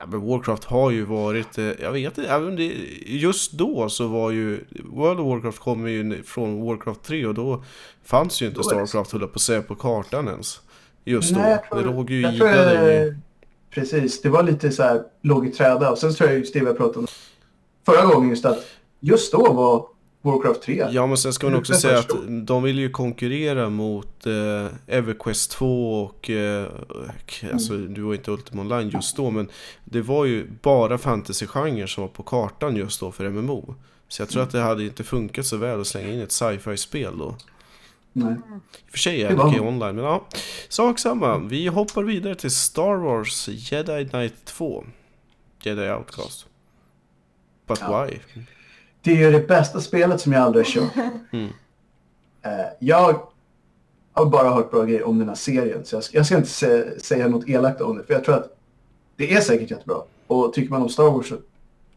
Ja, 0.00 0.06
men 0.06 0.26
Warcraft 0.26 0.64
har 0.64 0.90
ju 0.90 1.04
varit, 1.04 1.58
eh, 1.58 1.64
jag 1.64 1.92
vet 1.92 2.18
inte, 2.18 2.62
just 3.06 3.52
då 3.52 3.88
så 3.88 4.06
var 4.06 4.30
ju, 4.30 4.64
World 4.84 5.20
of 5.20 5.26
Warcraft 5.26 5.58
kommer 5.58 5.88
ju 5.88 6.22
från 6.22 6.66
Warcraft 6.66 7.02
3 7.02 7.26
och 7.26 7.34
då 7.34 7.64
fanns 8.04 8.42
ju 8.42 8.46
inte 8.46 8.58
Då 8.58 8.62
Starcraft 8.62 9.12
höll 9.12 9.20
på 9.20 9.34
att 9.34 9.40
säga 9.40 9.62
på 9.62 9.74
kartan 9.74 10.28
ens. 10.28 10.60
Just 11.04 11.34
då. 11.34 11.40
Nej, 11.40 11.50
jag 11.50 11.64
tror- 11.70 11.78
det 11.90 11.96
låg 11.96 12.10
ju 12.10 12.20
jag 12.20 12.36
tror, 12.36 12.48
iglade 12.48 13.02
i... 13.04 13.08
eh, 13.08 13.14
Precis, 13.70 14.22
det 14.22 14.28
var 14.28 14.42
lite 14.42 14.70
så 14.70 14.82
här, 14.82 15.02
låg 15.22 15.46
i 15.46 15.50
träda. 15.50 15.90
Och 15.90 15.98
sen 15.98 16.14
tror 16.14 16.30
jag 16.30 16.38
just 16.38 16.54
det 16.54 16.60
vi 16.60 16.66
har 16.66 16.74
pratat 16.74 16.96
om 16.96 17.06
förra 17.86 18.06
gången 18.06 18.30
just 18.30 18.44
att 18.44 18.64
just 19.00 19.32
då 19.32 19.52
var 19.52 19.86
Warcraft 20.22 20.62
3. 20.62 20.86
Ja, 20.90 21.06
men 21.06 21.16
sen 21.16 21.32
ska 21.32 21.46
man 21.50 21.58
också 21.58 21.74
säga 21.74 21.98
att 21.98 22.10
de 22.28 22.62
vill 22.62 22.78
ju 22.78 22.90
konkurrera 22.90 23.68
mot 23.68 24.26
eh, 24.26 24.66
Everquest 24.86 25.50
2 25.50 26.02
och... 26.02 26.30
Eh, 26.30 26.68
alltså, 27.52 27.76
du 27.76 28.00
var 28.02 28.14
inte 28.14 28.30
Ultima 28.30 28.62
Online 28.62 28.88
just 28.88 29.16
då, 29.16 29.30
men 29.30 29.48
det 29.84 30.02
var 30.02 30.24
ju 30.24 30.50
bara 30.62 30.98
fantasy-genren 30.98 31.88
som 31.88 32.02
var 32.02 32.08
på 32.08 32.22
kartan 32.22 32.76
just 32.76 33.00
då 33.00 33.12
för 33.12 33.30
MMO. 33.30 33.74
Så 34.08 34.22
jag 34.22 34.28
tror 34.28 34.42
att 34.42 34.50
det 34.50 34.60
hade 34.60 34.84
inte 34.84 35.04
funkat 35.04 35.46
så 35.46 35.56
väl 35.56 35.80
att 35.80 35.86
slänga 35.86 36.08
in 36.12 36.20
ett 36.20 36.32
sci-fi-spel 36.32 37.18
då. 37.18 37.36
Nej. 38.12 38.32
I 38.32 38.36
och 38.86 38.90
för 38.90 38.98
sig 38.98 39.22
är 39.22 39.28
Det 39.36 39.42
okej 39.42 39.60
online, 39.60 39.96
men 39.96 40.04
ja. 40.04 40.26
Sak 40.68 40.98
samma. 40.98 41.38
Vi 41.38 41.66
hoppar 41.66 42.02
vidare 42.02 42.34
till 42.34 42.50
Star 42.50 42.94
Wars 42.96 43.48
Jedi 43.48 44.08
Knight 44.08 44.44
2. 44.44 44.84
Jedi 45.62 45.90
Outcast. 45.90 46.46
But 47.66 47.78
Ja. 47.80 48.06
why? 48.06 48.18
Det 49.08 49.12
är 49.12 49.16
ju 49.16 49.30
det 49.30 49.48
bästa 49.48 49.80
spelet 49.80 50.20
som 50.20 50.32
jag 50.32 50.42
aldrig 50.42 50.64
har 50.64 50.72
kört. 50.72 50.92
Mm. 51.32 51.48
Eh, 52.42 52.66
jag 52.78 53.20
har 54.12 54.26
bara 54.26 54.50
hört 54.50 54.70
bra 54.70 54.84
grejer 54.84 55.04
om 55.04 55.18
den 55.18 55.28
här 55.28 55.34
serien. 55.34 55.84
Så 55.84 55.96
jag 55.96 56.04
ska, 56.04 56.16
jag 56.16 56.26
ska 56.26 56.36
inte 56.36 56.48
sä, 56.48 57.00
säga 57.00 57.28
något 57.28 57.48
elakt 57.48 57.80
om 57.80 57.96
det. 57.96 58.04
För 58.04 58.14
jag 58.14 58.24
tror 58.24 58.34
att 58.34 58.56
det 59.16 59.34
är 59.34 59.40
säkert 59.40 59.70
jättebra. 59.70 60.02
Och 60.26 60.52
tycker 60.52 60.70
man 60.70 60.82
om 60.82 60.88
Star 60.88 61.10
Wars 61.10 61.28
så 61.28 61.36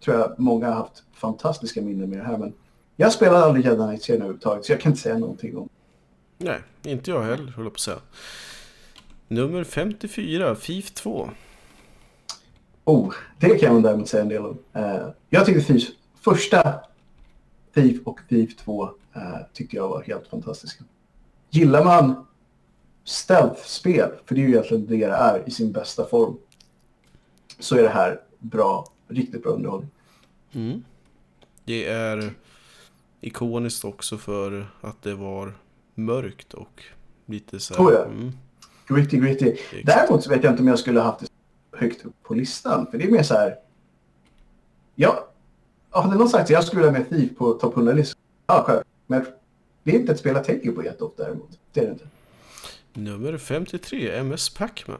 tror 0.03 0.17
jag 0.17 0.39
många 0.39 0.67
har 0.67 0.73
haft 0.73 1.03
fantastiska 1.13 1.81
minnen 1.81 2.09
med 2.09 2.19
det 2.19 2.23
här. 2.23 2.37
Men 2.37 2.53
jag 2.95 3.13
spelade 3.13 3.45
aldrig 3.45 3.65
Jedi 3.65 3.77
Knight-serien 3.77 4.21
överhuvudtaget. 4.21 4.65
Så 4.65 4.71
jag 4.71 4.81
kan 4.81 4.91
inte 4.91 5.01
säga 5.01 5.17
någonting 5.17 5.57
om 5.57 5.69
Nej, 6.37 6.59
inte 6.83 7.11
jag 7.11 7.21
heller, 7.21 7.51
håller 7.51 7.69
på 7.69 7.75
att 7.75 7.79
säga. 7.79 7.99
Nummer 9.27 9.63
54, 9.63 10.55
FIF 10.55 10.91
2. 10.91 11.29
Oh, 12.85 13.13
det 13.39 13.59
kan 13.59 13.73
man 13.73 13.81
däremot 13.81 14.09
säga 14.09 14.23
en 14.23 14.29
del 14.29 14.45
om. 14.45 14.57
Eh, 14.73 15.07
jag 15.29 15.45
tyckte 15.45 15.73
Thief, 15.73 15.83
första 16.21 16.90
Thief 17.73 18.01
och 18.05 18.19
Thief 18.29 18.55
2 18.55 18.89
eh, 19.13 19.21
tyckte 19.53 19.75
jag 19.75 19.89
var 19.89 20.03
helt 20.03 20.27
fantastiska. 20.27 20.83
Gillar 21.49 21.85
man 21.85 22.25
stealth-spel, 23.03 24.11
för 24.25 24.35
det 24.35 24.41
är 24.41 24.43
ju 24.43 24.49
egentligen 24.49 24.85
det 24.85 24.97
det 24.97 25.05
är 25.05 25.43
i 25.47 25.51
sin 25.51 25.71
bästa 25.71 26.05
form, 26.05 26.37
så 27.59 27.75
är 27.75 27.83
det 27.83 27.89
här 27.89 28.21
bra, 28.39 28.85
riktigt 29.07 29.43
bra 29.43 29.51
underhållning. 29.51 29.89
Mm. 30.51 30.83
Det 31.65 31.87
är 31.87 32.33
ikoniskt 33.21 33.85
också 33.85 34.17
för 34.17 34.67
att 34.81 35.01
det 35.01 35.15
var 35.15 35.53
mörkt 35.95 36.53
och 36.53 36.83
lite 37.25 37.59
så 37.59 37.73
här... 37.73 37.83
Oh 37.83 37.93
ja. 37.93 38.05
mm, 38.05 38.31
Gritty, 38.87 39.17
gritty. 39.17 39.57
Däremot 39.83 40.23
så 40.23 40.29
vet 40.29 40.43
jag 40.43 40.53
inte 40.53 40.61
om 40.61 40.67
jag 40.67 40.79
skulle 40.79 40.99
ha 40.99 41.05
haft 41.05 41.19
det 41.19 41.27
högt 41.77 42.05
upp 42.05 42.23
på 42.23 42.33
listan, 42.33 42.87
för 42.91 42.97
det 42.97 43.03
är 43.03 43.11
mer 43.11 43.23
så 43.23 43.33
här... 43.33 43.55
Ja, 44.95 45.30
hade 45.91 46.15
någon 46.15 46.29
sagt 46.29 46.43
att 46.43 46.49
jag 46.49 46.63
skulle 46.63 46.85
ha 46.85 46.91
med 46.91 47.09
Thief 47.09 47.37
på 47.37 47.53
topp 47.53 47.75
100-listan, 47.75 48.21
ja, 48.47 48.63
själv. 48.67 48.83
Men 49.07 49.25
det 49.83 49.91
är 49.91 49.99
inte 49.99 50.11
ett 50.11 50.19
spel 50.19 50.35
jag 50.35 50.43
tänker 50.43 50.71
på 50.71 50.83
jätteofta 50.83 51.23
däremot. 51.23 51.59
Det 51.73 51.79
är 51.79 51.85
det 51.85 51.91
inte. 51.91 52.05
Nummer 52.93 53.37
53, 53.37 54.11
MS 54.17 54.49
Pacman. 54.49 54.97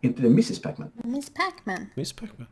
Inte 0.00 0.22
det 0.22 0.28
Mrs 0.28 0.62
Pacman? 0.62 0.90
Miss 0.94 1.30
Pac-Man. 1.34 1.86
Miss 1.94 2.12
Pacman? 2.12 2.46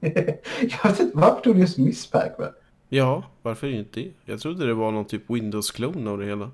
jag 0.00 0.90
vet 0.90 1.00
inte, 1.00 1.10
varför 1.18 1.40
tog 1.40 1.54
du 1.54 1.60
just 1.60 1.78
Miss 1.78 2.06
Pacman? 2.06 2.52
Ja, 2.88 3.22
varför 3.42 3.66
inte 3.66 4.00
det? 4.00 4.12
Jag 4.24 4.40
trodde 4.40 4.66
det 4.66 4.74
var 4.74 4.90
någon 4.90 5.04
typ 5.04 5.30
Windows-klon 5.30 6.08
av 6.08 6.18
det 6.18 6.26
hela. 6.26 6.50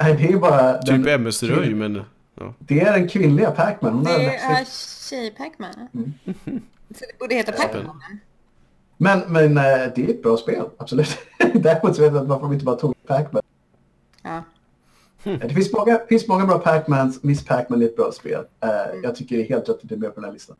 Nej, 0.00 0.16
det 0.16 0.32
är 0.32 0.38
bara... 0.38 0.80
Den, 0.80 1.04
Typ 1.04 1.20
MS-röj, 1.20 1.74
men... 1.74 2.02
Ja. 2.34 2.54
det 2.58 2.80
är 2.80 2.92
den 2.98 3.08
kvinnliga 3.08 3.50
Pacman. 3.50 3.92
Hon 3.92 4.04
Det 4.04 4.36
är 4.36 4.62
upp. 4.62 4.68
tjej-Pac-Man. 5.10 5.88
Mm. 5.94 6.12
Så 6.94 7.04
det 7.04 7.18
borde 7.18 7.34
heta 7.34 7.52
Pac-Man. 7.52 8.00
Men, 8.96 9.20
men 9.32 9.56
eh, 9.58 9.62
det 9.94 9.98
är 10.04 10.08
ett 10.10 10.22
bra 10.22 10.36
spel, 10.36 10.64
absolut. 10.78 11.18
Däremot 11.54 11.96
så 11.96 12.02
vet 12.02 12.12
jag 12.12 12.16
att 12.16 12.28
varför 12.28 12.42
de 12.42 12.52
inte 12.52 12.64
bara 12.64 12.76
tog 12.76 12.94
Pacman. 13.06 13.42
Ja. 14.22 14.42
Det 15.22 15.48
finns 15.54 15.72
många, 15.72 16.00
finns 16.08 16.28
många 16.28 16.46
bra 16.46 16.58
Pacmans. 16.58 17.22
Miss 17.22 17.44
Pacman 17.44 17.82
är 17.82 17.86
ett 17.86 17.96
bra 17.96 18.12
spel. 18.12 18.44
Eh, 18.60 18.68
Jag 19.02 19.16
tycker 19.16 19.36
det 19.36 19.42
är 19.44 19.48
helt 19.48 19.68
rätt 19.68 19.74
att 19.76 19.80
det 19.88 19.94
är 19.94 19.98
med 19.98 20.14
på 20.14 20.20
den 20.20 20.24
här 20.24 20.32
listan. 20.32 20.56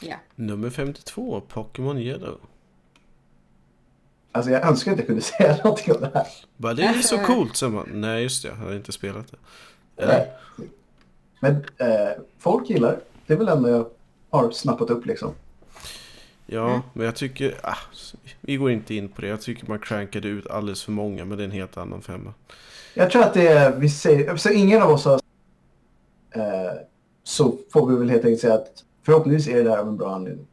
ja. 0.00 0.16
Nummer 0.34 0.70
52, 0.70 1.40
Pokémon 1.48 1.98
Yellow. 1.98 2.38
Alltså 4.32 4.50
jag 4.50 4.66
önskar 4.66 4.92
att 4.92 4.98
jag 4.98 5.06
kunde 5.06 5.22
säga 5.38 5.56
någonting 5.64 5.94
om 5.94 6.00
det 6.00 6.10
här. 6.14 6.26
Bara, 6.56 6.74
det 6.74 6.82
är 6.82 6.92
så 6.94 7.18
coolt, 7.18 7.56
så 7.56 7.68
man, 7.68 7.88
Nej, 7.92 8.22
just 8.22 8.42
det, 8.42 8.48
jag 8.48 8.56
hade 8.56 8.76
inte 8.76 8.92
spelat 8.92 9.26
det. 9.30 10.02
Eller? 10.02 10.18
Nej. 10.18 10.32
Men 11.40 11.54
eh, 11.76 12.12
folk 12.38 12.70
gillar 12.70 12.90
det. 12.90 13.00
Det 13.26 13.32
är 13.32 13.36
väl 13.38 13.48
ändå 13.48 13.68
jag 13.68 13.86
har 14.30 14.50
snappat 14.50 14.90
upp 14.90 15.06
liksom. 15.06 15.32
Ja, 16.46 16.82
men 16.92 17.06
jag 17.06 17.16
tycker... 17.16 17.54
Ah, 17.62 17.76
vi 18.40 18.56
går 18.56 18.70
inte 18.70 18.94
in 18.94 19.08
på 19.08 19.20
det. 19.20 19.26
Jag 19.26 19.40
tycker 19.40 19.66
man 19.66 19.78
crankade 19.78 20.28
ut 20.28 20.46
alldeles 20.46 20.82
för 20.82 20.92
många, 20.92 21.24
men 21.24 21.38
det 21.38 21.44
är 21.44 21.46
en 21.46 21.50
helt 21.50 21.76
annan 21.76 22.02
femma. 22.02 22.34
Jag 22.94 23.10
tror 23.10 23.22
att 23.22 23.34
det 23.34 23.48
är, 23.48 23.76
vi 23.76 23.88
säger, 23.90 24.36
så 24.36 24.50
ingen 24.50 24.82
av 24.82 24.90
oss 24.90 25.04
har, 25.04 25.20
eh, 26.30 26.72
så 27.22 27.58
får 27.72 27.90
vi 27.90 27.96
väl 27.96 28.10
helt 28.10 28.24
enkelt 28.24 28.40
säga 28.40 28.54
att 28.54 28.84
förhoppningsvis 29.02 29.54
är 29.54 29.56
det 29.56 29.70
där 29.70 29.78
av 29.78 29.88
en 29.88 29.96
bra 29.96 30.14
anledning. 30.14 30.46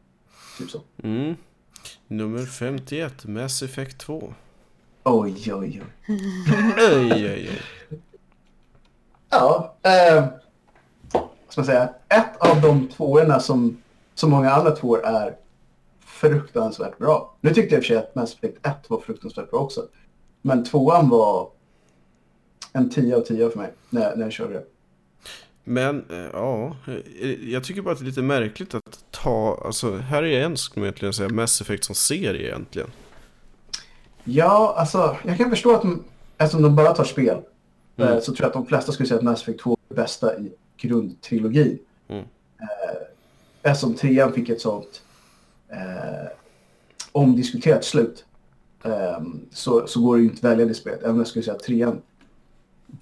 Typ 0.58 0.70
så. 0.70 0.80
Mm. 1.02 1.34
Nummer 2.06 2.46
51, 2.46 3.24
Mass 3.24 3.62
Effect 3.62 3.98
2. 3.98 4.34
Oj, 5.04 5.52
oj, 5.52 5.54
oj. 5.54 5.82
Oj, 6.92 7.12
oj, 7.12 7.50
oj. 7.50 7.62
Ja, 9.30 9.74
eh, 9.82 10.24
vad 11.12 11.28
ska 11.48 11.60
man 11.60 11.66
säga? 11.66 11.94
Ett 12.08 12.36
av 12.38 12.60
de 12.60 12.88
tvåorna 12.88 13.40
som, 13.40 13.82
som 14.14 14.30
många 14.30 14.50
andra 14.50 14.70
tvåor 14.70 15.04
är 15.04 15.36
fruktansvärt 16.28 16.98
bra. 16.98 17.34
Nu 17.40 17.54
tyckte 17.54 17.74
jag 17.74 17.78
i 17.78 17.80
och 17.80 17.84
för 17.86 17.94
sig 17.94 17.96
att 17.96 18.14
Mass 18.14 18.34
Effect 18.34 18.66
1 18.66 18.90
var 18.90 19.00
fruktansvärt 19.00 19.50
bra 19.50 19.60
också. 19.60 19.86
Men 20.42 20.64
tvåan 20.64 21.08
var 21.08 21.50
en 22.72 22.90
10 22.90 23.16
av 23.16 23.20
10 23.20 23.50
för 23.50 23.58
mig 23.58 23.72
när, 23.90 24.16
när 24.16 24.22
jag 24.22 24.32
körde 24.32 24.54
det. 24.54 24.64
Men, 25.64 26.04
eh, 26.10 26.16
ja. 26.32 26.76
eh, 27.20 27.50
Jag 27.50 27.64
tycker 27.64 27.82
bara 27.82 27.92
att 27.92 27.98
det 27.98 28.04
är 28.04 28.06
lite 28.06 28.22
märkligt 28.22 28.74
att 28.74 29.04
ta... 29.10 29.62
Alltså, 29.64 29.96
här 29.96 30.22
är 30.22 30.40
en, 30.44 30.56
skulle 30.56 30.80
man 30.80 30.86
egentligen 30.86 31.12
säga, 31.12 31.28
Mass 31.28 31.60
Effect 31.60 31.84
som 31.84 31.94
serie 31.94 32.48
egentligen. 32.48 32.90
Ja, 34.24 34.74
alltså 34.78 35.16
jag 35.24 35.36
kan 35.38 35.50
förstå 35.50 35.74
att 35.74 35.82
de, 35.82 36.04
eftersom 36.38 36.62
de 36.62 36.76
bara 36.76 36.92
tar 36.94 37.04
spel 37.04 37.38
Mm. 37.96 38.12
eh, 38.12 38.20
så 38.20 38.24
tror 38.24 38.40
jag 38.40 38.46
att 38.46 38.52
de 38.52 38.66
flesta 38.66 38.92
skulle 38.92 39.08
säga 39.08 39.18
att 39.18 39.24
Mass 39.24 39.42
Effect 39.42 39.60
2 39.60 39.72
är 39.72 39.76
det 39.88 39.94
bästa 39.94 40.38
i 40.38 40.52
grundtrilogin. 40.76 41.78
Mm. 42.08 42.22
Eh, 42.60 43.02
eftersom 43.62 43.94
trean 43.94 44.32
fick 44.32 44.48
ett 44.48 44.60
sånt 44.60 45.02
eh, 45.72 46.28
omdiskuterat 47.12 47.84
slut 47.84 48.24
eh, 48.84 49.20
så, 49.50 49.86
så 49.86 50.00
går 50.02 50.16
det 50.16 50.22
ju 50.22 50.28
inte 50.28 50.46
att 50.46 50.52
välja 50.52 50.66
det 50.66 50.74
spelet. 50.74 51.00
Även 51.00 51.10
om 51.12 51.18
jag 51.18 51.26
skulle 51.26 51.42
säga 51.42 51.56
att 51.56 51.62
trean 51.62 52.02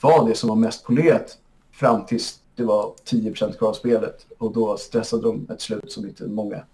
var 0.00 0.28
det 0.28 0.34
som 0.34 0.48
var 0.48 0.56
mest 0.56 0.84
polerat 0.84 1.38
fram 1.72 2.06
tills 2.06 2.40
det 2.54 2.64
var 2.64 2.94
10% 3.04 3.58
kvar 3.58 3.68
av 3.68 3.72
spelet 3.74 4.26
och 4.38 4.52
då 4.52 4.76
stressade 4.76 5.22
de 5.22 5.46
ett 5.50 5.60
slut 5.60 5.92
som 5.92 6.06
inte 6.08 6.24
många 6.26 6.64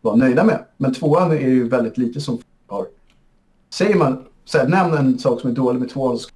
var 0.00 0.16
nöjda 0.16 0.44
med. 0.44 0.64
Men 0.76 0.94
tvåan 0.94 1.30
är 1.32 1.36
ju 1.40 1.68
väldigt 1.68 1.98
lite 1.98 2.20
som 2.20 2.38
har 2.66 2.86
Säger 3.70 3.96
man, 3.96 4.24
så 4.44 4.58
här, 4.58 4.68
nämn 4.68 4.94
en 4.94 5.18
sak 5.18 5.40
som 5.40 5.50
är 5.50 5.54
dålig 5.54 5.80
med 5.80 5.90
tvåan, 5.90 6.18
så- 6.18 6.30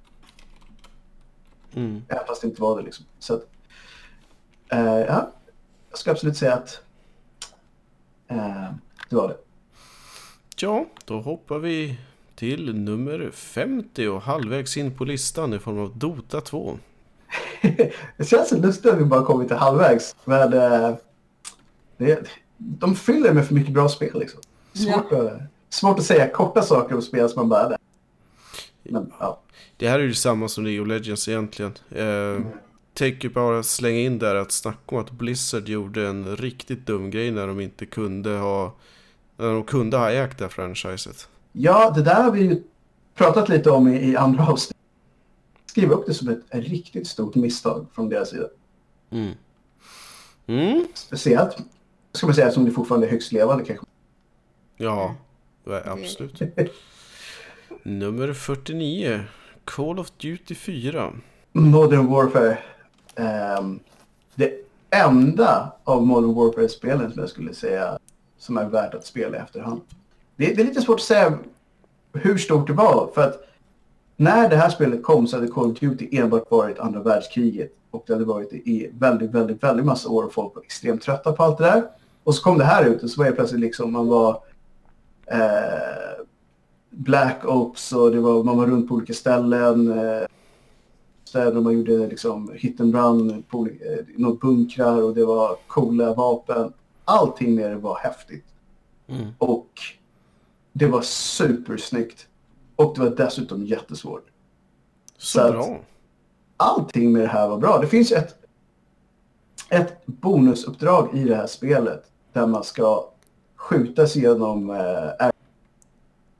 Mm. 1.75 2.01
även 2.07 2.25
fast 2.27 2.41
det 2.41 2.47
inte 2.47 2.61
var 2.61 2.77
det 2.77 2.83
liksom. 2.83 3.05
Så 3.19 3.33
att, 3.33 3.47
eh, 4.71 4.97
ja, 4.99 5.31
jag 5.89 5.99
ska 5.99 6.11
absolut 6.11 6.37
säga 6.37 6.53
att 6.53 6.81
eh, 8.27 8.71
det 9.09 9.15
var 9.15 9.27
det. 9.27 9.37
Ja, 10.59 10.85
då 11.05 11.19
hoppar 11.19 11.59
vi 11.59 11.97
till 12.35 12.75
nummer 12.75 13.29
50 13.33 14.07
och 14.07 14.21
halvvägs 14.21 14.77
in 14.77 14.95
på 14.95 15.05
listan 15.05 15.53
i 15.53 15.59
form 15.59 15.79
av 15.79 15.97
Dota 15.97 16.41
2. 16.41 16.77
det 18.17 18.25
känns 18.25 18.49
så 18.49 18.57
lustigt 18.57 18.91
att 18.91 18.99
vi 18.99 19.05
bara 19.05 19.23
kommit 19.25 19.47
till 19.47 19.57
halvvägs, 19.57 20.15
men 20.25 20.53
eh, 20.53 20.95
det, 21.97 22.27
de 22.57 22.95
fyller 22.95 23.33
med 23.33 23.47
för 23.47 23.53
mycket 23.53 23.73
bra 23.73 23.89
spel 23.89 24.19
liksom. 24.19 24.41
Svårt, 24.73 25.11
att, 25.11 25.41
svårt 25.69 25.99
att 25.99 26.05
säga 26.05 26.29
korta 26.29 26.61
saker 26.61 26.95
om 26.95 27.01
spel 27.01 27.29
som 27.29 27.39
man 27.39 27.49
bara. 27.49 27.77
Men 28.83 29.13
ja, 29.19 29.41
Det 29.77 29.87
här 29.89 29.99
är 29.99 30.03
ju 30.03 30.13
samma 30.13 30.47
som 30.47 30.63
League 30.63 30.81
of 30.81 30.87
Legends 30.87 31.27
egentligen. 31.27 31.71
Eh, 31.89 32.39
Tänker 32.97 33.29
bara 33.29 33.63
slänga 33.63 33.99
in 33.99 34.19
där 34.19 34.35
att 34.35 34.51
snacka 34.51 34.95
om 34.95 34.97
att 34.97 35.11
Blizzard 35.11 35.69
gjorde 35.69 36.07
en 36.07 36.35
riktigt 36.35 36.85
dum 36.85 37.09
grej 37.09 37.31
när 37.31 37.47
de 37.47 37.59
inte 37.59 37.85
kunde 37.85 38.29
ha 38.29 38.75
när 39.37 39.53
de 39.53 39.63
kunde 39.63 39.97
ha 39.97 40.11
ägt 40.11 40.37
det 40.37 40.43
här 40.43 40.49
franchiset. 40.49 41.29
ja 41.51 41.91
det 41.95 42.01
där 42.01 42.23
har 42.23 42.31
vi 42.31 42.41
ju 42.41 42.63
pratat 43.15 43.49
lite 43.49 43.69
om 43.69 43.87
i, 43.87 44.11
i 44.11 44.17
andra 44.17 44.47
avsnitt. 44.47 44.77
Skriv 45.65 45.91
upp 45.91 46.05
det 46.05 46.13
som 46.13 46.27
ett, 46.29 46.39
ett 46.49 46.67
riktigt 46.67 47.07
stort 47.07 47.35
misstag 47.35 47.85
från 47.93 48.09
deras 48.09 48.29
sida. 48.29 48.47
Mm. 49.09 49.33
Mm. 50.47 50.87
Speciellt, 50.93 51.57
ska 52.13 52.27
man 52.27 52.35
säga, 52.35 52.51
som 52.51 52.65
det 52.65 52.71
fortfarande 52.71 53.07
är 53.07 53.11
högst 53.11 53.31
levande 53.31 53.65
kanske. 53.65 53.85
Ja, 54.77 55.15
absolut. 55.85 56.41
Nummer 57.83 58.33
49. 58.33 59.23
Call 59.65 59.99
of 59.99 60.11
Duty 60.17 60.55
4. 60.55 61.13
Modern 61.51 62.07
Warfare. 62.07 62.57
Um, 63.17 63.79
det 64.35 64.51
enda 64.89 65.71
av 65.83 66.05
Modern 66.07 66.33
Warfare-spelen 66.33 67.11
som 67.11 67.21
jag 67.21 67.29
skulle 67.29 67.53
säga 67.53 67.99
som 68.37 68.57
är 68.57 68.65
värt 68.65 68.93
att 68.93 69.05
spela 69.05 69.37
i 69.37 69.39
efterhand. 69.39 69.81
Det, 70.35 70.53
det 70.53 70.61
är 70.61 70.65
lite 70.65 70.81
svårt 70.81 70.99
att 70.99 71.05
säga 71.05 71.37
hur 72.13 72.37
stort 72.37 72.67
det 72.67 72.73
var. 72.73 73.09
För 73.15 73.21
att 73.21 73.47
när 74.15 74.49
det 74.49 74.55
här 74.55 74.69
spelet 74.69 75.03
kom 75.03 75.27
så 75.27 75.37
hade 75.37 75.47
Call 75.47 75.71
of 75.71 75.79
Duty 75.79 76.07
enbart 76.11 76.51
varit 76.51 76.79
andra 76.79 77.01
världskriget. 77.03 77.71
Och 77.91 78.03
det 78.07 78.13
hade 78.13 78.25
varit 78.25 78.49
det 78.49 78.57
i 78.57 78.91
väldigt, 78.93 79.31
väldigt, 79.31 79.63
väldigt 79.63 79.85
massa 79.85 80.09
år 80.09 80.23
och 80.23 80.33
folk 80.33 80.55
var 80.55 80.63
extremt 80.63 81.01
trötta 81.01 81.31
på 81.31 81.43
allt 81.43 81.57
det 81.57 81.63
där. 81.63 81.83
Och 82.23 82.35
så 82.35 82.43
kom 82.43 82.57
det 82.57 82.63
här 82.63 82.85
ut 82.85 83.03
och 83.03 83.09
så 83.09 83.21
var 83.21 83.29
det 83.29 83.35
plötsligt 83.35 83.61
liksom 83.61 83.93
man 83.93 84.07
var 84.07 84.41
eh, 85.25 86.23
Black 86.89 87.45
Ops 87.45 87.93
och 87.93 88.11
det 88.11 88.19
var, 88.19 88.43
man 88.43 88.57
var 88.57 88.67
runt 88.67 88.89
på 88.89 88.95
olika 88.95 89.13
ställen. 89.13 89.91
Eh, 89.99 90.27
städer 91.27 91.57
och 91.57 91.63
man 91.63 91.73
gjorde 91.73 92.07
liksom 92.07 92.51
hit 92.55 92.81
and 92.81 92.95
run 92.95 93.43
på 93.43 93.67
eh, 93.67 94.05
några 94.15 94.35
bunkrar 94.35 95.03
och 95.03 95.15
det 95.15 95.25
var 95.25 95.57
coola 95.67 96.13
vapen. 96.13 96.73
Allting 97.05 97.55
med 97.55 97.71
det 97.71 97.77
var 97.77 97.97
häftigt. 97.97 98.45
Mm. 99.07 99.27
Och 99.37 99.69
det 100.73 100.87
var 100.87 101.01
supersnyggt. 101.01 102.27
Och 102.75 102.93
det 102.95 103.01
var 103.01 103.09
dessutom 103.09 103.65
jättesvårt. 103.65 104.25
Så, 105.17 105.39
Så 105.39 105.51
bra. 105.51 105.79
Allting 106.57 107.11
med 107.11 107.21
det 107.21 107.27
här 107.27 107.49
var 107.49 107.57
bra. 107.57 107.77
Det 107.77 107.87
finns 107.87 108.11
ett, 108.11 108.35
ett 109.69 110.05
bonusuppdrag 110.05 111.09
i 111.13 111.23
det 111.23 111.35
här 111.35 111.47
spelet 111.47 112.03
där 112.33 112.47
man 112.47 112.63
ska 112.63 113.09
skjuta 113.55 114.07
sig 114.07 114.21
genom 114.21 114.69
eh, 114.69 115.29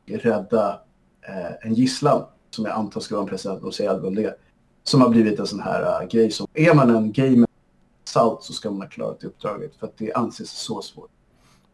rädda 0.06 0.82
eh, 1.22 1.68
en 1.68 1.74
gisslan 1.74 2.24
som 2.50 2.66
jag 2.66 2.76
antar 2.76 3.02
ska 3.02 3.16
vara 3.16 3.24
en 3.24 3.30
president, 3.30 3.62
de 3.62 3.72
säger 3.72 3.90
aldrig 3.90 4.08
om 4.08 4.16
det. 4.16 4.38
Som 4.88 5.02
har 5.02 5.10
blivit 5.10 5.40
en 5.40 5.48
sån 5.48 5.60
här 5.60 6.02
uh, 6.04 6.08
grej 6.08 6.32
som, 6.32 6.48
är 6.54 6.74
man 6.74 6.90
en 6.96 7.12
gamer 7.12 7.48
salt 8.04 8.44
så 8.44 8.54
ska 8.54 8.72
man 8.72 8.82
ha 8.82 8.88
klarat 8.88 9.20
det 9.20 9.28
uppdraget 9.28 9.76
för 9.80 9.88
att 9.88 9.98
det 9.98 10.14
anses 10.14 10.52
så 10.52 10.82
svårt. 10.82 11.10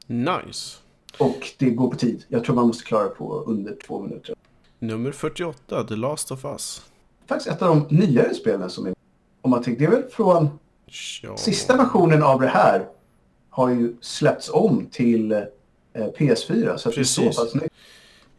Nice. 0.07 0.77
Och 1.17 1.47
det 1.59 1.69
går 1.69 1.89
på 1.89 1.95
tid. 1.97 2.25
Jag 2.27 2.43
tror 2.43 2.55
man 2.55 2.67
måste 2.67 2.83
klara 2.83 3.03
det 3.03 3.09
på 3.09 3.39
under 3.39 3.77
två 3.87 4.01
minuter. 4.01 4.35
Nummer 4.79 5.11
48, 5.11 5.83
The 5.83 5.95
Last 5.95 6.31
of 6.31 6.45
Us. 6.45 6.81
Faktiskt 7.27 7.49
ett 7.51 7.61
av 7.61 7.67
de 7.67 7.95
nyare 7.97 8.33
spelen 8.33 8.69
som 8.69 8.85
är 8.85 8.93
om 9.41 9.51
man 9.51 9.63
tänker, 9.63 9.79
det 9.79 9.95
är 9.95 10.01
väl 10.01 10.09
från 10.09 10.49
Ja. 11.21 11.37
sista 11.37 11.77
versionen 11.77 12.23
av 12.23 12.41
det 12.41 12.47
här 12.47 12.87
har 13.49 13.69
ju 13.69 13.95
släppts 14.01 14.49
om 14.53 14.85
till 14.91 15.31
eh, 15.31 15.41
PS4 15.93 16.77
så 16.77 16.89
att 16.89 16.95
det 16.95 17.01
är 17.01 17.03
så 17.03 17.21
Precis. 17.21 17.35
pass 17.37 17.53
nytt. 17.55 17.73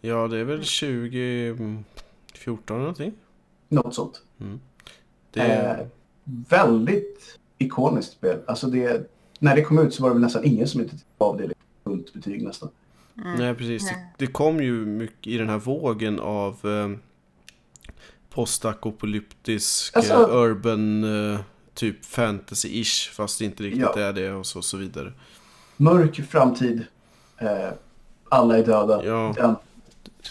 Ja, 0.00 0.28
det 0.28 0.38
är 0.38 0.44
väl 0.44 0.58
2014 0.58 1.84
eller 2.68 2.78
någonting. 2.78 3.12
Något 3.68 3.94
sånt. 3.94 4.22
Det 5.30 5.40
Eh, 5.40 5.86
väldigt 6.48 7.38
ikoniskt 7.58 8.12
spel. 8.12 8.38
Alltså 8.46 8.66
det, 8.66 9.10
när 9.38 9.56
det 9.56 9.62
kom 9.62 9.78
ut 9.78 9.94
så 9.94 10.02
var 10.02 10.10
det 10.10 10.14
väl 10.14 10.22
nästan 10.22 10.44
ingen 10.44 10.68
som 10.68 10.80
inte 10.80 10.96
av 11.18 11.36
det 11.38 11.52
fullt 11.84 12.12
betyg 12.12 12.42
nästan. 12.42 12.68
Nej, 13.14 13.54
precis. 13.54 13.88
Det, 13.88 13.92
Nej. 13.96 14.12
det 14.18 14.26
kom 14.26 14.62
ju 14.62 14.72
mycket 14.86 15.26
i 15.26 15.38
den 15.38 15.48
här 15.48 15.58
vågen 15.58 16.20
av 16.20 16.52
eh, 16.64 16.98
postapokalyptisk 18.30 19.96
Alltså- 19.96 20.12
eh, 20.14 20.34
urban 20.36 21.04
eh, 21.34 21.40
typ 21.74 22.04
fantasy-ish 22.04 23.10
fast 23.12 23.38
det 23.38 23.44
inte 23.44 23.62
riktigt 23.62 23.82
Ja. 23.82 23.98
är 23.98 24.12
det 24.12 24.32
och 24.32 24.46
så, 24.46 24.62
så 24.62 24.76
vidare. 24.76 25.12
Mörk 25.76 26.20
framtid. 26.30 26.84
Eh, 27.38 27.68
alla 28.28 28.58
är 28.58 28.66
döda. 28.66 29.04
Ja. 29.04 29.34
Den. 29.36 29.54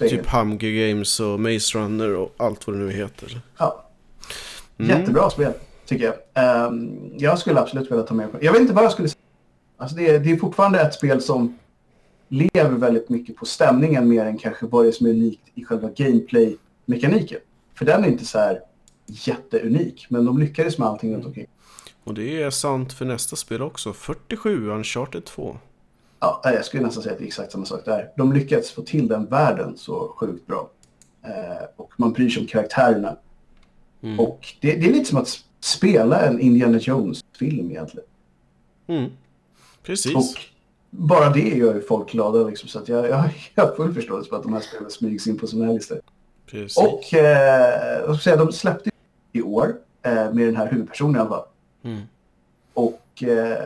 Typ 0.09 0.25
Hunger 0.29 0.87
Games 0.89 1.19
och 1.19 1.39
Maze 1.39 1.77
Runner 1.79 2.15
och 2.15 2.33
allt 2.37 2.67
vad 2.67 2.75
det 2.75 2.79
nu 2.79 2.91
heter. 2.91 3.41
Ja, 3.57 3.82
Mm. 4.77 4.99
jättebra 4.99 5.29
spel 5.29 5.53
tycker 5.85 6.05
jag. 6.05 6.15
Ehm, 6.33 7.11
jag 7.17 7.39
skulle 7.39 7.59
absolut 7.59 7.91
vilja 7.91 8.03
ta 8.03 8.13
med 8.13 8.29
Jag 8.41 8.51
vet 8.51 8.61
inte 8.61 8.73
vad 8.73 8.83
jag 8.83 8.91
skulle 8.91 9.09
säga. 9.09 9.19
Alltså 9.77 9.95
det, 9.95 10.09
är, 10.09 10.19
det 10.19 10.31
är 10.31 10.37
fortfarande 10.37 10.81
ett 10.81 10.93
spel 10.93 11.21
som 11.21 11.57
lever 12.27 12.69
väldigt 12.69 13.09
mycket 13.09 13.35
på 13.35 13.45
stämningen 13.45 14.09
mer 14.09 14.25
än 14.25 14.37
kanske 14.37 14.65
vad 14.65 14.85
det 14.85 14.89
är 14.89 14.91
som 14.91 15.07
är 15.07 15.11
unikt 15.11 15.41
i 15.53 15.65
själva 15.65 15.89
gameplay-mekaniken. 15.89 17.39
För 17.75 17.85
den 17.85 18.03
är 18.03 18.07
inte 18.07 18.25
så 18.25 18.39
här 18.39 18.59
jätteunik, 19.05 20.05
men 20.09 20.25
de 20.25 20.37
lyckades 20.37 20.77
med 20.77 20.87
allting 20.87 21.13
runt 21.15 21.25
omkring. 21.25 21.47
Och 22.03 22.13
det 22.13 22.41
är 22.41 22.49
sant 22.49 22.93
för 22.93 23.05
nästa 23.05 23.35
spel 23.35 23.61
också. 23.61 23.93
47, 23.93 24.69
Uncharted 24.69 25.25
2. 25.25 25.57
Ja, 26.19 26.41
nej, 26.45 26.55
jag 26.55 26.65
skulle 26.65 26.83
nästan 26.83 27.03
säga 27.03 27.13
att 27.13 27.19
det 27.19 27.25
är 27.25 27.27
exakt 27.27 27.51
samma 27.51 27.65
sak 27.65 27.85
där. 27.85 28.09
De 28.17 28.33
lyckats 28.33 28.71
få 28.71 28.81
till 28.81 29.07
den 29.07 29.25
världen 29.25 29.77
så 29.77 30.15
sjukt 30.19 30.47
bra. 30.47 30.69
Eh, 31.23 31.65
och 31.75 31.93
man 31.97 32.13
bryr 32.13 32.29
sig 32.29 32.41
om 32.41 32.47
karaktärerna. 32.47 33.17
Mm. 34.03 34.19
Och 34.19 34.47
det, 34.61 34.75
det 34.75 34.89
är 34.89 34.93
lite 34.93 35.05
som 35.05 35.17
att 35.17 35.43
spela 35.59 36.21
en 36.21 36.39
Indiana 36.39 36.77
Jones-film 36.77 37.71
egentligen. 37.71 38.07
Mm. 38.87 39.11
Precis. 39.83 40.15
Och 40.15 40.23
bara 40.89 41.29
det 41.29 41.49
gör 41.49 41.75
ju 41.75 41.81
folk 41.81 42.11
glada 42.11 42.43
liksom, 42.43 42.69
så 42.69 42.79
att 42.79 42.89
jag, 42.89 43.09
jag, 43.09 43.29
jag 43.55 43.65
har 43.65 43.75
full 43.75 43.93
förståelse 43.93 44.29
för 44.29 44.37
att 44.37 44.43
de 44.43 44.53
här 44.53 44.61
spelen 44.61 44.89
smygs 44.89 45.27
in 45.27 45.37
på 45.37 45.47
sådana 45.47 45.65
här 45.65 45.73
listor. 45.73 45.99
Precis. 46.45 46.77
Och 46.77 47.13
eh, 47.13 47.99
jag 47.99 48.15
ska 48.15 48.23
säga, 48.23 48.35
de 48.35 48.51
släppte 48.51 48.89
i 49.31 49.41
år 49.41 49.75
eh, 50.01 50.33
med 50.33 50.47
den 50.47 50.55
här 50.55 50.71
huvudpersonen 50.71 51.15
i 51.15 51.19
alla 51.19 51.29
fall. 51.29 51.45
Mm. 51.83 52.01
Och 52.73 53.23
eh, 53.23 53.57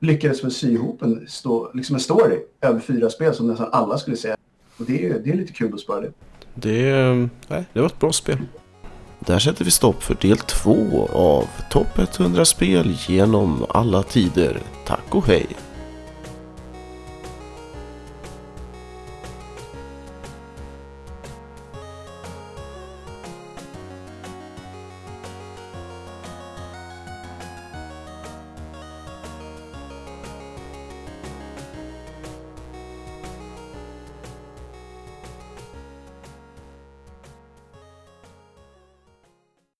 lyckades 0.00 0.44
väl 0.44 0.50
sy 0.50 0.72
ihop 0.72 1.02
en, 1.02 1.26
stå, 1.28 1.70
liksom 1.74 1.94
en 1.94 2.00
story 2.00 2.38
över 2.60 2.80
fyra 2.80 3.10
spel 3.10 3.34
som 3.34 3.48
nästan 3.48 3.68
alla 3.72 3.98
skulle 3.98 4.16
säga. 4.16 4.36
Och 4.76 4.84
det 4.84 5.06
är, 5.06 5.18
det 5.18 5.30
är 5.30 5.36
lite 5.36 5.52
kul 5.52 5.74
att 5.74 5.80
spara 5.80 6.00
det. 6.00 6.12
Det, 6.54 6.90
eh, 6.90 7.26
nej, 7.48 7.64
det 7.72 7.80
var 7.80 7.86
ett 7.86 8.00
bra 8.00 8.12
spel. 8.12 8.38
Där 9.26 9.38
sätter 9.38 9.64
vi 9.64 9.70
stopp 9.70 10.02
för 10.02 10.14
del 10.20 10.38
två 10.38 11.08
av 11.12 11.48
Topp 11.70 11.98
100 11.98 12.44
spel 12.44 12.96
genom 13.08 13.66
alla 13.68 14.02
tider. 14.02 14.60
Tack 14.86 15.14
och 15.14 15.26
hej! 15.26 15.46